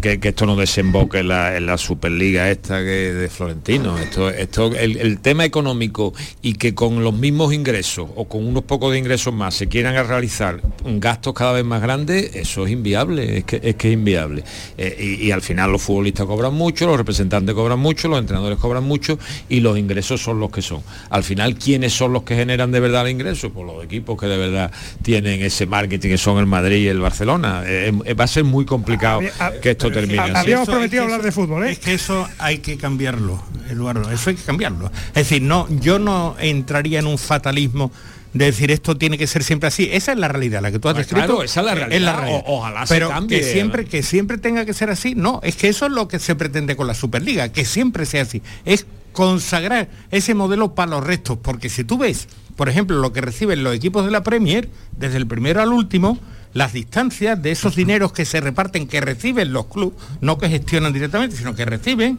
que, 0.00 0.20
que 0.20 0.28
esto 0.28 0.46
no 0.46 0.54
desemboque 0.54 1.18
en 1.18 1.26
la, 1.26 1.56
en 1.56 1.66
la 1.66 1.76
Superliga 1.76 2.48
esta 2.48 2.78
que 2.78 3.12
de 3.12 3.28
Florentino. 3.28 3.98
Esto, 3.98 4.30
esto, 4.30 4.72
el, 4.76 4.96
el 4.96 5.18
tema 5.18 5.44
económico 5.44 6.14
y 6.40 6.52
que 6.52 6.72
con 6.72 7.02
los 7.02 7.14
mismos 7.14 7.52
ingresos 7.52 8.08
o 8.14 8.28
con 8.28 8.46
unos 8.46 8.62
pocos 8.62 8.92
de 8.92 9.00
ingresos 9.00 9.34
más 9.34 9.56
se 9.56 9.66
quieran 9.66 9.96
realizar 10.06 10.60
gastos 10.84 11.34
cada 11.34 11.50
vez 11.50 11.64
más 11.64 11.82
grandes, 11.82 12.36
eso 12.36 12.64
es 12.64 12.70
inviable, 12.70 13.38
es 13.38 13.44
que 13.44 13.60
es, 13.60 13.74
que 13.74 13.88
es 13.88 13.94
inviable. 13.94 14.44
Eh, 14.78 15.18
y, 15.20 15.26
y 15.26 15.30
al 15.32 15.42
final 15.42 15.72
los 15.72 15.82
futbolistas 15.82 16.26
cobran 16.26 16.54
mucho, 16.54 16.86
los 16.86 16.96
representantes 16.96 17.56
cobran 17.56 17.80
mucho, 17.80 18.06
los 18.06 18.20
entrenadores 18.20 18.60
cobran 18.60 18.84
mucho 18.84 19.18
y 19.48 19.58
los 19.58 19.76
ingresos 19.76 20.22
son 20.22 20.38
los 20.38 20.52
que 20.52 20.62
son. 20.62 20.80
Al 21.10 21.24
final, 21.24 21.56
¿quiénes 21.56 21.92
son 21.92 22.12
los 22.12 22.22
que 22.22 22.35
generan 22.36 22.70
de 22.70 22.80
verdad 22.80 23.04
el 23.06 23.12
ingreso? 23.12 23.50
Pues 23.50 23.66
los 23.66 23.84
equipos 23.84 24.18
que 24.20 24.26
de 24.26 24.36
verdad 24.36 24.70
tienen 25.02 25.42
ese 25.42 25.66
marketing 25.66 26.10
que 26.10 26.18
son 26.18 26.38
el 26.38 26.46
Madrid 26.46 26.76
y 26.84 26.88
el 26.88 27.00
Barcelona. 27.00 27.62
Eh, 27.66 27.92
eh, 28.04 28.14
va 28.14 28.24
a 28.24 28.28
ser 28.28 28.44
muy 28.44 28.64
complicado 28.64 29.20
que 29.60 29.70
esto 29.72 29.90
termine. 29.90 30.20
Habíamos 30.20 30.64
Eso- 30.68 30.72
prometido 30.72 31.02
hablar 31.04 31.22
de 31.22 31.32
fútbol, 31.32 31.64
¿eh? 31.66 31.72
Es 31.72 31.78
que 31.78 31.94
eso 31.94 32.28
hay 32.38 32.58
que 32.58 32.76
cambiarlo, 32.76 33.42
Eduardo, 33.70 34.10
eso 34.10 34.30
hay 34.30 34.36
que 34.36 34.42
cambiarlo. 34.42 34.90
Es 35.08 35.14
decir, 35.14 35.42
no, 35.42 35.66
yo 35.80 35.98
no 35.98 36.36
entraría 36.38 36.98
en 37.00 37.06
un 37.06 37.18
fatalismo 37.18 37.90
de 38.32 38.44
decir 38.46 38.70
esto 38.70 38.98
tiene 38.98 39.16
que 39.16 39.26
ser 39.26 39.42
siempre 39.42 39.68
así. 39.68 39.88
Esa 39.90 40.12
es 40.12 40.18
la 40.18 40.28
realidad, 40.28 40.60
la 40.60 40.70
que 40.70 40.78
tú 40.78 40.90
has 40.90 40.96
descrito. 40.96 41.24
claro, 41.26 41.42
esa 41.42 41.60
es 41.60 41.66
la 41.66 41.74
realidad. 41.74 42.16
realidad. 42.18 42.42
O- 42.46 42.58
ojalá 42.58 42.84
se 42.86 42.92
Pero 42.94 43.08
cambie, 43.08 43.38
que 43.40 43.44
siempre, 43.50 43.84
¿no? 43.84 43.88
que 43.88 44.02
siempre 44.02 44.36
tenga 44.36 44.66
que 44.66 44.74
ser 44.74 44.90
así, 44.90 45.14
no, 45.14 45.40
es 45.42 45.56
que 45.56 45.68
eso 45.68 45.86
es 45.86 45.92
lo 45.92 46.06
que 46.06 46.18
se 46.18 46.34
pretende 46.34 46.76
con 46.76 46.86
la 46.86 46.92
Superliga, 46.94 47.48
que 47.50 47.64
siempre 47.64 48.04
sea 48.04 48.22
así. 48.22 48.42
Es 48.66 48.84
consagrar 49.16 49.88
ese 50.12 50.34
modelo 50.34 50.74
para 50.74 50.92
los 50.92 51.04
restos, 51.04 51.38
porque 51.42 51.68
si 51.68 51.82
tú 51.82 51.98
ves, 51.98 52.28
por 52.54 52.68
ejemplo, 52.68 52.98
lo 53.00 53.12
que 53.12 53.20
reciben 53.20 53.64
los 53.64 53.74
equipos 53.74 54.04
de 54.04 54.10
la 54.12 54.22
Premier, 54.22 54.68
desde 54.96 55.16
el 55.16 55.26
primero 55.26 55.60
al 55.60 55.72
último, 55.72 56.18
las 56.54 56.72
distancias 56.72 57.42
de 57.42 57.50
esos 57.50 57.74
dineros 57.74 58.12
que 58.12 58.24
se 58.24 58.40
reparten, 58.40 58.86
que 58.86 59.00
reciben 59.00 59.52
los 59.52 59.66
clubes, 59.66 59.98
no 60.20 60.38
que 60.38 60.48
gestionan 60.48 60.92
directamente, 60.92 61.34
sino 61.36 61.54
que 61.54 61.64
reciben, 61.64 62.18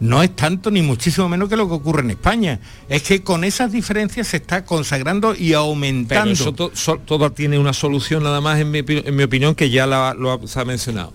no 0.00 0.22
es 0.22 0.34
tanto 0.34 0.70
ni 0.70 0.80
muchísimo 0.82 1.28
menos 1.28 1.48
que 1.50 1.56
lo 1.58 1.68
que 1.68 1.74
ocurre 1.74 2.00
en 2.02 2.10
España. 2.10 2.58
Es 2.88 3.02
que 3.02 3.22
con 3.22 3.44
esas 3.44 3.70
diferencias 3.70 4.28
se 4.28 4.38
está 4.38 4.64
consagrando 4.64 5.34
y 5.34 5.52
aumentando. 5.52 6.22
Pero 6.24 6.32
eso 6.32 6.52
to- 6.52 6.70
so- 6.74 6.98
todo 7.04 7.32
tiene 7.32 7.58
una 7.58 7.72
solución 7.74 8.22
nada 8.22 8.40
más 8.40 8.58
en 8.60 8.70
mi, 8.70 8.82
en 8.86 9.14
mi 9.14 9.22
opinión 9.24 9.54
que 9.54 9.68
ya 9.70 9.86
la- 9.86 10.14
lo 10.14 10.32
ha, 10.32 10.46
se 10.46 10.58
ha 10.58 10.64
mencionado. 10.64 11.12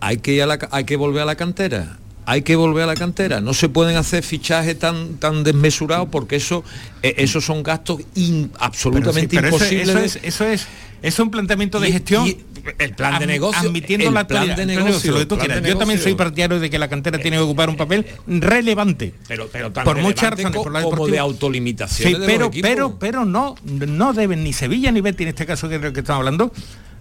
Hay 0.00 0.18
que, 0.18 0.32
ir 0.34 0.42
a 0.42 0.46
la 0.46 0.58
ca- 0.58 0.68
hay 0.72 0.84
que 0.84 0.96
volver 0.96 1.22
a 1.22 1.26
la 1.26 1.36
cantera. 1.36 1.98
Hay 2.26 2.42
que 2.42 2.56
volver 2.56 2.84
a 2.84 2.86
la 2.86 2.94
cantera. 2.94 3.40
No 3.40 3.52
se 3.54 3.68
pueden 3.68 3.96
hacer 3.96 4.22
fichajes 4.22 4.78
tan, 4.78 5.16
tan 5.16 5.44
desmesurados 5.44 6.08
porque 6.10 6.36
eso, 6.36 6.64
eh, 7.02 7.14
esos 7.18 7.44
son 7.44 7.62
gastos 7.62 8.00
in- 8.14 8.50
absolutamente 8.58 9.36
Pero 9.36 9.48
sí, 9.50 9.56
pero 9.56 9.56
eso- 9.56 9.74
imposibles. 9.74 10.16
Eso, 10.22 10.44
es, 10.46 10.66
eso 11.02 11.12
es, 11.12 11.18
un 11.18 11.30
planteamiento 11.30 11.78
de 11.80 11.88
Y- 11.90 11.92
gestión. 11.92 12.26
y 12.26 12.38
el 12.78 12.94
plan 12.94 13.18
de 13.18 13.26
negocio, 13.26 13.60
Admitiendo 13.68 14.08
el 14.08 14.14
la 14.14 14.26
plan 14.26 14.46
de 14.48 14.54
plan 14.54 14.66
negocio, 14.66 15.12
plan 15.28 15.62
de. 15.62 15.68
Yo 15.68 15.76
también 15.76 16.00
soy 16.00 16.14
partidario 16.14 16.58
de 16.60 16.70
que 16.70 16.78
la 16.78 16.88
cantera 16.88 17.18
tiene 17.18 17.36
que 17.36 17.42
ocupar 17.42 17.68
un 17.68 17.76
papel 17.76 18.06
relevante. 18.26 19.12
pero, 19.28 19.48
pero 19.52 19.70
tan 19.70 19.84
por 19.84 19.98
muchas 19.98 20.30
razones, 20.30 20.56
co- 20.56 20.62
por 20.62 20.72
la 20.72 20.82
como 20.82 21.06
de 21.06 21.18
autolimitación 21.18 22.08
Sí, 22.10 22.16
pero, 22.24 22.50
pero, 22.62 22.98
pero 22.98 23.24
no, 23.26 23.54
no 23.64 24.12
deben 24.14 24.42
ni 24.44 24.54
Sevilla 24.54 24.90
ni 24.92 25.02
Betty 25.02 25.24
en 25.24 25.28
este 25.30 25.44
caso 25.44 25.68
que 25.68 25.78
que 25.92 26.00
estamos 26.00 26.20
hablando 26.20 26.52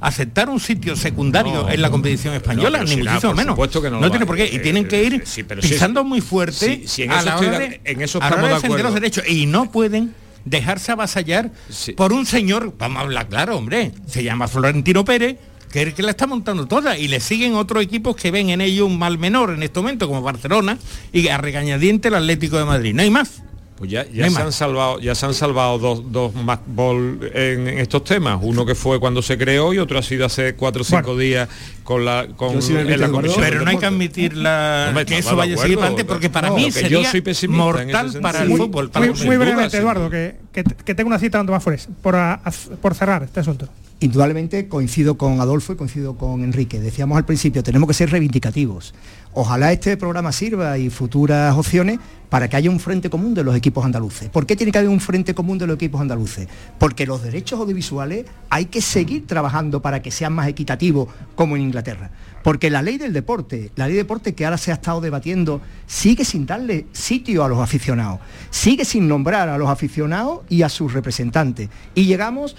aceptar 0.08 0.50
un 0.50 0.60
sitio 0.60 0.96
secundario 0.96 1.54
No, 1.64 1.70
en 1.70 1.82
la 1.82 1.90
competición 1.90 2.34
española, 2.34 2.80
pero 2.80 2.84
ni 2.84 2.90
si 2.96 2.98
muchísimo 3.04 3.34
menos. 3.34 3.56
que 3.70 3.90
no 3.90 4.10
tiene 4.10 4.26
por 4.26 4.36
qué. 4.36 4.50
Y 4.52 4.56
Eh, 4.58 4.60
tienen 4.60 4.88
que 4.88 5.04
ir 5.04 5.14
eh, 5.16 5.22
sí, 5.26 5.44
pero 5.44 5.62
sí, 5.62 5.70
pisando 5.70 6.02
sí. 6.02 6.08
muy 6.08 6.22
fuerte 6.22 6.84
Sí, 6.86 7.04
en 7.04 7.12
a 7.12 7.18
eso 7.20 7.26
la 7.26 7.38
hora 7.38 7.60
de- 7.60 7.82
en 7.86 8.02
eso 8.02 8.18
a 8.18 8.22
la 8.22 8.28
estamos 8.28 8.44
hora 8.46 8.48
de 8.56 8.62
defender 8.62 8.84
los 8.86 8.94
derechos. 8.94 9.24
Y 9.28 9.46
no 9.46 9.72
pueden 9.72 10.14
dejarse 10.46 10.92
avasallar 10.92 11.52
por 11.96 12.12
un 12.14 12.26
señor, 12.26 12.74
vamos 12.78 12.98
a 12.98 13.02
hablar 13.02 13.28
claro, 13.30 13.58
hombre, 13.58 13.92
se 14.08 14.24
llama 14.24 14.48
Florentino 14.48 15.06
Pérez, 15.06 15.38
que 15.72 15.82
es 15.82 15.88
el 15.88 15.94
que 15.94 16.04
la 16.04 16.12
está 16.12 16.28
montando 16.28 16.68
toda 16.68 16.98
y 16.98 17.08
le 17.08 17.20
siguen 17.20 17.56
otros 17.56 17.82
equipos 17.82 18.16
que 18.16 18.30
ven 18.30 18.50
en 18.50 18.62
ello 18.62 18.86
un 18.86 19.00
mal 19.00 19.18
menor 19.18 19.52
en 19.52 19.64
este 19.64 19.80
momento, 19.80 20.08
como 20.08 20.22
Barcelona 20.22 20.78
y 21.12 21.28
a 21.30 21.38
regañadiente 21.38 22.10
el 22.10 22.16
Atlético 22.16 22.58
de 22.58 22.66
Madrid. 22.66 22.94
No 22.94 23.02
hay 23.02 23.10
más. 23.10 23.42
Pues 23.76 23.90
ya, 23.90 24.06
ya 24.10 24.26
se 24.26 24.30
más. 24.32 24.44
han 24.44 24.52
salvado, 24.52 25.00
ya 25.00 25.16
se 25.16 25.26
han 25.26 25.34
salvado 25.34 25.80
dos, 25.80 26.12
dos 26.12 26.34
más 26.36 26.60
ball 26.68 27.20
en, 27.34 27.68
en 27.68 27.80
estos 27.80 28.04
temas. 28.04 28.40
Uno 28.42 28.66
que 28.66 28.76
fue 28.76 29.00
cuando 29.00 29.22
se 29.22 29.38
creó 29.38 29.74
y 29.74 29.80
otro 29.80 29.98
ha 29.98 30.04
sido 30.04 30.26
hace 30.28 30.54
cuatro 30.56 30.84
o 30.84 30.86
cinco 30.86 31.18
días 31.18 31.50
con 31.84 32.06
la 32.06 32.28
con 32.36 32.62
sí 32.62 32.74
en 32.76 33.00
la 33.00 33.10
comisión. 33.10 33.42
Pero 33.42 33.62
no 33.64 33.70
hay 33.72 33.78
que 33.78 33.86
admitir 33.88 34.38
la, 34.38 34.94
que 35.08 35.18
eso 35.18 35.36
vaya 35.36 35.56
a 35.56 35.58
seguir 35.58 35.80
adelante, 35.80 36.06
porque 36.06 36.30
para 36.30 36.50
no, 36.50 36.56
mí 36.56 36.72
sería 36.72 37.02
yo 37.02 37.34
soy 37.34 37.48
mortal 37.50 38.14
para 38.22 38.40
el 38.44 38.48
sentido. 38.48 38.68
fútbol. 38.68 38.90
Para 38.92 39.08
Muy, 39.08 39.26
muy 39.26 39.38
brevemente, 39.38 39.78
Eduardo, 39.78 40.10
que, 40.10 40.36
que, 40.52 40.64
que 40.64 40.96
tengo 40.96 41.08
una 41.08 41.20
cita 41.20 41.38
donde 41.40 41.52
va 41.52 41.60
Flores, 41.60 41.88
por, 42.02 42.16
a- 42.16 42.42
por 42.82 42.94
cerrar 42.94 43.24
este 43.24 43.40
asunto. 43.40 43.68
Indudablemente 44.04 44.68
coincido 44.68 45.18
con 45.18 45.40
Adolfo 45.40 45.72
y 45.72 45.76
coincido 45.78 46.18
con 46.18 46.44
Enrique. 46.44 46.82
Decíamos 46.82 47.18
al 47.18 47.24
principio, 47.24 47.64
tenemos 47.64 47.88
que 47.88 47.94
ser 47.94 48.10
reivindicativos. 48.12 48.94
Ojalá 49.32 49.72
este 49.72 49.96
programa 49.96 50.34
sirva 50.34 50.78
y 50.78 50.90
futuras 50.90 51.56
opciones 51.56 52.00
para 52.28 52.50
que 52.50 52.58
haya 52.58 52.70
un 52.70 52.82
frente 52.82 53.10
común 53.10 53.34
de 53.34 53.46
los 53.46 53.56
equipos 53.56 53.86
andaluces. 53.86 54.28
¿Por 54.28 54.46
qué 54.46 54.58
tiene 54.58 54.74
que 54.74 54.80
haber 54.80 54.90
un 54.90 55.00
frente 55.00 55.34
común 55.34 55.58
de 55.58 55.68
los 55.68 55.76
equipos 55.76 56.02
andaluces? 56.02 56.50
Porque 56.80 57.06
los 57.06 57.24
derechos 57.24 57.58
audiovisuales 57.62 58.26
hay 58.50 58.66
que 58.66 58.82
seguir 58.82 59.26
trabajando 59.26 59.82
para 59.82 60.02
que 60.02 60.12
sean 60.12 60.34
más 60.34 60.50
equitativos 60.50 61.08
como 61.36 61.56
en 61.56 61.62
Inglaterra. 61.62 62.12
Porque 62.44 62.70
la 62.70 62.82
ley 62.82 62.98
del 62.98 63.14
deporte, 63.14 63.72
la 63.78 63.86
ley 63.86 63.94
de 63.94 64.04
deporte 64.04 64.36
que 64.36 64.44
ahora 64.44 64.58
se 64.58 64.72
ha 64.72 64.74
estado 64.74 65.00
debatiendo, 65.00 65.62
sigue 65.88 66.26
sin 66.26 66.46
darle 66.46 66.88
sitio 66.92 67.46
a 67.46 67.48
los 67.48 67.60
aficionados, 67.60 68.20
sigue 68.50 68.84
sin 68.84 69.08
nombrar 69.08 69.48
a 69.48 69.58
los 69.58 69.70
aficionados 69.70 70.42
y 70.50 70.64
a 70.64 70.68
sus 70.68 70.92
representantes. 70.92 71.70
Y 71.96 72.04
llegamos 72.04 72.58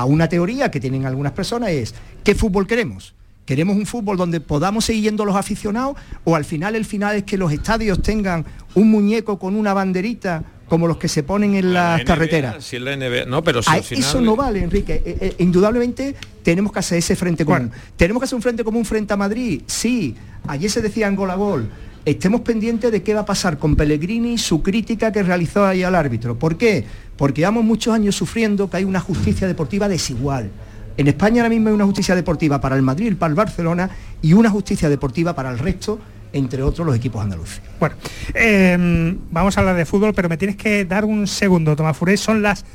a 0.00 0.04
una 0.06 0.28
teoría 0.28 0.70
que 0.70 0.80
tienen 0.80 1.06
algunas 1.06 1.32
personas 1.32 1.70
es, 1.70 1.94
¿qué 2.24 2.34
fútbol 2.34 2.66
queremos? 2.66 3.14
¿Queremos 3.46 3.76
un 3.76 3.86
fútbol 3.86 4.16
donde 4.16 4.40
podamos 4.40 4.86
seguir 4.86 5.04
yendo 5.04 5.24
los 5.24 5.36
aficionados 5.36 5.96
o 6.24 6.34
al 6.34 6.44
final 6.44 6.74
el 6.74 6.84
final 6.84 7.14
es 7.14 7.22
que 7.24 7.36
los 7.36 7.52
estadios 7.52 8.02
tengan 8.02 8.44
un 8.74 8.90
muñeco 8.90 9.38
con 9.38 9.54
una 9.54 9.72
banderita 9.74 10.42
como 10.68 10.88
los 10.88 10.96
que 10.96 11.08
se 11.08 11.22
ponen 11.22 11.54
en 11.54 11.74
las 11.74 12.02
carreteras. 12.04 12.64
Si 12.64 12.78
la 12.78 12.96
NBA, 12.96 13.26
no, 13.26 13.44
pero 13.44 13.62
si 13.62 13.68
Ah, 13.70 13.82
final- 13.82 14.02
Eso 14.08 14.20
no 14.22 14.34
vale, 14.34 14.60
Enrique. 14.64 14.94
Eh, 15.04 15.18
eh, 15.20 15.34
indudablemente 15.38 16.16
tenemos 16.42 16.72
que 16.72 16.78
hacer 16.78 16.98
ese 16.98 17.14
frente 17.16 17.44
común. 17.44 17.70
¿Tenemos 17.96 18.20
que 18.20 18.24
hacer 18.24 18.36
un 18.36 18.42
frente 18.42 18.64
común 18.64 18.84
frente 18.86 19.12
a 19.12 19.16
Madrid? 19.16 19.60
Sí. 19.66 20.16
Ayer 20.48 20.70
se 20.70 20.80
decía 20.80 21.06
en 21.06 21.14
gol 21.14 21.30
a 21.30 21.34
gol. 21.36 21.70
Estemos 22.04 22.42
pendientes 22.42 22.92
de 22.92 23.02
qué 23.02 23.14
va 23.14 23.20
a 23.20 23.24
pasar 23.24 23.56
con 23.56 23.76
Pellegrini 23.76 24.36
su 24.36 24.62
crítica 24.62 25.10
que 25.10 25.22
realizó 25.22 25.64
ahí 25.64 25.82
al 25.82 25.94
árbitro. 25.94 26.38
¿Por 26.38 26.58
qué? 26.58 26.84
Porque 27.16 27.40
llevamos 27.40 27.64
muchos 27.64 27.94
años 27.94 28.14
sufriendo 28.14 28.68
que 28.68 28.76
hay 28.76 28.84
una 28.84 29.00
justicia 29.00 29.48
deportiva 29.48 29.88
desigual. 29.88 30.50
En 30.98 31.08
España 31.08 31.40
ahora 31.40 31.48
mismo 31.48 31.68
hay 31.68 31.74
una 31.74 31.86
justicia 31.86 32.14
deportiva 32.14 32.60
para 32.60 32.76
el 32.76 32.82
Madrid 32.82 33.16
para 33.16 33.30
el 33.30 33.34
Barcelona 33.34 33.88
y 34.20 34.34
una 34.34 34.50
justicia 34.50 34.90
deportiva 34.90 35.34
para 35.34 35.50
el 35.50 35.58
resto, 35.58 35.98
entre 36.34 36.62
otros 36.62 36.86
los 36.86 36.94
equipos 36.94 37.22
andaluces. 37.22 37.62
Bueno, 37.80 37.96
eh, 38.34 39.16
vamos 39.30 39.56
a 39.56 39.60
hablar 39.60 39.76
de 39.76 39.86
fútbol, 39.86 40.12
pero 40.12 40.28
me 40.28 40.36
tienes 40.36 40.56
que 40.56 40.84
dar 40.84 41.06
un 41.06 41.26
segundo, 41.26 41.74
Tomás 41.74 41.96
Furé. 41.96 42.18
Son 42.18 42.42
las, 42.42 42.66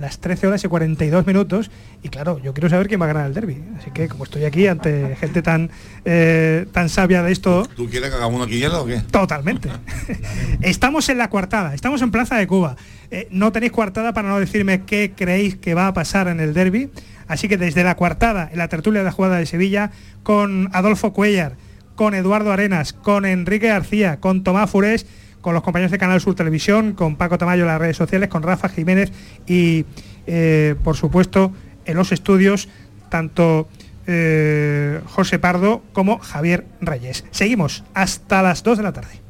las 0.00 0.20
13 0.20 0.46
horas 0.46 0.64
y 0.64 0.68
42 0.68 1.26
minutos 1.26 1.70
y 2.02 2.08
claro, 2.08 2.38
yo 2.38 2.54
quiero 2.54 2.68
saber 2.68 2.88
quién 2.88 3.00
va 3.00 3.06
a 3.06 3.08
ganar 3.08 3.26
el 3.26 3.34
derby. 3.34 3.62
Así 3.78 3.90
que 3.90 4.08
como 4.08 4.24
estoy 4.24 4.44
aquí 4.44 4.66
ante 4.66 5.16
gente 5.16 5.42
tan, 5.42 5.70
eh, 6.04 6.66
tan 6.72 6.88
sabia 6.88 7.22
de 7.22 7.32
esto, 7.32 7.68
¿Tú 7.76 7.88
quieres 7.88 8.10
que 8.10 8.16
hagamos 8.16 8.36
una 8.40 8.46
quiniela 8.46 8.80
o 8.80 8.86
qué? 8.86 8.98
Totalmente. 9.10 9.68
estamos 10.60 11.08
en 11.08 11.18
la 11.18 11.30
coartada, 11.30 11.74
estamos 11.74 12.02
en 12.02 12.10
Plaza 12.10 12.36
de 12.36 12.46
Cuba. 12.46 12.76
Eh, 13.10 13.28
no 13.30 13.52
tenéis 13.52 13.72
coartada 13.72 14.12
para 14.12 14.28
no 14.28 14.38
decirme 14.38 14.82
qué 14.84 15.12
creéis 15.16 15.56
que 15.56 15.74
va 15.74 15.88
a 15.88 15.92
pasar 15.92 16.28
en 16.28 16.40
el 16.40 16.54
derby. 16.54 16.90
Así 17.26 17.48
que 17.48 17.58
desde 17.58 17.84
la 17.84 17.96
coartada, 17.96 18.48
en 18.50 18.58
la 18.58 18.68
tertulia 18.68 19.00
de 19.00 19.04
la 19.04 19.12
jugada 19.12 19.36
de 19.36 19.46
Sevilla, 19.46 19.90
con 20.22 20.70
Adolfo 20.72 21.12
Cuellar, 21.12 21.56
con 21.94 22.14
Eduardo 22.14 22.52
Arenas, 22.52 22.92
con 22.92 23.26
Enrique 23.26 23.68
García, 23.68 24.18
con 24.20 24.44
Tomás 24.44 24.70
Furés, 24.70 25.04
con 25.40 25.54
los 25.54 25.62
compañeros 25.62 25.92
de 25.92 25.98
Canal 25.98 26.20
Sur 26.20 26.34
Televisión, 26.34 26.92
con 26.92 27.16
Paco 27.16 27.38
Tamayo 27.38 27.62
en 27.62 27.68
las 27.68 27.80
redes 27.80 27.96
sociales, 27.96 28.28
con 28.28 28.42
Rafa 28.42 28.68
Jiménez 28.68 29.12
y, 29.46 29.84
eh, 30.26 30.74
por 30.82 30.96
supuesto, 30.96 31.52
en 31.84 31.96
los 31.96 32.12
estudios, 32.12 32.68
tanto 33.08 33.68
eh, 34.06 35.00
José 35.06 35.38
Pardo 35.38 35.82
como 35.92 36.18
Javier 36.18 36.66
Reyes. 36.80 37.24
Seguimos 37.30 37.84
hasta 37.94 38.42
las 38.42 38.62
2 38.62 38.78
de 38.78 38.84
la 38.84 38.92
tarde. 38.92 39.20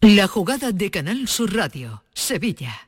La 0.00 0.28
jugada 0.28 0.72
de 0.72 0.90
Canal 0.90 1.26
Sur 1.28 1.54
Radio, 1.54 2.04
Sevilla. 2.14 2.87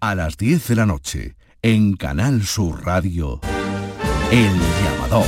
a 0.00 0.14
las 0.14 0.38
10 0.38 0.68
de 0.68 0.76
la 0.76 0.86
noche 0.86 1.34
en 1.60 1.94
Canal 1.94 2.46
Sur 2.46 2.84
Radio. 2.84 3.38
El 4.30 4.50
llamador. 4.82 5.26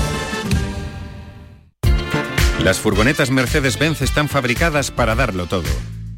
Las 2.65 2.79
furgonetas 2.79 3.31
Mercedes-Benz 3.31 4.01
están 4.01 4.29
fabricadas 4.31 4.91
para 4.91 5.15
darlo 5.15 5.47
todo. 5.47 5.69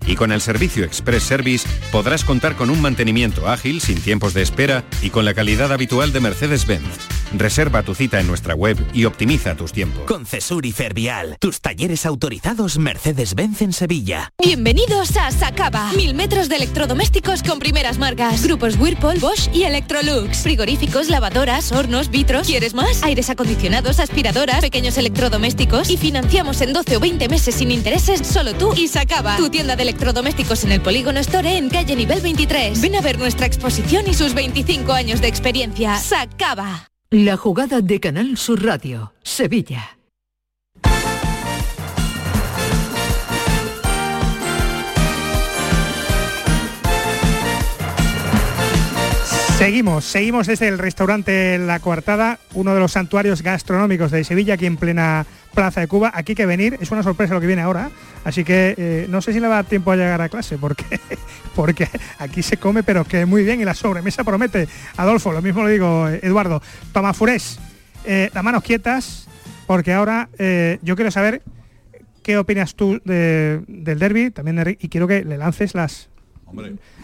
Y 0.07 0.15
con 0.15 0.31
el 0.31 0.41
servicio 0.41 0.85
Express 0.85 1.25
Service 1.25 1.69
podrás 1.91 2.25
contar 2.25 2.55
con 2.55 2.71
un 2.71 2.81
mantenimiento 2.81 3.49
ágil, 3.49 3.81
sin 3.81 4.01
tiempos 4.01 4.35
de 4.35 4.43
espera 4.43 4.85
y 5.03 5.11
con 5.11 5.25
la 5.25 5.35
calidad 5.35 5.73
habitual 5.73 6.13
de 6.13 6.21
Mercedes-Benz. 6.21 7.24
Reserva 7.39 7.83
tu 7.83 7.95
cita 7.95 8.21
en 8.21 8.27
nuestra 8.27 8.55
web 8.55 8.77
y 8.93 9.05
optimiza 9.05 9.55
tus 9.57 9.73
tiempos. 9.73 10.05
Con 10.05 10.27
Cesur 10.27 10.67
y 10.67 10.73
Fervial, 10.73 11.37
tus 11.41 11.61
talleres 11.61 12.07
autorizados 12.07 12.79
Mercedes-Benz 12.79 13.63
en 13.63 13.73
Sevilla. 13.73 14.31
Bienvenidos 14.43 15.17
a 15.17 15.31
Sacaba. 15.31 15.93
Mil 15.93 16.15
metros 16.15 16.49
de 16.49 16.57
electrodomésticos 16.57 17.43
con 17.43 17.59
primeras 17.59 17.99
marcas. 17.99 18.45
Grupos 18.45 18.77
Whirlpool, 18.79 19.19
Bosch 19.19 19.49
y 19.53 19.65
Electrolux. 19.65 20.39
Frigoríficos, 20.39 21.09
lavadoras, 21.09 21.73
hornos, 21.73 22.11
vitros. 22.11 22.47
¿Quieres 22.47 22.75
más? 22.75 23.03
Aires 23.03 23.31
acondicionados, 23.31 24.01
aspiradoras, 24.01 24.61
pequeños 24.61 24.97
electrodomésticos. 24.99 25.91
Y 25.91 25.97
financiamos 25.97 26.61
en 26.61 26.73
12 26.73 26.97
o 26.97 27.01
20 27.01 27.29
meses 27.29 27.55
sin 27.55 27.71
intereses 27.71 28.27
solo 28.27 28.55
tú 28.55 28.73
y 28.77 28.89
Sacaba. 28.89 29.37
Tu 29.37 29.51
tienda 29.51 29.77
de 29.77 29.83
electrodomésticos 29.83 30.65
en 30.65 30.73
el 30.73 30.81
Polígono 30.81 31.21
Store 31.21 31.57
en 31.57 31.69
calle 31.69 31.97
nivel 31.97 32.21
23. 32.21 32.81
Ven 32.81 32.97
a 32.97 33.01
ver 33.01 33.19
nuestra 33.19 33.47
exposición 33.47 34.05
y 34.07 34.15
sus 34.15 34.35
25 34.35 34.93
años 34.93 35.21
de 35.21 35.29
experiencia. 35.29 35.97
Sacaba. 35.99 36.94
La 37.17 37.37
jugada 37.37 37.81
de 37.81 38.01
Canal 38.01 38.37
Sur 38.37 38.65
Radio, 38.65 39.13
Sevilla. 39.23 39.99
Seguimos, 49.57 50.05
seguimos 50.05 50.49
desde 50.49 50.67
el 50.67 50.77
restaurante 50.79 51.57
La 51.59 51.79
Coartada, 51.79 52.41
uno 52.53 52.75
de 52.75 52.81
los 52.81 52.91
santuarios 52.91 53.43
gastronómicos 53.43 54.11
de 54.11 54.25
Sevilla, 54.25 54.55
aquí 54.55 54.67
en 54.67 54.77
plena 54.77 55.25
Plaza 55.55 55.81
de 55.81 55.89
Cuba. 55.89 56.11
Aquí 56.15 56.35
que 56.35 56.47
venir, 56.47 56.77
es 56.81 56.91
una 56.91 57.03
sorpresa 57.03 57.35
lo 57.35 57.41
que 57.41 57.47
viene 57.47 57.63
ahora, 57.63 57.91
así 58.25 58.45
que 58.45 58.75
eh, 58.77 59.07
no 59.09 59.23
sé 59.23 59.33
si 59.33 59.41
le 59.41 59.47
va 59.49 59.55
a 59.55 59.63
dar 59.63 59.65
tiempo 59.67 59.91
a 59.93 59.97
llegar 59.97 60.21
a 60.21 60.29
clase, 60.29 60.59
porque, 60.59 60.85
porque 61.55 61.89
aquí 62.19 62.43
se 62.43 62.57
come, 62.59 62.83
pero 62.83 63.05
que 63.05 63.25
muy 63.27 63.43
bien 63.45 63.61
y 63.61 63.65
la 63.65 63.75
sobremesa 63.75 64.25
promete. 64.25 64.69
Adolfo, 64.97 65.33
lo 65.33 65.41
mismo 65.43 65.63
lo 65.63 65.69
digo, 65.69 66.09
eh, 66.09 66.21
Eduardo. 66.23 66.61
Tomás 66.93 67.17
Furés, 67.17 67.59
eh, 68.05 68.31
las 68.35 68.45
manos 68.45 68.63
quietas, 68.63 69.27
porque 69.67 69.93
ahora 69.93 70.29
eh, 70.39 70.79
yo 70.83 70.97
quiero 70.97 71.11
saber 71.11 71.43
qué 72.23 72.37
opinas 72.39 72.75
tú 72.75 73.01
de- 73.05 73.63
del 73.69 73.99
derby, 73.99 74.31
también 74.31 74.77
y 74.81 74.89
quiero 74.89 75.07
que 75.07 75.25
le 75.25 75.37
lances 75.39 75.75
las 75.75 76.09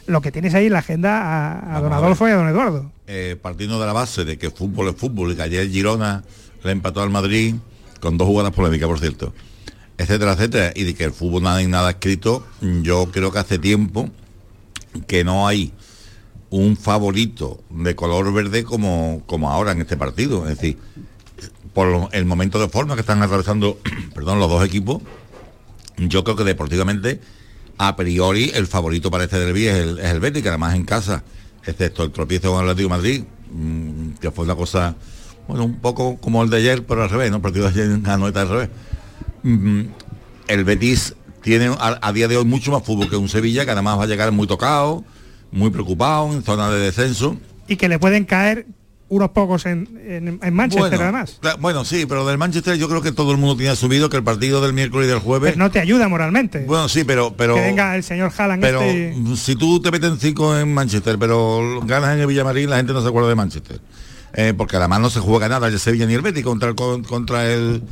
lo 0.07 0.21
que 0.21 0.31
tienes 0.33 0.55
ahí 0.55 0.67
en 0.67 0.73
la 0.73 0.79
agenda 0.79 1.23
a, 1.23 1.77
a 1.77 1.81
don 1.81 1.93
a 1.93 1.97
Adolfo 1.97 2.27
y 2.29 2.31
a 2.31 2.37
don 2.37 2.49
Eduardo. 2.49 2.93
partiendo 3.43 3.81
de 3.81 3.87
la 3.87 3.93
base 3.93 4.25
de 4.25 4.39
que 4.39 4.51
fútbol 4.51 4.89
es 4.89 4.97
fútbol 4.97 5.33
y 5.33 5.37
que 5.37 5.43
ayer 5.43 5.69
Girona 5.69 6.23
le 6.63 6.71
empató 6.73 7.03
al 7.03 7.11
Madrid 7.11 7.57
con 8.01 8.19
dos 8.19 8.27
jugadas 8.27 8.53
polémicas, 8.53 8.89
por 8.89 8.99
cierto, 8.99 9.33
etcétera, 9.99 10.33
etcétera, 10.33 10.73
y 10.75 10.85
de 10.85 10.95
que 10.95 11.05
el 11.05 11.13
fútbol 11.13 11.43
nada 11.43 11.63
y 11.63 11.67
nada 11.67 11.91
escrito, 11.91 12.47
yo 12.83 13.11
creo 13.13 13.31
que 13.31 13.39
hace 13.39 13.59
tiempo 13.59 14.09
que 15.07 15.25
no 15.25 15.47
hay 15.47 15.73
un 16.51 16.77
favorito 16.77 17.63
de 17.71 17.95
color 17.95 18.33
verde 18.33 18.65
como, 18.65 19.23
como 19.27 19.51
ahora 19.51 19.73
en 19.73 19.81
este 19.81 19.97
partido. 19.97 20.49
Es 20.49 20.57
decir, 20.57 20.79
por 21.73 22.09
el 22.13 22.25
momento 22.25 22.59
de 22.59 22.69
forma 22.69 22.95
que 22.95 23.01
están 23.03 23.23
atravesando 23.23 23.79
perdón, 24.15 24.41
los 24.41 24.51
dos 24.51 24.65
equipos, 24.65 25.01
yo 25.97 26.25
creo 26.25 26.37
que 26.37 26.45
deportivamente, 26.45 27.21
a 27.79 27.97
priori, 27.97 28.51
el 28.55 28.67
favorito 28.67 29.11
para 29.11 29.25
este 29.25 29.39
derby 29.39 29.67
es 29.67 29.77
el, 29.77 29.99
es 29.99 30.07
el 30.07 30.21
Betis, 30.21 30.43
que 30.43 30.49
además 30.49 30.75
en 30.75 30.85
casa, 30.85 31.23
excepto 31.65 32.03
el 32.03 32.11
tropiezo 32.11 32.53
con 32.53 32.65
el 32.65 32.71
Atlético 32.71 32.95
de 32.95 32.97
Madrid, 32.97 33.25
mm, 33.53 34.11
que 34.21 34.31
fue 34.31 34.45
una 34.45 34.57
cosa, 34.57 34.97
bueno, 35.51 35.65
un 35.65 35.77
poco 35.81 36.17
como 36.19 36.43
el 36.43 36.51
de 36.51 36.57
ayer, 36.59 36.85
pero 36.87 37.03
al 37.03 37.11
revés, 37.11 37.31
¿no? 37.31 37.37
El 37.37 37.43
partido 37.43 37.71
de 37.71 37.83
ayer 37.83 38.01
Anoeta 38.09 38.41
al 38.43 38.49
revés. 38.49 38.69
Mm, 39.43 39.83
el 40.49 40.65
Betis 40.65 41.15
tiene 41.43 41.67
a, 41.67 41.99
a 42.03 42.13
día 42.13 42.29
de 42.29 42.37
hoy 42.37 42.45
mucho 42.45 42.71
más 42.73 42.83
fútbol 42.83 43.09
que 43.09 43.17
un 43.17 43.29
Sevilla, 43.29 43.65
que 43.65 43.71
además 43.71 43.99
va 43.99 44.05
a 44.05 44.07
llegar 44.07 44.31
muy 44.33 44.47
tocado, 44.47 45.05
muy 45.53 45.71
preocupado, 45.71 46.33
en 46.33 46.43
zona 46.43 46.71
de 46.71 46.79
descenso. 46.81 47.37
Y 47.69 47.77
que 47.77 47.89
le 47.89 47.99
pueden 47.99 48.25
caer 48.25 48.67
unos 49.09 49.31
pocos 49.31 49.67
en, 49.67 49.89
en- 50.07 50.39
en 50.41 50.55
Manchester 50.55 50.89
bueno, 50.99 51.03
además. 51.03 51.41
bueno, 51.59 51.85
sí, 51.85 52.07
pero 52.07 52.25
del 52.25 52.39
Manchester 52.39 52.77
yo 52.77 52.89
creo 52.89 53.03
que 53.03 53.11
todo 53.11 53.33
el 53.33 53.39
mundo 53.39 53.57
tiene 53.57 53.73
asumido 53.73 54.09
que 54.09 54.17
el 54.17 54.23
partido 54.23 54.61
del 54.61 54.73
miércoles 54.73 55.09
y 55.09 55.11
del 55.11 55.19
jueves. 55.19 55.53
Pero 55.55 55.65
no 55.65 55.71
te 55.71 55.81
ayuda 55.81 56.07
moralmente. 56.09 56.61
Bueno, 56.65 56.89
sí, 56.89 57.03
pero 57.03 57.35
pero 57.37 57.57
que 57.57 57.61
venga 57.61 57.97
el 57.97 58.05
señor 58.05 58.31
Haaland 58.37 58.63
pero 58.63 58.81
este 58.83 59.17
y- 59.19 59.37
si 59.37 59.57
tú 59.57 59.81
te 59.83 59.91
meten 59.91 60.17
cinco 60.21 60.57
en 60.57 60.73
Manchester, 60.73 61.19
pero 61.19 61.81
ganas 61.85 62.15
en 62.15 62.21
el 62.21 62.27
Villamarín, 62.29 62.71
la 62.71 62.77
gente 62.77 62.93
no 62.93 63.03
se 63.03 63.09
acuerda 63.09 63.29
de 63.31 63.35
Manchester. 63.35 63.81
Eh, 64.35 64.55
porque 64.57 64.76
además 64.76 65.01
no 65.01 65.11
se 65.11 65.20
juega 65.20 65.49
nada 65.49 65.66
el 65.68 65.78
Sevilla 65.81 66.07
ni 66.07 66.14
el 66.14 66.22
Betis 66.22 66.45
contra 66.45 66.68
el 66.68 66.74
con- 66.74 67.03
contra 67.05 67.53
el 67.53 67.83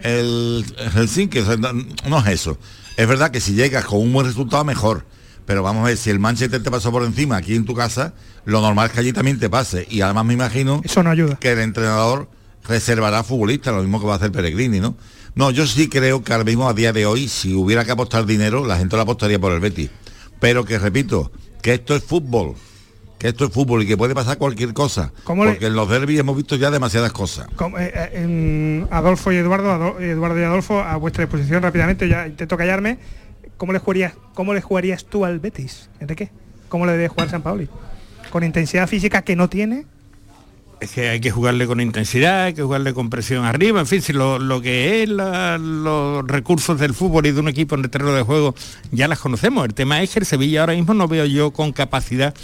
el 0.00 0.64
Helsinki, 0.94 1.40
o 1.40 1.44
sea, 1.44 1.56
no, 1.56 1.72
no 2.08 2.18
es 2.20 2.26
eso. 2.28 2.56
Es 2.96 3.08
verdad 3.08 3.30
que 3.32 3.40
si 3.40 3.54
llegas 3.54 3.84
con 3.84 4.00
un 4.00 4.12
buen 4.12 4.26
resultado 4.26 4.64
mejor, 4.64 5.04
pero 5.44 5.62
vamos 5.64 5.82
a 5.82 5.88
ver 5.88 5.96
si 5.96 6.10
el 6.10 6.20
Manchester 6.20 6.62
te 6.62 6.70
pasó 6.70 6.92
por 6.92 7.02
encima 7.02 7.36
aquí 7.36 7.56
en 7.56 7.64
tu 7.64 7.74
casa, 7.74 8.14
lo 8.44 8.60
normal 8.60 8.86
es 8.86 8.92
que 8.92 9.00
allí 9.00 9.12
también 9.12 9.40
te 9.40 9.50
pase 9.50 9.86
y 9.90 10.00
además 10.02 10.24
me 10.24 10.34
imagino 10.34 10.82
Eso 10.84 11.02
no 11.02 11.10
ayuda. 11.10 11.36
que 11.40 11.50
el 11.50 11.58
entrenador 11.58 12.28
reservará 12.68 13.24
futbolistas, 13.24 13.74
lo 13.74 13.80
mismo 13.82 13.98
que 14.00 14.06
va 14.06 14.12
a 14.12 14.16
hacer 14.16 14.30
Peregrini, 14.30 14.78
¿no? 14.78 14.96
No, 15.34 15.50
yo 15.50 15.66
sí 15.66 15.88
creo 15.88 16.22
que 16.22 16.32
ahora 16.32 16.44
mismo 16.44 16.68
a 16.68 16.74
día 16.74 16.92
de 16.92 17.06
hoy, 17.06 17.28
si 17.28 17.54
hubiera 17.54 17.84
que 17.84 17.90
apostar 17.92 18.24
dinero, 18.26 18.66
la 18.66 18.76
gente 18.78 18.94
lo 18.96 19.02
apostaría 19.02 19.38
por 19.40 19.52
el 19.52 19.60
Betis. 19.60 19.90
Pero 20.40 20.64
que 20.64 20.78
repito, 20.78 21.32
que 21.62 21.74
esto 21.74 21.94
es 21.96 22.04
fútbol, 22.04 22.54
que 23.18 23.28
esto 23.28 23.46
es 23.46 23.52
fútbol 23.52 23.82
y 23.82 23.86
que 23.86 23.96
puede 23.96 24.14
pasar 24.14 24.38
cualquier 24.38 24.72
cosa. 24.74 25.12
¿Cómo 25.24 25.44
le- 25.44 25.52
porque 25.52 25.66
en 25.66 25.74
los 25.74 25.88
derbis 25.88 26.20
hemos 26.20 26.36
visto 26.36 26.56
ya 26.56 26.70
demasiadas 26.70 27.12
cosas. 27.12 27.46
como, 27.56 27.78
eh, 27.78 27.92
eh, 27.94 28.10
en 28.14 28.88
Adolfo 28.90 29.32
y 29.32 29.36
Eduardo, 29.36 29.98
Eduardo 29.98 30.38
y 30.40 30.44
Adolfo, 30.44 30.80
a 30.80 30.96
vuestra 30.96 31.24
disposición 31.24 31.62
rápidamente, 31.62 32.08
ya 32.08 32.26
intento 32.26 32.56
callarme. 32.56 32.98
¿Cómo 33.56 33.72
le 33.72 33.80
jugarías, 33.80 34.12
cómo 34.34 34.54
le 34.54 34.60
jugarías 34.60 35.04
tú 35.04 35.24
al 35.24 35.40
Betis, 35.40 35.90
Enrique? 35.98 36.30
¿Cómo 36.68 36.86
le 36.86 36.92
debe 36.92 37.08
jugar 37.08 37.28
San 37.30 37.42
Paoli? 37.42 37.68
con 38.30 38.44
intensidad 38.44 38.86
física 38.86 39.22
que 39.22 39.34
no 39.36 39.48
tiene? 39.48 39.86
Es 40.80 40.90
que 40.92 41.08
hay 41.08 41.18
que 41.18 41.30
jugarle 41.30 41.66
con 41.66 41.80
intensidad, 41.80 42.44
hay 42.44 42.54
que 42.54 42.62
jugarle 42.62 42.92
con 42.94 43.08
presión 43.10 43.44
arriba, 43.46 43.80
en 43.80 43.86
fin, 43.86 44.00
si 44.02 44.12
lo, 44.12 44.38
lo 44.38 44.60
que 44.60 45.02
es 45.02 45.08
la- 45.08 45.56
los 45.58 46.24
recursos 46.28 46.78
del 46.78 46.92
fútbol 46.94 47.24
y 47.26 47.32
de 47.32 47.40
un 47.40 47.48
equipo 47.48 47.74
en 47.74 47.84
el 47.84 47.90
terreno 47.90 48.12
de 48.12 48.22
juego 48.22 48.54
ya 48.92 49.08
las 49.08 49.18
conocemos. 49.18 49.64
El 49.64 49.72
tema 49.74 50.02
es 50.02 50.10
que 50.12 50.20
el 50.20 50.26
Sevilla 50.26 50.60
ahora 50.60 50.74
mismo 50.74 50.92
no 50.94 51.08
veo 51.08 51.24
yo 51.24 51.50
con 51.52 51.72
capacidad 51.72 52.34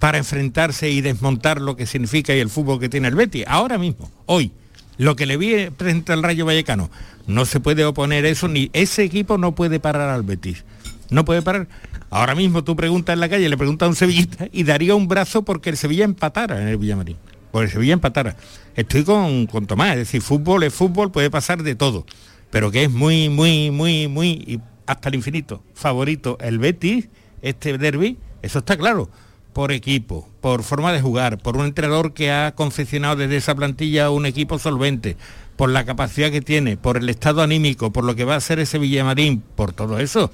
para 0.00 0.18
enfrentarse 0.18 0.90
y 0.90 1.02
desmontar 1.02 1.60
lo 1.60 1.76
que 1.76 1.86
significa 1.86 2.34
y 2.34 2.40
el 2.40 2.48
fútbol 2.48 2.80
que 2.80 2.88
tiene 2.88 3.06
el 3.06 3.14
Betis. 3.14 3.44
Ahora 3.46 3.78
mismo, 3.78 4.10
hoy, 4.26 4.50
lo 4.96 5.14
que 5.14 5.26
le 5.26 5.36
vi 5.36 5.68
frente 5.76 6.12
al 6.12 6.22
Rayo 6.22 6.46
Vallecano, 6.46 6.90
no 7.26 7.44
se 7.44 7.60
puede 7.60 7.84
oponer 7.84 8.24
eso, 8.24 8.48
ni 8.48 8.70
ese 8.72 9.04
equipo 9.04 9.38
no 9.38 9.54
puede 9.54 9.78
parar 9.78 10.08
al 10.08 10.22
Betis. 10.22 10.64
No 11.10 11.24
puede 11.24 11.42
parar. 11.42 11.68
Ahora 12.08 12.34
mismo 12.34 12.64
tú 12.64 12.74
preguntas 12.76 13.12
en 13.12 13.20
la 13.20 13.28
calle, 13.28 13.48
le 13.48 13.58
preguntas 13.58 13.86
a 13.86 13.90
un 13.90 13.94
sevillista 13.94 14.48
y 14.50 14.64
daría 14.64 14.94
un 14.94 15.06
brazo 15.06 15.42
porque 15.42 15.70
el 15.70 15.76
Sevilla 15.76 16.04
empatara 16.04 16.60
en 16.60 16.68
el 16.68 16.78
Villamarín. 16.78 17.18
Porque 17.52 17.66
el 17.66 17.70
Sevilla 17.70 17.92
empatara. 17.92 18.36
Estoy 18.74 19.04
con, 19.04 19.46
con 19.46 19.66
Tomás, 19.66 19.92
es 19.92 19.98
decir, 19.98 20.22
fútbol 20.22 20.62
es 20.62 20.72
fútbol, 20.72 21.12
puede 21.12 21.30
pasar 21.30 21.62
de 21.62 21.74
todo. 21.74 22.06
Pero 22.50 22.70
que 22.70 22.84
es 22.84 22.90
muy, 22.90 23.28
muy, 23.28 23.70
muy, 23.70 24.08
muy, 24.08 24.60
hasta 24.86 25.10
el 25.10 25.16
infinito, 25.16 25.62
favorito 25.74 26.38
el 26.40 26.58
Betis, 26.58 27.08
este 27.42 27.76
derby, 27.76 28.16
eso 28.42 28.60
está 28.60 28.76
claro. 28.78 29.10
Por 29.52 29.72
equipo, 29.72 30.28
por 30.40 30.62
forma 30.62 30.92
de 30.92 31.00
jugar, 31.00 31.38
por 31.38 31.56
un 31.56 31.66
entrenador 31.66 32.14
que 32.14 32.30
ha 32.30 32.54
confeccionado 32.54 33.16
desde 33.16 33.36
esa 33.36 33.54
plantilla 33.54 34.10
un 34.10 34.26
equipo 34.26 34.58
solvente, 34.58 35.16
por 35.56 35.70
la 35.70 35.84
capacidad 35.84 36.30
que 36.30 36.40
tiene, 36.40 36.76
por 36.76 36.96
el 36.96 37.08
estado 37.08 37.42
anímico, 37.42 37.92
por 37.92 38.04
lo 38.04 38.14
que 38.14 38.24
va 38.24 38.36
a 38.36 38.40
ser 38.40 38.60
ese 38.60 38.78
Villamarín, 38.78 39.42
por 39.56 39.72
todo 39.72 39.98
eso 39.98 40.30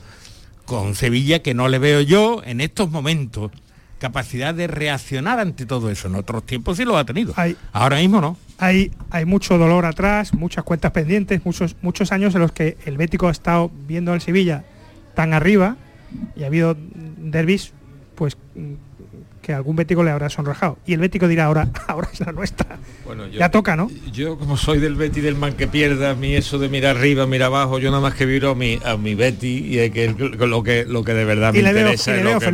con 0.66 0.94
Sevilla 0.94 1.42
que 1.42 1.54
no 1.54 1.68
le 1.68 1.78
veo 1.78 2.02
yo 2.02 2.42
en 2.44 2.60
estos 2.60 2.90
momentos 2.90 3.50
capacidad 3.98 4.54
de 4.54 4.66
reaccionar 4.66 5.38
ante 5.38 5.64
todo 5.64 5.90
eso. 5.90 6.08
En 6.08 6.16
otros 6.16 6.44
tiempos 6.44 6.76
sí 6.76 6.84
lo 6.84 6.98
ha 6.98 7.04
tenido. 7.06 7.32
Ahora 7.72 7.96
mismo 7.96 8.20
no. 8.20 8.36
Hay, 8.58 8.90
hay 9.10 9.24
mucho 9.24 9.56
dolor 9.56 9.86
atrás, 9.86 10.34
muchas 10.34 10.64
cuentas 10.64 10.92
pendientes, 10.92 11.44
muchos, 11.46 11.76
muchos 11.80 12.12
años 12.12 12.34
en 12.34 12.42
los 12.42 12.52
que 12.52 12.76
el 12.84 12.98
Bético 12.98 13.28
ha 13.28 13.30
estado 13.30 13.70
viendo 13.86 14.12
al 14.12 14.20
Sevilla 14.20 14.64
tan 15.14 15.32
arriba 15.32 15.76
y 16.36 16.42
ha 16.42 16.48
habido 16.48 16.76
derbis 17.16 17.72
pues 18.16 18.36
que 19.46 19.54
algún 19.54 19.76
bético 19.76 20.02
le 20.02 20.10
habrá 20.10 20.28
sonrojado. 20.28 20.76
Y 20.86 20.92
el 20.92 20.98
bético 20.98 21.28
dirá 21.28 21.44
ahora, 21.44 21.68
ahora 21.86 22.08
es 22.12 22.18
la 22.18 22.32
nuestra. 22.32 22.78
Bueno, 23.06 23.26
yo- 23.28 23.38
ya 23.38 23.50
toca, 23.50 23.76
¿no? 23.76 23.90
Yo 24.12 24.36
como 24.38 24.56
soy 24.56 24.78
del 24.78 24.96
Betty 24.96 25.20
del 25.20 25.36
man 25.36 25.54
que 25.54 25.66
pierda, 25.66 26.10
a 26.10 26.14
mí 26.14 26.34
eso 26.34 26.58
de 26.58 26.68
mirar 26.68 26.96
arriba, 26.96 27.26
mirar 27.26 27.46
abajo, 27.46 27.78
yo 27.78 27.90
nada 27.90 28.02
más 28.02 28.14
que 28.14 28.26
viro 28.26 28.50
a 28.50 28.54
mi, 28.54 28.78
a 28.84 28.96
mi 28.96 29.14
Betty 29.14 29.64
y 29.66 29.78
es 29.78 29.90
que 29.92 30.08
lo 30.46 30.62
que 30.62 30.84
lo 30.84 31.04
que 31.04 31.14
de 31.14 31.24
verdad 31.24 31.52
me 31.52 31.60
interesa 31.84 32.12
lo 32.24 32.38
que 32.40 32.46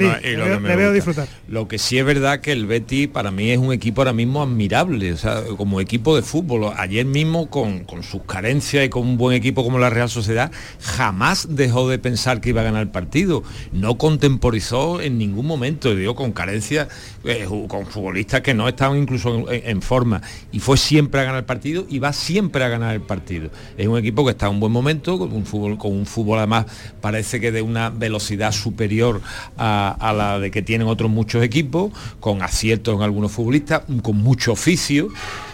disfrutar. 0.94 1.28
Lo 1.48 1.68
que 1.68 1.78
sí 1.78 1.98
es 1.98 2.04
verdad 2.04 2.40
que 2.40 2.52
el 2.52 2.66
Betty 2.66 3.06
para 3.06 3.30
mí 3.30 3.50
es 3.50 3.58
un 3.58 3.72
equipo 3.72 4.02
ahora 4.02 4.12
mismo 4.12 4.42
admirable, 4.42 5.12
o 5.12 5.16
sea, 5.16 5.42
como 5.56 5.80
equipo 5.80 6.14
de 6.16 6.22
fútbol. 6.22 6.72
Ayer 6.76 7.06
mismo 7.06 7.48
con, 7.50 7.84
con 7.84 8.02
sus 8.02 8.22
carencias 8.22 8.84
y 8.84 8.88
con 8.88 9.02
un 9.02 9.16
buen 9.16 9.36
equipo 9.36 9.64
como 9.64 9.78
la 9.78 9.90
Real 9.90 10.08
Sociedad, 10.10 10.52
jamás 10.80 11.46
dejó 11.50 11.88
de 11.88 11.98
pensar 11.98 12.40
que 12.40 12.50
iba 12.50 12.60
a 12.60 12.64
ganar 12.64 12.82
el 12.82 12.88
partido. 12.90 13.42
No 13.72 13.96
contemporizó 13.98 15.00
en 15.00 15.18
ningún 15.18 15.46
momento, 15.46 15.94
digo, 15.94 16.14
con 16.14 16.32
carencias, 16.32 16.88
eh, 17.24 17.46
con 17.68 17.86
futbolistas 17.86 18.40
que 18.42 18.54
no 18.54 18.68
estaban 18.68 18.98
incluso 18.98 19.50
en, 19.50 19.68
en 19.70 19.82
forma. 19.82 20.20
Y 20.52 20.60
fue 20.60 20.76
siempre 20.76 21.20
a 21.20 21.24
ganar 21.24 21.40
el 21.40 21.44
partido 21.44 21.86
y 21.88 21.98
va 21.98 22.12
siempre 22.12 22.62
a 22.62 22.68
ganar 22.68 22.94
el 22.94 23.00
partido. 23.00 23.50
Es 23.76 23.86
un 23.86 23.98
equipo 23.98 24.24
que 24.24 24.32
está 24.32 24.46
en 24.46 24.54
un 24.54 24.60
buen 24.60 24.72
momento, 24.72 25.18
con 25.18 25.32
un 25.32 25.46
fútbol, 25.46 25.78
con 25.78 25.92
un 25.92 26.06
fútbol 26.06 26.38
además 26.38 26.66
parece 27.00 27.40
que 27.40 27.50
de 27.52 27.62
una 27.62 27.90
velocidad 27.90 28.52
superior 28.52 29.20
a, 29.56 29.96
a 29.98 30.12
la 30.12 30.38
de 30.38 30.50
que 30.50 30.62
tienen 30.62 30.88
otros 30.88 31.10
muchos 31.10 31.42
equipos, 31.42 31.92
con 32.20 32.42
aciertos 32.42 32.94
en 32.94 33.02
algunos 33.02 33.32
futbolistas, 33.32 33.82
con 34.02 34.16
mucho 34.16 34.52
oficio, 34.52 35.08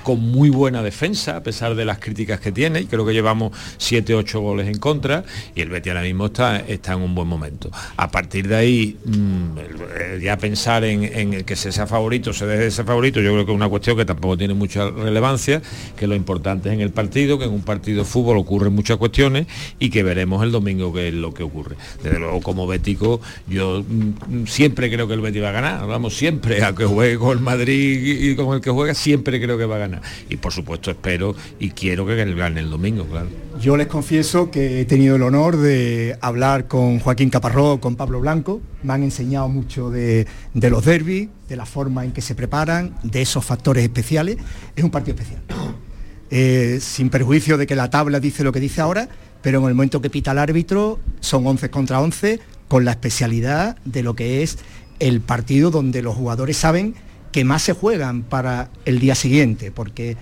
con 0.08 0.20
muy 0.20 0.48
buena 0.48 0.82
defensa, 0.82 1.36
a 1.36 1.42
pesar 1.42 1.74
de 1.74 1.84
las 1.84 1.98
críticas 1.98 2.40
que 2.40 2.50
tiene, 2.50 2.80
y 2.80 2.86
creo 2.86 3.04
que 3.04 3.12
llevamos 3.12 3.52
7, 3.76 4.14
8 4.14 4.40
goles 4.40 4.66
en 4.66 4.78
contra, 4.78 5.22
y 5.54 5.60
el 5.60 5.68
Betis 5.68 5.90
ahora 5.90 6.00
mismo 6.00 6.24
está, 6.24 6.60
está 6.60 6.94
en 6.94 7.02
un 7.02 7.14
buen 7.14 7.28
momento. 7.28 7.70
A 7.98 8.10
partir 8.10 8.48
de 8.48 8.56
ahí, 8.56 8.96
mm, 9.04 10.22
ya 10.22 10.38
pensar 10.38 10.84
en, 10.84 11.04
en 11.04 11.34
el 11.34 11.44
que 11.44 11.56
se 11.56 11.72
sea 11.72 11.86
favorito, 11.86 12.32
se 12.32 12.46
deje 12.46 12.64
de 12.64 12.70
ser 12.70 12.86
favorito, 12.86 13.20
yo 13.20 13.32
creo 13.32 13.44
que 13.44 13.52
es 13.52 13.54
una 13.54 13.68
cuestión 13.68 13.98
que 13.98 14.06
tampoco 14.06 14.38
tiene 14.38 14.54
mucha 14.54 14.88
relevancia, 14.88 15.60
que 15.94 16.06
lo 16.06 16.14
importante 16.14 16.70
es 16.70 16.74
en 16.74 16.80
el 16.80 16.90
partido, 16.90 17.38
que 17.38 17.44
en 17.44 17.52
un 17.52 17.60
partido 17.60 17.98
de 17.98 18.04
fútbol 18.06 18.38
ocurren 18.38 18.72
muchas 18.72 18.96
cuestiones 18.96 19.46
y 19.78 19.90
que 19.90 20.02
veremos 20.02 20.42
el 20.42 20.52
domingo 20.52 20.90
qué 20.90 21.08
es 21.08 21.14
lo 21.14 21.34
que 21.34 21.42
ocurre. 21.42 21.76
Desde 22.02 22.18
luego, 22.18 22.40
como 22.40 22.66
bético, 22.66 23.20
yo 23.46 23.84
mm, 23.86 24.46
siempre 24.46 24.90
creo 24.90 25.06
que 25.06 25.12
el 25.12 25.20
Betis 25.20 25.42
va 25.42 25.50
a 25.50 25.52
ganar, 25.52 25.86
vamos, 25.86 26.16
siempre, 26.16 26.64
aunque 26.64 26.86
juegue 26.86 27.18
con 27.18 27.36
el 27.36 27.44
Madrid 27.44 28.30
y 28.30 28.34
con 28.36 28.54
el 28.54 28.62
que 28.62 28.70
juega, 28.70 28.94
siempre 28.94 29.38
creo 29.38 29.58
que 29.58 29.66
va 29.66 29.76
a 29.76 29.80
ganar. 29.80 29.97
Y 30.28 30.36
por 30.36 30.52
supuesto 30.52 30.90
espero 30.90 31.34
y 31.58 31.70
quiero 31.70 32.06
que 32.06 32.16
gane 32.34 32.60
el 32.60 32.70
domingo. 32.70 33.06
Yo 33.60 33.76
les 33.76 33.86
confieso 33.86 34.50
que 34.50 34.80
he 34.80 34.84
tenido 34.84 35.16
el 35.16 35.22
honor 35.22 35.56
de 35.56 36.16
hablar 36.20 36.68
con 36.68 37.00
Joaquín 37.00 37.30
Caparrós, 37.30 37.78
con 37.80 37.96
Pablo 37.96 38.20
Blanco. 38.20 38.60
Me 38.82 38.92
han 38.92 39.02
enseñado 39.02 39.48
mucho 39.48 39.90
de, 39.90 40.26
de 40.54 40.70
los 40.70 40.84
derbis, 40.84 41.28
de 41.48 41.56
la 41.56 41.66
forma 41.66 42.04
en 42.04 42.12
que 42.12 42.20
se 42.20 42.34
preparan, 42.34 42.94
de 43.02 43.22
esos 43.22 43.44
factores 43.44 43.82
especiales. 43.82 44.36
Es 44.76 44.84
un 44.84 44.90
partido 44.90 45.16
especial. 45.16 45.42
Eh, 46.30 46.78
sin 46.82 47.08
perjuicio 47.08 47.56
de 47.56 47.66
que 47.66 47.74
la 47.74 47.88
tabla 47.88 48.20
dice 48.20 48.44
lo 48.44 48.52
que 48.52 48.60
dice 48.60 48.82
ahora, 48.82 49.08
pero 49.40 49.60
en 49.60 49.66
el 49.66 49.74
momento 49.74 50.02
que 50.02 50.10
pita 50.10 50.32
el 50.32 50.38
árbitro 50.38 50.98
son 51.20 51.46
11 51.46 51.70
contra 51.70 52.00
11 52.00 52.40
con 52.68 52.84
la 52.84 52.90
especialidad 52.90 53.78
de 53.86 54.02
lo 54.02 54.14
que 54.14 54.42
es 54.42 54.58
el 54.98 55.20
partido 55.20 55.70
donde 55.70 56.02
los 56.02 56.14
jugadores 56.14 56.56
saben 56.56 56.94
que 57.32 57.44
más 57.44 57.62
se 57.62 57.72
juegan 57.72 58.22
para 58.22 58.70
el 58.84 58.98
día 58.98 59.14
siguiente, 59.14 59.70
porque 59.70 60.16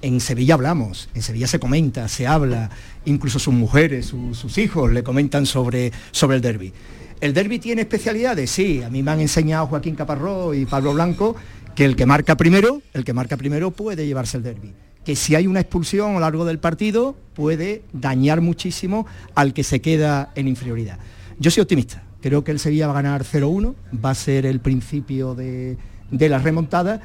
en 0.00 0.20
Sevilla 0.20 0.54
hablamos, 0.54 1.08
en 1.14 1.22
Sevilla 1.22 1.46
se 1.46 1.58
comenta, 1.60 2.08
se 2.08 2.26
habla, 2.26 2.70
incluso 3.04 3.38
sus 3.38 3.54
mujeres, 3.54 4.06
su- 4.06 4.34
sus 4.34 4.58
hijos 4.58 4.92
le 4.92 5.02
comentan 5.02 5.46
sobre, 5.46 5.92
sobre 6.10 6.36
el 6.36 6.42
derby. 6.42 6.72
¿El 7.20 7.34
derby 7.34 7.58
tiene 7.60 7.82
especialidades? 7.82 8.50
Sí, 8.50 8.82
a 8.82 8.90
mí 8.90 9.02
me 9.02 9.12
han 9.12 9.20
enseñado 9.20 9.66
Joaquín 9.68 9.94
Caparrós 9.94 10.56
y 10.56 10.66
Pablo 10.66 10.92
Blanco 10.94 11.36
que 11.76 11.84
el 11.84 11.94
que 11.94 12.04
marca 12.04 12.36
primero, 12.36 12.82
el 12.92 13.04
que 13.04 13.12
marca 13.12 13.36
primero 13.36 13.70
puede 13.70 14.06
llevarse 14.06 14.36
el 14.38 14.42
derby. 14.42 14.72
Que 15.04 15.14
si 15.16 15.34
hay 15.36 15.46
una 15.46 15.60
expulsión 15.60 16.10
a 16.10 16.14
lo 16.14 16.20
largo 16.20 16.44
del 16.44 16.58
partido 16.58 17.16
puede 17.34 17.82
dañar 17.92 18.40
muchísimo 18.40 19.06
al 19.34 19.52
que 19.54 19.62
se 19.64 19.80
queda 19.80 20.32
en 20.34 20.48
inferioridad. 20.48 20.98
Yo 21.38 21.50
soy 21.50 21.62
optimista, 21.62 22.02
creo 22.20 22.42
que 22.44 22.50
el 22.50 22.58
Sevilla 22.58 22.86
va 22.88 22.92
a 22.98 23.02
ganar 23.02 23.24
0-1, 23.24 23.74
va 24.04 24.10
a 24.10 24.14
ser 24.16 24.44
el 24.46 24.58
principio 24.60 25.34
de, 25.36 25.76
de 26.12 26.28
la 26.28 26.38
remontada 26.38 27.00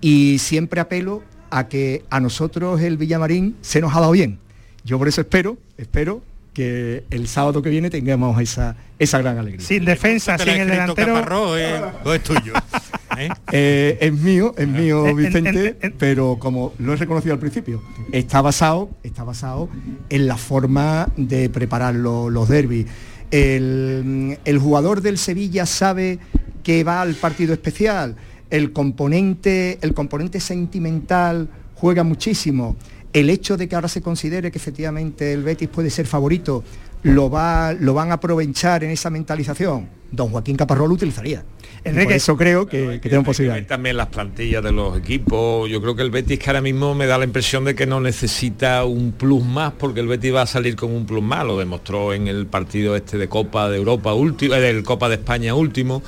y 0.00 0.38
siempre 0.38 0.80
apelo 0.80 1.22
a 1.50 1.66
que 1.66 2.04
a 2.10 2.20
nosotros 2.20 2.80
el 2.80 2.96
Villamarín 2.96 3.56
se 3.60 3.80
nos 3.80 3.94
ha 3.96 4.00
dado 4.00 4.12
bien. 4.12 4.38
Yo 4.84 4.98
por 4.98 5.08
eso 5.08 5.20
espero, 5.20 5.58
espero 5.76 6.22
que 6.54 7.04
el 7.10 7.26
sábado 7.28 7.62
que 7.62 7.70
viene 7.70 7.90
tengamos 7.90 8.40
esa, 8.40 8.76
esa 8.98 9.18
gran 9.18 9.38
alegría. 9.38 9.64
Sin 9.66 9.84
defensa, 9.84 10.38
sin 10.38 10.48
el 10.50 10.68
delantero. 10.68 11.14
Caparrós, 11.14 11.58
eh, 11.58 11.80
o 12.04 12.12
es 12.12 12.22
tuyo. 12.22 12.52
¿eh? 13.18 13.28
Eh, 13.52 13.98
es 14.00 14.12
mío, 14.12 14.54
es 14.56 14.66
mío, 14.68 15.04
En- 15.06 15.10
en- 15.10 15.16
Vicente, 15.16 15.92
pero 15.98 16.36
como 16.38 16.72
lo 16.78 16.92
he 16.92 16.96
reconocido 16.96 17.34
al 17.34 17.40
principio, 17.40 17.82
está 18.12 18.40
basado, 18.42 18.90
está 19.04 19.22
basado 19.24 19.68
en 20.08 20.26
la 20.26 20.36
forma 20.36 21.08
de 21.16 21.48
preparar 21.50 21.94
lo- 21.94 22.30
los 22.30 22.48
derbis. 22.48 22.86
El, 23.30 24.38
el 24.44 24.58
jugador 24.58 25.02
del 25.02 25.18
Sevilla 25.18 25.66
sabe 25.66 26.18
que 26.64 26.82
va 26.84 27.00
al 27.00 27.14
partido 27.14 27.52
especial, 27.54 28.16
el 28.50 28.72
componente, 28.72 29.78
el 29.80 29.94
componente 29.94 30.40
sentimental 30.40 31.48
juega 31.74 32.04
muchísimo. 32.04 32.76
El 33.12 33.30
hecho 33.30 33.56
de 33.56 33.68
que 33.68 33.74
ahora 33.74 33.88
se 33.88 34.02
considere 34.02 34.50
que 34.50 34.58
efectivamente 34.58 35.32
el 35.32 35.42
Betis 35.42 35.68
puede 35.68 35.90
ser 35.90 36.06
favorito, 36.06 36.62
lo, 37.02 37.30
va, 37.30 37.72
lo 37.72 37.94
van 37.94 38.10
a 38.10 38.14
aprovechar 38.14 38.84
en 38.84 38.90
esa 38.90 39.10
mentalización. 39.10 39.99
Don 40.12 40.30
Joaquín 40.30 40.56
Caparrós 40.56 40.88
lo 40.88 40.94
utilizaría. 40.94 41.44
Por 41.82 41.92
Enrique, 41.92 42.16
eso 42.16 42.36
creo 42.36 42.66
que, 42.66 43.00
posibilidades. 43.24 43.66
también 43.66 43.96
las 43.96 44.08
plantillas 44.08 44.62
de 44.62 44.70
los 44.70 44.98
equipos. 44.98 45.70
Yo 45.70 45.80
creo 45.80 45.96
que 45.96 46.02
el 46.02 46.10
Betis 46.10 46.38
que 46.38 46.50
ahora 46.50 46.60
mismo 46.60 46.94
me 46.94 47.06
da 47.06 47.16
la 47.16 47.24
impresión 47.24 47.64
de 47.64 47.74
que 47.74 47.86
no 47.86 48.00
necesita 48.00 48.84
un 48.84 49.12
plus 49.12 49.42
más 49.42 49.72
porque 49.78 50.00
el 50.00 50.06
Betis 50.06 50.34
va 50.34 50.42
a 50.42 50.46
salir 50.46 50.76
con 50.76 50.92
un 50.92 51.06
plus 51.06 51.22
más. 51.22 51.46
Lo 51.46 51.58
demostró 51.58 52.12
en 52.12 52.28
el 52.28 52.46
partido 52.46 52.96
este 52.96 53.16
de 53.16 53.28
Copa 53.28 53.70
de 53.70 53.78
Europa 53.78 54.12
último, 54.12 54.54
eh, 54.54 54.60
del 54.60 54.82
Copa 54.82 55.08
de 55.08 55.14
España 55.14 55.54
último. 55.54 56.02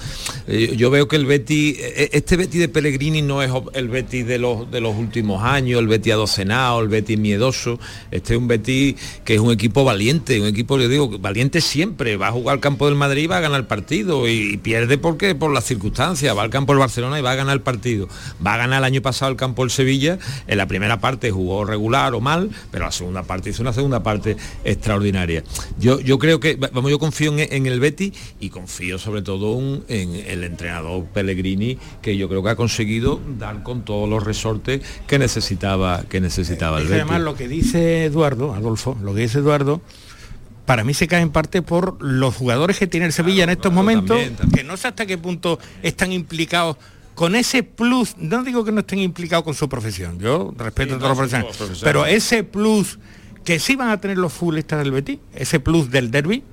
Eh, 0.47 0.75
yo 0.77 0.91
veo 0.91 1.09
que 1.09 1.17
el 1.17 1.25
Betis, 1.25 1.79
eh, 1.79 2.11
este 2.13 2.37
Betis 2.37 2.61
de 2.61 2.69
Pellegrini 2.69 3.23
no 3.23 3.43
es 3.43 3.51
el 3.73 3.89
Betis 3.89 4.27
de 4.27 4.39
los 4.39 4.71
de 4.71 4.81
los 4.81 4.95
últimos 4.95 5.43
años, 5.43 5.81
el 5.81 5.89
Betis 5.89 6.13
adocenado, 6.13 6.81
el 6.83 6.89
Betis 6.89 7.19
miedoso. 7.19 7.79
Este 8.11 8.35
es 8.35 8.39
un 8.39 8.47
Betis 8.47 8.97
que 9.25 9.35
es 9.35 9.41
un 9.41 9.51
equipo 9.53 9.85
valiente, 9.85 10.39
un 10.39 10.49
equipo, 10.49 10.79
yo 10.79 10.89
digo, 10.89 11.19
valiente 11.19 11.63
siempre. 11.63 12.19
Va 12.19 12.29
a 12.29 12.33
jugar 12.33 12.55
al 12.55 12.61
campo 12.61 12.87
del 12.87 12.97
Madrid 12.97 13.23
y 13.23 13.27
va 13.27 13.39
a 13.39 13.41
ganar 13.41 13.61
el 13.61 13.67
partido 13.67 13.92
partido 13.93 14.27
y, 14.27 14.57
pierde 14.57 14.97
porque 14.97 15.35
por 15.35 15.53
las 15.53 15.65
circunstancias, 15.65 16.35
va 16.35 16.41
al 16.41 16.49
campo 16.49 16.73
el 16.73 16.79
Barcelona 16.79 17.19
y 17.19 17.23
va 17.23 17.33
a 17.33 17.35
ganar 17.35 17.53
el 17.53 17.61
partido. 17.61 18.09
Va 18.45 18.55
a 18.55 18.57
ganar 18.57 18.79
el 18.79 18.85
año 18.85 19.03
pasado 19.03 19.31
el 19.31 19.37
campo 19.37 19.65
el 19.65 19.71
Sevilla, 19.71 20.19
en 20.47 20.57
la 20.57 20.67
primera 20.67 20.99
parte 20.99 21.31
jugó 21.31 21.67
regular 21.67 22.15
o 22.15 22.21
mal, 22.23 22.49
pero 22.71 22.87
la 22.87 22.91
segunda 22.91 23.23
parte 23.23 23.51
hizo 23.51 23.61
una 23.61 23.75
segunda 23.75 24.03
parte 24.03 24.39
extraordinaria. 24.65 25.45
Yo, 25.79 26.01
yo 26.01 26.19
creo 26.19 26.41
que, 26.41 26.57
vamos, 26.57 26.91
yo 26.91 26.99
confío 26.99 27.37
en, 27.37 27.67
el 27.67 27.81
Betty 27.81 28.15
y 28.41 28.49
confío 28.49 28.99
sobre 28.99 29.21
todo 29.21 29.61
en 29.89 30.15
el 30.15 30.45
entrenador 30.45 31.05
Pellegrini, 31.13 31.77
que 32.01 32.17
yo 32.17 32.31
creo 32.31 32.43
que 32.43 32.49
ha 32.49 32.57
conseguido 32.57 33.21
dar 33.39 33.63
con 33.63 33.85
todos 33.85 34.09
los 34.09 34.25
resortes 34.25 34.81
que 35.07 35.19
necesitaba, 35.19 36.05
que 36.09 36.19
necesitaba 36.23 36.79
el 36.79 36.85
Betty. 36.85 37.01
Además, 37.01 37.21
lo 37.21 37.35
que 37.35 37.47
dice 37.47 38.07
Eduardo, 38.07 38.55
Adolfo, 38.55 38.97
lo 39.03 39.13
que 39.15 39.21
dice 39.21 39.41
Eduardo, 39.41 39.83
para 40.67 40.85
mí 40.85 40.95
se 40.95 41.09
cae 41.09 41.23
en 41.23 41.31
parte 41.31 41.63
por 41.63 42.03
los 42.03 42.35
jugadores 42.35 42.79
que 42.79 42.87
tiene 42.87 43.07
el 43.07 43.13
Sevilla 43.13 43.45
en 43.45 43.51
estos 43.51 43.73
momentos, 43.73 44.19
que 44.55 44.65
no 44.65 44.77
sé 44.77 44.89
hasta 44.89 45.07
qué 45.07 45.19
punto 45.19 45.59
están 45.83 46.13
implicados 46.13 46.77
con 47.15 47.37
ese 47.37 47.63
plus, 47.63 48.17
no 48.17 48.43
digo 48.43 48.65
que 48.65 48.73
no 48.73 48.81
estén 48.81 49.01
implicados 49.01 49.45
con 49.45 49.55
su 49.55 49.69
profesión, 49.69 50.19
yo 50.19 50.55
respeto 50.57 50.95
a 50.95 50.99
todos 50.99 51.11
los 51.11 51.19
profesionales, 51.19 51.81
pero 51.83 52.07
ese 52.07 52.45
plus 52.45 52.99
que 53.45 53.59
sí 53.59 53.77
van 53.77 53.91
a 53.91 54.01
tener 54.01 54.19
los 54.19 54.33
futbolistas 54.33 54.79
del 54.79 54.93
Betis, 54.93 55.19
ese 55.35 55.61
plus 55.61 55.91
del 55.91 56.11
derby, 56.11 56.45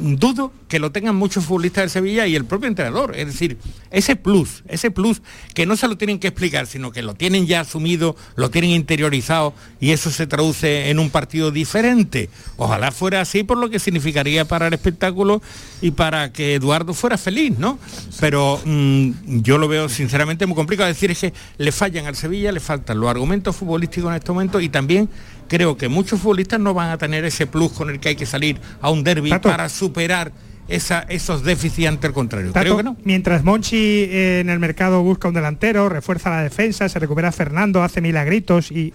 dudo 0.00 0.52
que 0.68 0.78
lo 0.78 0.92
tengan 0.92 1.16
muchos 1.16 1.44
futbolistas 1.44 1.82
del 1.82 1.90
Sevilla 1.90 2.26
y 2.26 2.36
el 2.36 2.44
propio 2.44 2.68
entrenador. 2.68 3.16
Es 3.16 3.26
decir, 3.26 3.58
ese 3.90 4.16
plus, 4.16 4.62
ese 4.68 4.90
plus 4.90 5.20
que 5.54 5.66
no 5.66 5.76
se 5.76 5.88
lo 5.88 5.96
tienen 5.96 6.18
que 6.18 6.28
explicar, 6.28 6.66
sino 6.66 6.92
que 6.92 7.02
lo 7.02 7.14
tienen 7.14 7.46
ya 7.46 7.60
asumido, 7.60 8.16
lo 8.36 8.50
tienen 8.50 8.70
interiorizado 8.70 9.52
y 9.80 9.90
eso 9.90 10.10
se 10.10 10.26
traduce 10.26 10.90
en 10.90 10.98
un 10.98 11.10
partido 11.10 11.50
diferente. 11.50 12.30
Ojalá 12.56 12.92
fuera 12.92 13.20
así 13.20 13.42
por 13.42 13.58
lo 13.58 13.68
que 13.70 13.78
significaría 13.78 14.44
para 14.44 14.68
el 14.68 14.74
espectáculo 14.74 15.42
y 15.80 15.90
para 15.90 16.32
que 16.32 16.54
Eduardo 16.54 16.94
fuera 16.94 17.18
feliz, 17.18 17.58
¿no? 17.58 17.78
Pero 18.20 18.60
mm, 18.64 19.40
yo 19.42 19.58
lo 19.58 19.68
veo 19.68 19.88
sinceramente 19.88 20.46
muy 20.46 20.54
complicado. 20.54 20.88
decir, 20.88 21.10
es 21.10 21.18
que 21.18 21.32
le 21.58 21.72
fallan 21.72 22.06
al 22.06 22.16
Sevilla, 22.16 22.52
le 22.52 22.60
faltan 22.60 23.00
los 23.00 23.10
argumentos 23.10 23.56
futbolísticos 23.56 24.10
en 24.10 24.16
este 24.16 24.32
momento 24.32 24.60
y 24.60 24.68
también 24.68 25.08
creo 25.50 25.76
que 25.76 25.88
muchos 25.88 26.20
futbolistas 26.20 26.60
no 26.60 26.74
van 26.74 26.90
a 26.90 26.96
tener 26.96 27.24
ese 27.24 27.44
plus 27.48 27.72
con 27.72 27.90
el 27.90 27.98
que 27.98 28.10
hay 28.10 28.16
que 28.16 28.24
salir 28.24 28.60
a 28.80 28.88
un 28.88 29.02
derby 29.02 29.30
para 29.30 29.68
superar 29.80 30.32
esos 30.68 31.42
déficits 31.42 31.88
ante 31.88 32.06
el 32.06 32.12
contrario. 32.12 32.52
creo 32.52 32.76
que 32.76 32.82
no. 32.82 32.96
Mientras 33.02 33.42
Monchi 33.42 33.76
eh, 33.76 34.40
en 34.40 34.50
el 34.50 34.60
mercado 34.60 35.02
busca 35.02 35.26
un 35.26 35.34
delantero, 35.34 35.88
refuerza 35.88 36.30
la 36.30 36.42
defensa, 36.42 36.88
se 36.88 36.98
recupera 36.98 37.32
Fernando, 37.32 37.82
hace 37.82 38.00
milagritos 38.00 38.70
y... 38.70 38.92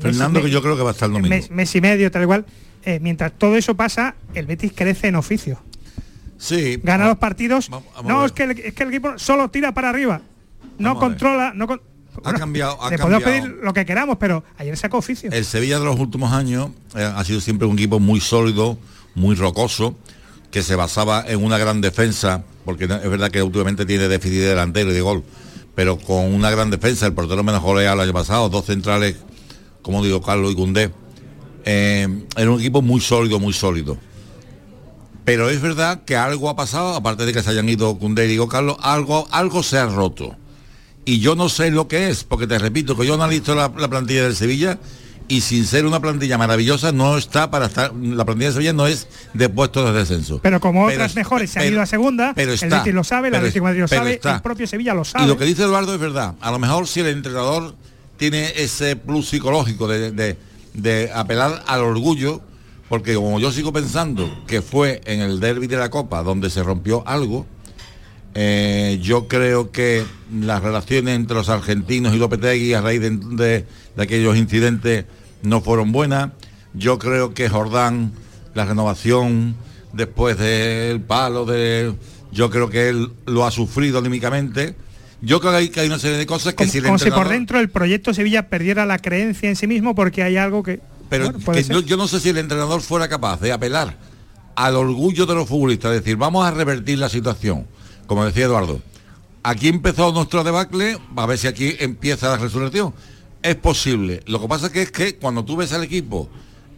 Fernando 0.00 0.42
que 0.42 0.50
yo 0.50 0.62
creo 0.62 0.76
que 0.76 0.82
va 0.82 0.90
a 0.90 0.92
estar 0.92 1.08
el 1.08 1.12
domingo. 1.12 1.36
Mes, 1.50 1.74
y 1.76 1.80
medio, 1.80 2.10
tal 2.10 2.22
igual. 2.22 2.46
Eh, 2.84 2.98
mientras 3.00 3.32
todo 3.32 3.56
eso 3.56 3.76
pasa, 3.76 4.14
el 4.34 4.46
Betis 4.46 4.72
crece 4.74 5.08
en 5.08 5.16
oficio. 5.16 5.60
Sí. 6.38 6.80
Gana 6.82 7.06
los 7.06 7.18
partidos. 7.18 7.70
no, 8.04 8.24
es 8.24 8.32
que, 8.32 8.44
el, 8.44 8.50
es 8.52 8.72
que 8.72 8.82
el 8.84 8.88
equipo 8.88 9.18
solo 9.18 9.50
tira 9.50 9.72
para 9.72 9.90
arriba. 9.90 10.22
No 10.78 10.98
controla, 10.98 11.52
no 11.54 11.66
ha 12.24 12.32
cambiado. 12.34 12.78
le 12.90 12.98
podemos 12.98 13.22
pedir 13.22 13.44
lo 13.62 13.72
que 13.72 13.84
queramos, 13.84 14.16
pero 14.18 14.44
ayer 14.58 14.76
sacó 14.76 14.98
oficio. 14.98 15.30
El 15.30 15.44
Sevilla 15.44 15.78
de 15.78 15.84
los 15.84 15.98
últimos 15.98 16.32
años 16.32 16.70
eh, 16.94 17.02
ha 17.02 17.22
sido 17.24 17.40
siempre 17.40 17.66
un 17.66 17.74
equipo 17.74 18.00
muy 18.00 18.20
sólido, 18.20 18.78
muy 19.16 19.34
rocoso, 19.34 19.96
que 20.52 20.62
se 20.62 20.76
basaba 20.76 21.24
en 21.26 21.44
una 21.44 21.58
gran 21.58 21.80
defensa, 21.80 22.44
porque 22.64 22.84
es 22.84 23.10
verdad 23.10 23.30
que 23.32 23.42
últimamente 23.42 23.84
tiene 23.84 24.06
déficit 24.06 24.38
de 24.38 24.46
delantero 24.46 24.92
y 24.92 24.94
de 24.94 25.00
gol, 25.00 25.24
pero 25.74 25.98
con 25.98 26.32
una 26.32 26.50
gran 26.50 26.70
defensa, 26.70 27.06
el 27.06 27.12
portero 27.12 27.42
menos 27.42 27.62
goleado 27.62 27.96
el 27.96 28.08
año 28.08 28.12
pasado, 28.12 28.48
dos 28.48 28.64
centrales, 28.64 29.16
como 29.82 30.04
digo, 30.04 30.22
Carlos 30.22 30.52
y 30.52 30.54
Cundé. 30.54 30.92
Eh, 31.64 32.06
era 32.36 32.50
un 32.50 32.60
equipo 32.60 32.80
muy 32.80 33.00
sólido, 33.00 33.40
muy 33.40 33.52
sólido. 33.52 33.98
Pero 35.24 35.50
es 35.50 35.60
verdad 35.60 36.04
que 36.04 36.16
algo 36.16 36.48
ha 36.48 36.54
pasado, 36.54 36.94
aparte 36.94 37.26
de 37.26 37.32
que 37.32 37.42
se 37.42 37.50
hayan 37.50 37.68
ido 37.68 37.98
Cundé 37.98 38.26
y 38.26 38.28
digo 38.28 38.46
Carlos, 38.46 38.76
algo, 38.80 39.26
algo 39.32 39.64
se 39.64 39.76
ha 39.76 39.86
roto 39.86 40.36
y 41.06 41.20
yo 41.20 41.36
no 41.36 41.48
sé 41.48 41.70
lo 41.70 41.88
que 41.88 42.10
es, 42.10 42.24
porque 42.24 42.48
te 42.48 42.58
repito 42.58 42.96
que 42.96 43.06
yo 43.06 43.14
analizo 43.14 43.54
la, 43.54 43.72
la 43.78 43.88
plantilla 43.88 44.24
del 44.24 44.36
Sevilla 44.36 44.78
y 45.28 45.40
sin 45.40 45.66
ser 45.66 45.86
una 45.86 46.00
plantilla 46.00 46.38
maravillosa 46.38 46.92
no 46.92 47.18
está 47.18 47.50
para 47.50 47.66
estar 47.66 47.92
la 47.94 48.24
plantilla 48.24 48.48
de 48.48 48.54
Sevilla 48.54 48.72
no 48.72 48.86
es 48.86 49.08
de 49.34 49.48
puestos 49.48 49.92
de 49.92 49.98
descenso. 49.98 50.40
Pero 50.42 50.60
como 50.60 50.86
otras 50.86 51.16
mejores 51.16 51.50
se 51.50 51.60
han 51.60 51.68
ido 51.68 51.80
a 51.80 51.86
segunda 51.86 52.32
pero 52.34 52.52
el 52.52 52.58
Betis 52.58 52.94
lo 52.94 53.04
sabe 53.04 53.30
la 53.30 53.38
Atlético 53.38 53.64
Madrid 53.64 53.80
lo 53.80 53.88
sabe 53.88 54.20
el 54.22 54.40
propio 54.42 54.66
Sevilla 54.66 54.94
lo 54.94 55.04
sabe. 55.04 55.24
y 55.24 55.28
lo 55.28 55.36
que 55.36 55.44
dice 55.44 55.62
Eduardo 55.62 55.94
es 55.94 56.00
verdad. 56.00 56.34
A 56.40 56.50
lo 56.50 56.58
mejor 56.58 56.86
si 56.86 57.00
el 57.00 57.08
entrenador 57.08 57.74
tiene 58.16 58.52
ese 58.56 58.96
plus 58.96 59.28
psicológico 59.28 59.88
de, 59.88 60.36
de 60.74 61.10
apelar 61.12 61.64
al 61.66 61.80
orgullo 61.80 62.40
porque 62.88 63.14
como 63.14 63.40
yo 63.40 63.50
sigo 63.50 63.72
pensando 63.72 64.44
que 64.46 64.62
fue 64.62 65.00
en 65.06 65.20
el 65.20 65.40
derby 65.40 65.66
de 65.66 65.76
la 65.76 65.90
Copa 65.90 66.22
donde 66.22 66.50
se 66.50 66.62
rompió 66.62 67.02
algo 67.06 67.46
eh, 68.38 68.98
yo 69.00 69.28
creo 69.28 69.70
que 69.70 70.04
las 70.30 70.62
relaciones 70.62 71.16
entre 71.16 71.34
los 71.34 71.48
argentinos 71.48 72.14
y 72.14 72.18
Lopetegui 72.18 72.74
a 72.74 72.82
raíz 72.82 73.00
de, 73.00 73.64
aquellos 74.02 74.36
incidentes 74.36 75.04
no 75.42 75.60
fueron 75.60 75.92
buenas. 75.92 76.30
Yo 76.74 76.98
creo 76.98 77.34
que 77.34 77.48
Jordán, 77.48 78.12
la 78.54 78.64
renovación 78.64 79.56
después 79.92 80.38
del 80.38 81.00
palo 81.00 81.44
de... 81.44 81.94
Yo 82.32 82.50
creo 82.50 82.68
que 82.68 82.88
él 82.88 83.10
lo 83.24 83.46
ha 83.46 83.50
sufrido 83.50 83.98
anímicamente. 83.98 84.74
Yo 85.22 85.40
creo 85.40 85.52
que 85.70 85.80
hay, 85.80 85.86
una 85.86 85.98
serie 85.98 86.18
de 86.18 86.26
cosas 86.26 86.54
que 86.54 86.66
si 86.66 86.82
Como 86.82 86.98
si 86.98 87.10
por 87.10 87.28
dentro 87.28 87.58
el 87.58 87.70
proyecto 87.70 88.12
Sevilla 88.12 88.48
perdiera 88.48 88.84
la 88.84 88.98
creencia 88.98 89.48
en 89.48 89.56
sí 89.56 89.66
mismo 89.66 89.94
porque 89.94 90.22
hay 90.22 90.36
algo 90.36 90.62
que... 90.62 90.80
Pero 91.08 91.30
yo 91.80 91.96
no 91.96 92.08
sé 92.08 92.20
si 92.20 92.30
el 92.30 92.38
entrenador 92.38 92.80
fuera 92.80 93.08
capaz 93.08 93.40
de 93.40 93.52
apelar 93.52 93.96
al 94.56 94.74
orgullo 94.74 95.24
de 95.24 95.34
los 95.34 95.48
futbolistas, 95.48 95.92
es 95.92 96.00
decir, 96.00 96.16
vamos 96.16 96.46
a 96.46 96.50
revertir 96.50 96.98
la 96.98 97.08
situación 97.08 97.66
como 98.06 98.24
decía 98.24 98.44
Eduardo, 98.44 98.80
aquí 99.42 99.68
empezó 99.68 100.12
nuestro 100.12 100.44
debacle, 100.44 100.98
a 101.16 101.26
ver 101.26 101.38
si 101.38 101.46
aquí 101.46 101.74
empieza 101.78 102.28
la 102.28 102.36
resurrección. 102.38 102.94
Es 103.46 103.54
posible. 103.54 104.24
Lo 104.26 104.40
que 104.40 104.48
pasa 104.48 104.72
que 104.72 104.82
es 104.82 104.90
que 104.90 105.18
cuando 105.18 105.44
tú 105.44 105.54
ves 105.54 105.72
al 105.72 105.84
equipo 105.84 106.28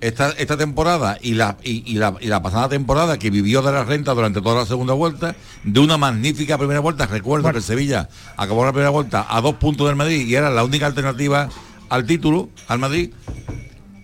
esta, 0.02 0.32
esta 0.32 0.54
temporada 0.58 1.16
y 1.22 1.32
la, 1.32 1.56
y, 1.62 1.94
la, 1.94 2.42
pasada 2.42 2.68
temporada 2.68 3.18
que 3.18 3.30
vivió 3.30 3.62
de 3.62 3.72
la 3.72 3.84
renta 3.84 4.12
durante 4.12 4.42
toda 4.42 4.56
la 4.56 4.66
segunda 4.66 4.92
vuelta, 4.92 5.34
de 5.64 5.80
una 5.80 5.96
magnífica 5.96 6.58
primera 6.58 6.80
vuelta, 6.80 7.06
recuerdo 7.06 7.50
que 7.54 7.62
Sevilla 7.62 8.10
acabó 8.36 8.66
la 8.66 8.72
primera 8.72 8.90
vuelta 8.90 9.26
a 9.30 9.40
dos 9.40 9.54
puntos 9.54 9.86
del 9.86 9.96
Madrid 9.96 10.26
y 10.26 10.34
era 10.34 10.50
la 10.50 10.62
única 10.62 10.84
alternativa 10.84 11.48
al 11.88 12.04
título, 12.04 12.50
al 12.66 12.80
Madrid, 12.80 13.12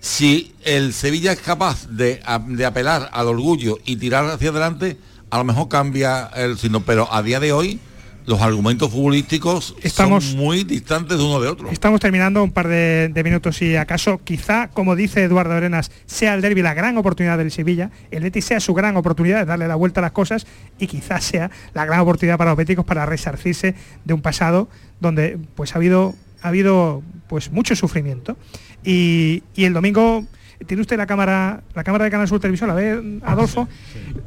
si 0.00 0.54
el 0.64 0.94
Sevilla 0.94 1.32
es 1.32 1.40
capaz 1.40 1.86
de, 1.88 2.22
de 2.48 2.64
apelar 2.64 3.10
al 3.12 3.28
orgullo 3.28 3.76
y 3.84 3.96
tirar 3.96 4.24
hacia 4.24 4.48
adelante, 4.48 4.96
a 5.28 5.36
lo 5.36 5.44
mejor 5.44 5.68
cambia 5.68 6.30
el 6.34 6.56
signo, 6.56 6.80
pero 6.80 7.12
a 7.12 7.22
día 7.22 7.40
de 7.40 7.52
hoy 7.52 7.78
los 8.26 8.40
argumentos 8.40 8.90
futbolísticos 8.90 9.76
estamos, 9.82 10.24
son 10.24 10.38
muy 10.38 10.64
distantes 10.64 11.18
de 11.18 11.24
uno 11.24 11.40
de 11.40 11.48
otro. 11.48 11.70
Estamos 11.70 12.00
terminando 12.00 12.42
un 12.42 12.52
par 12.52 12.68
de, 12.68 13.20
minutos 13.24 13.60
y 13.62 13.76
acaso 13.76 14.20
quizá, 14.24 14.68
como 14.68 14.96
dice 14.96 15.22
Eduardo 15.22 15.52
Arenas, 15.52 15.90
sea 16.06 16.34
el 16.34 16.40
derby 16.40 16.62
la 16.62 16.74
gran 16.74 16.96
oportunidad 16.96 17.38
del 17.38 17.50
Sevilla, 17.50 17.90
el 18.10 18.22
Betis 18.22 18.46
sea 18.46 18.60
su 18.60 18.72
gran 18.72 18.96
oportunidad 18.96 19.40
de 19.40 19.44
darle 19.44 19.68
la 19.68 19.74
vuelta 19.74 20.00
a 20.00 20.02
las 20.02 20.12
cosas 20.12 20.46
y 20.78 20.86
quizás 20.86 21.24
sea 21.24 21.50
la 21.74 21.84
gran 21.84 22.00
oportunidad 22.00 22.38
para 22.38 22.50
los 22.50 22.56
béticos 22.56 22.84
para 22.84 23.04
resarcirse 23.06 23.74
de 24.04 24.14
un 24.14 24.22
pasado 24.22 24.68
donde 25.00 25.38
pues 25.54 25.74
ha 25.74 25.78
habido, 25.78 26.14
ha 26.42 26.48
habido 26.48 27.02
pues 27.28 27.50
mucho 27.52 27.76
sufrimiento. 27.76 28.36
Y, 28.82 29.42
el 29.56 29.72
domingo 29.72 30.24
tiene 30.66 30.80
usted 30.80 30.96
la 30.96 31.06
cámara, 31.06 31.62
la 31.74 31.84
cámara 31.84 32.04
de 32.04 32.10
Canal 32.10 32.28
Sur 32.28 32.40
Televisión, 32.40 32.68
la 32.68 32.74
ve 32.74 33.20
Adolfo. 33.22 33.68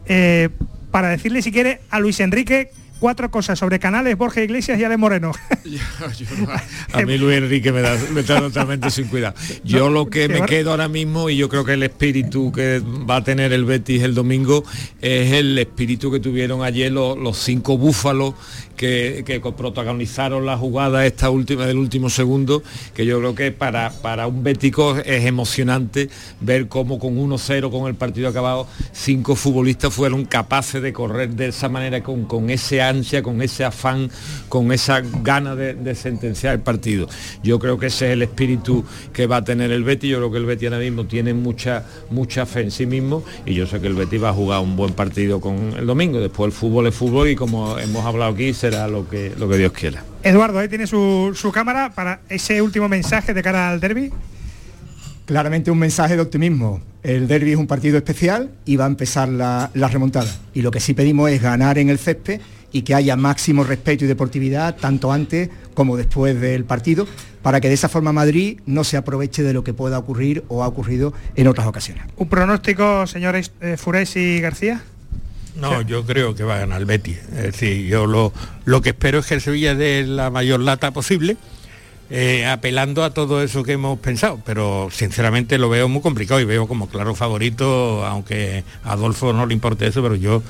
Eh, 0.06 0.50
para 0.92 1.10
decirle 1.10 1.42
si 1.42 1.52
quiere 1.52 1.82
a 1.90 2.00
Luis 2.00 2.20
Enrique 2.20 2.72
cuatro 3.00 3.30
cosas 3.32 3.60
sobre 3.60 3.80
Canales, 3.80 4.18
Borja 4.18 4.42
Iglesias 4.42 4.80
y 4.80 4.84
Ale 4.84 4.98
Moreno. 4.98 5.32
a 6.94 7.02
mí 7.02 7.18
Luis 7.18 7.38
Enrique 7.38 7.72
me 7.72 7.82
da, 7.82 7.98
totalmente 7.98 8.90
sin 8.90 9.08
cuidado. 9.08 9.36
Yo 9.64 9.90
lo 9.90 10.10
que 10.10 10.28
me 10.28 10.42
quedo 10.42 10.72
ahora 10.72 10.88
mismo, 10.88 11.30
y 11.30 11.38
yo 11.38 11.50
creo 11.50 11.66
que 11.66 11.74
el 11.74 11.84
espíritu 11.84 12.52
que 12.52 12.82
va 13.10 13.18
a 13.18 13.24
tener 13.24 13.54
el 13.54 13.66
Betis 13.66 14.04
el 14.04 14.14
domingo, 14.14 14.64
es 15.02 15.34
el 15.34 15.58
espíritu 15.58 16.12
que 16.12 16.20
tuvieron 16.20 16.64
ayer 16.64 16.92
los 16.92 17.38
cinco 17.38 17.78
búfalos 17.78 18.36
que, 18.78 19.42
protagonizaron 19.58 20.46
la 20.46 20.58
jugada 20.58 21.06
esta 21.06 21.30
última 21.30 21.66
del 21.66 21.78
último 21.78 22.10
segundo, 22.10 22.64
que 22.94 23.06
yo 23.06 23.20
creo 23.20 23.36
que 23.36 23.52
para, 23.52 23.90
para 23.90 24.28
un 24.28 24.44
bético 24.44 24.98
es 24.98 25.26
emocionante 25.26 26.10
ver 26.40 26.68
cómo 26.68 27.00
con 27.00 27.18
1-0 27.18 27.72
con 27.72 27.88
el 27.88 27.96
partido 27.96 28.30
acabado, 28.30 28.68
cinco 28.94 29.36
futbolistas 29.36 29.94
fueron 29.94 30.26
capaces 30.26 30.82
de 30.82 30.94
correr 30.94 31.30
de 31.32 31.48
esa 31.48 31.70
manera, 31.70 32.04
con, 32.04 32.26
con 32.26 32.50
ese 32.50 32.82
ansia, 32.88 33.22
con 33.22 33.42
ese 33.42 33.64
afán, 33.64 34.10
con 34.50 34.72
esa 34.72 35.02
gana 35.24 35.56
de, 35.56 35.96
sentenciar 35.96 36.54
el 36.56 36.62
partido. 36.62 37.08
Yo 37.44 37.60
creo 37.60 37.78
que 37.78 37.88
ese 37.88 38.08
es 38.08 38.14
el 38.14 38.22
espíritu 38.22 38.84
que 39.14 39.28
va 39.28 39.38
a 39.38 39.44
tener 39.44 39.72
el 39.72 39.84
Betis, 39.84 40.12
yo 40.12 40.18
creo 40.18 40.32
que 40.32 40.38
el 40.38 40.46
Betis 40.46 40.70
ahora 40.70 40.80
mismo 40.80 41.06
tiene 41.06 41.34
mucha, 41.34 41.86
mucha 42.10 42.46
fe 42.46 42.62
en 42.62 42.72
sí 42.72 42.86
mismo 42.86 43.24
y 43.46 43.54
yo 43.54 43.66
sé 43.68 43.80
que 43.80 43.88
el 43.88 43.94
Betis 43.94 44.22
va 44.24 44.30
a 44.30 44.34
jugar 44.34 44.62
un 44.62 44.76
buen 44.76 44.94
partido 44.94 45.40
con 45.40 45.74
el 45.78 45.86
domingo, 45.86 46.20
después 46.20 46.48
el 46.48 46.52
fútbol 46.52 46.88
es 46.88 46.96
fútbol 46.96 47.30
y 47.30 47.36
como 47.36 47.78
hemos 47.80 48.06
hablado 48.06 48.34
aquí, 48.34 48.54
será 48.54 48.88
lo 48.88 49.10
que, 49.10 49.34
lo 49.38 49.50
que 49.50 49.58
Dios 49.58 49.72
quiera. 49.72 50.04
Eduardo, 50.24 50.60
ahí 50.60 50.68
tiene 50.68 50.88
su, 50.88 51.52
cámara 51.54 51.94
para 51.94 52.20
ese 52.30 52.62
último 52.62 52.90
mensaje 52.90 53.34
de 53.34 53.42
cara 53.42 53.70
al 53.70 53.80
derby. 53.80 54.12
Claramente 55.26 55.72
un 55.72 55.80
mensaje 55.80 56.16
de 56.16 56.22
optimismo. 56.22 56.82
el 57.04 57.28
derby 57.28 57.52
es 57.52 57.58
un 57.58 57.68
partido 57.68 57.98
especial 57.98 58.50
y 58.66 58.76
va 58.76 58.86
a 58.86 58.88
empezar 58.88 59.30
la, 59.30 59.70
la 59.74 59.88
remontada. 59.88 60.30
Y 60.54 60.62
lo 60.62 60.72
que 60.72 60.80
sí 60.80 60.94
pedimos 60.94 61.30
es 61.30 61.42
ganar 61.42 61.78
en 61.78 61.90
el 61.90 61.98
césped 61.98 62.42
y 62.78 62.84
que 62.84 62.94
haya 62.94 63.16
máximo 63.16 63.64
respeto 63.64 64.06
y 64.06 64.08
deportividad 64.08 64.76
tanto 64.76 65.12
antes 65.12 65.50
como 65.74 65.98
después 65.98 66.40
del 66.40 66.64
partido 66.64 67.08
para 67.42 67.60
que 67.60 67.70
de 67.70 67.74
esa 67.74 67.90
forma 67.90 68.14
Madrid 68.14 68.60
no 68.66 68.84
se 68.84 68.98
aproveche 68.98 69.42
de 69.42 69.54
lo 69.54 69.64
que 69.64 69.74
pueda 69.74 69.98
ocurrir 69.98 70.44
o 70.48 70.64
ha 70.64 70.68
ocurrido 70.68 71.14
en 71.36 71.48
otras 71.48 71.66
ocasiones. 71.66 72.04
¿Un 72.18 72.30
pronóstico, 72.30 73.08
señores 73.08 73.52
eh, 73.62 73.78
Furés 73.78 74.16
y 74.16 74.40
García? 74.42 74.84
No, 75.56 75.82
yo 75.82 76.06
creo 76.06 76.36
que 76.36 76.44
va 76.44 76.58
a 76.58 76.60
ganar 76.60 76.82
el 76.82 76.86
Betis. 76.86 77.18
Es 77.32 77.44
decir, 77.44 77.88
yo 77.88 78.06
lo, 78.06 78.32
lo 78.66 78.82
que 78.82 78.90
espero 78.90 79.20
es 79.20 79.26
que 79.26 79.34
el 79.34 79.42
Sevilla 79.42 79.74
dé 79.74 80.06
la 80.06 80.30
mayor 80.30 80.60
lata 80.60 80.92
posible 80.92 81.36
eh, 82.10 82.46
apelando 82.46 83.04
a 83.04 83.14
todo 83.14 83.44
eso 83.44 83.64
que 83.64 83.74
hemos 83.74 84.00
pensado, 84.00 84.40
pero 84.46 84.88
sinceramente 84.92 85.58
lo 85.58 85.70
veo 85.70 85.90
muy 85.90 86.02
complicado 86.02 86.40
y 86.40 86.46
veo 86.46 86.68
como 86.68 86.88
claro 86.88 87.16
favorito, 87.16 88.06
aunque 88.06 88.64
a 88.84 88.94
Adolfo 88.94 89.34
no 89.34 89.46
le 89.46 89.54
importe 89.54 89.88
eso, 89.88 90.02
pero 90.02 90.16
yo 90.16 90.42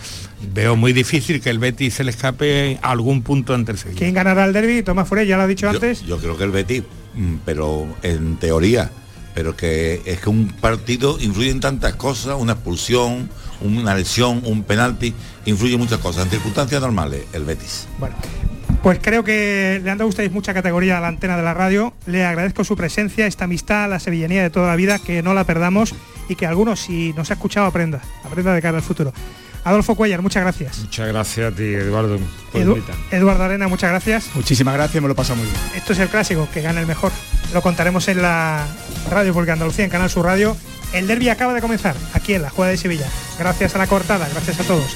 veo 0.54 0.76
muy 0.76 0.94
difícil 0.94 1.42
que 1.42 1.50
el 1.50 1.58
Betis 1.58 1.96
se 1.96 2.04
le 2.04 2.12
escape 2.12 2.78
algún 2.82 3.24
punto 3.24 3.54
ante 3.54 3.72
el 3.72 3.78
Sevilla. 3.80 4.00
¿Quién 4.00 4.14
ganará 4.14 4.46
el 4.46 4.54
derby? 4.54 4.84
Tomás 4.84 5.08
Fure, 5.08 5.26
ya 5.26 5.38
lo 5.38 5.44
ha 5.44 5.48
dicho 5.48 5.68
antes. 5.68 6.06
Yo 6.06 6.18
creo 6.20 6.38
que 6.38 6.44
el 6.44 6.52
Betis, 6.52 6.84
mm, 7.16 7.36
pero 7.44 7.88
en 8.04 8.38
teoría, 8.38 8.92
pero 9.34 9.56
que 9.56 10.02
es 10.06 10.20
que 10.20 10.30
un 10.30 10.50
partido 10.50 11.18
influye 11.20 11.50
en 11.50 11.60
tantas 11.60 11.96
cosas, 11.96 12.38
una 12.40 12.54
expulsión, 12.54 13.30
una 13.62 13.96
lesión, 13.96 14.42
un 14.46 14.64
penalti, 14.64 15.14
influye 15.46 15.74
en 15.74 15.80
muchas 15.80 16.00
cosas. 16.00 16.26
En 16.26 16.30
circunstancias 16.30 16.82
normales, 16.82 17.24
el 17.34 17.46
Betis. 17.46 17.88
Bueno, 18.00 18.16
pues 18.84 19.00
creo 19.02 19.24
que 19.24 19.82
le 19.84 19.90
han 19.90 19.98
dado 19.98 20.10
ustedes 20.10 20.32
mucha 20.32 20.54
categoría 20.54 20.98
a 20.98 21.02
la 21.02 21.08
antena 21.08 21.38
de 21.38 21.44
la 21.44 21.54
radio. 21.54 21.94
Le 22.06 22.26
agradezco 22.26 22.64
su 22.64 22.76
presencia, 22.76 23.28
esta 23.28 23.46
amistad, 23.46 23.90
la 23.90 24.00
sevillanía 24.00 24.44
de 24.44 24.50
toda 24.50 24.68
la 24.68 24.76
vida, 24.76 25.00
que 25.00 25.22
no 25.22 25.34
la 25.34 25.44
perdamos 25.44 25.96
y 26.30 26.36
que 26.36 26.46
algunos, 26.46 26.80
si 26.82 27.14
nos 27.14 27.32
ha 27.32 27.34
escuchado, 27.34 27.66
aprenda, 27.66 28.02
aprenda 28.24 28.54
de 28.54 28.62
cara 28.62 28.78
al 28.78 28.84
futuro. 28.84 29.14
Adolfo 29.64 29.96
Cuellar, 29.96 30.22
muchas 30.22 30.44
gracias. 30.44 30.80
Muchas 30.80 31.08
gracias 31.10 31.52
a 31.52 31.56
ti, 31.56 31.64
Eduardo. 31.64 32.18
Eduardo 33.12 33.44
Arena, 33.44 33.68
muchas 33.68 33.90
gracias. 33.90 34.30
Muchísimas 34.34 34.74
gracias, 34.74 35.02
me 35.02 35.10
lo 35.10 35.16
pasa 35.16 35.36
muy 35.36 35.44
bien. 35.44 35.58
Esto 35.76 35.92
es 35.92 36.00
el 36.00 36.08
clásico, 36.08 36.48
que 36.54 36.62
gana 36.62 36.80
el 36.80 36.88
mejor. 36.88 37.12
Lo 37.54 37.62
contaremos 37.62 38.08
en 38.08 38.22
la 38.22 38.66
radio, 39.12 39.34
porque 39.34 39.52
Andalucía, 39.52 39.84
en 39.84 39.92
Canal 39.92 40.10
Sur 40.10 40.26
Radio. 40.26 40.56
El 40.94 41.08
derby 41.08 41.28
acaba 41.28 41.54
de 41.54 41.60
comenzar, 41.60 41.96
aquí 42.14 42.34
en 42.34 42.44
la 42.44 42.50
Jugada 42.50 42.72
de 42.72 42.78
Sevilla. 42.78 43.08
Gracias 43.38 43.76
a 43.76 43.78
la 43.78 43.88
cortada, 43.88 44.30
gracias 44.30 44.62
a 44.62 44.64
todos. 44.64 44.96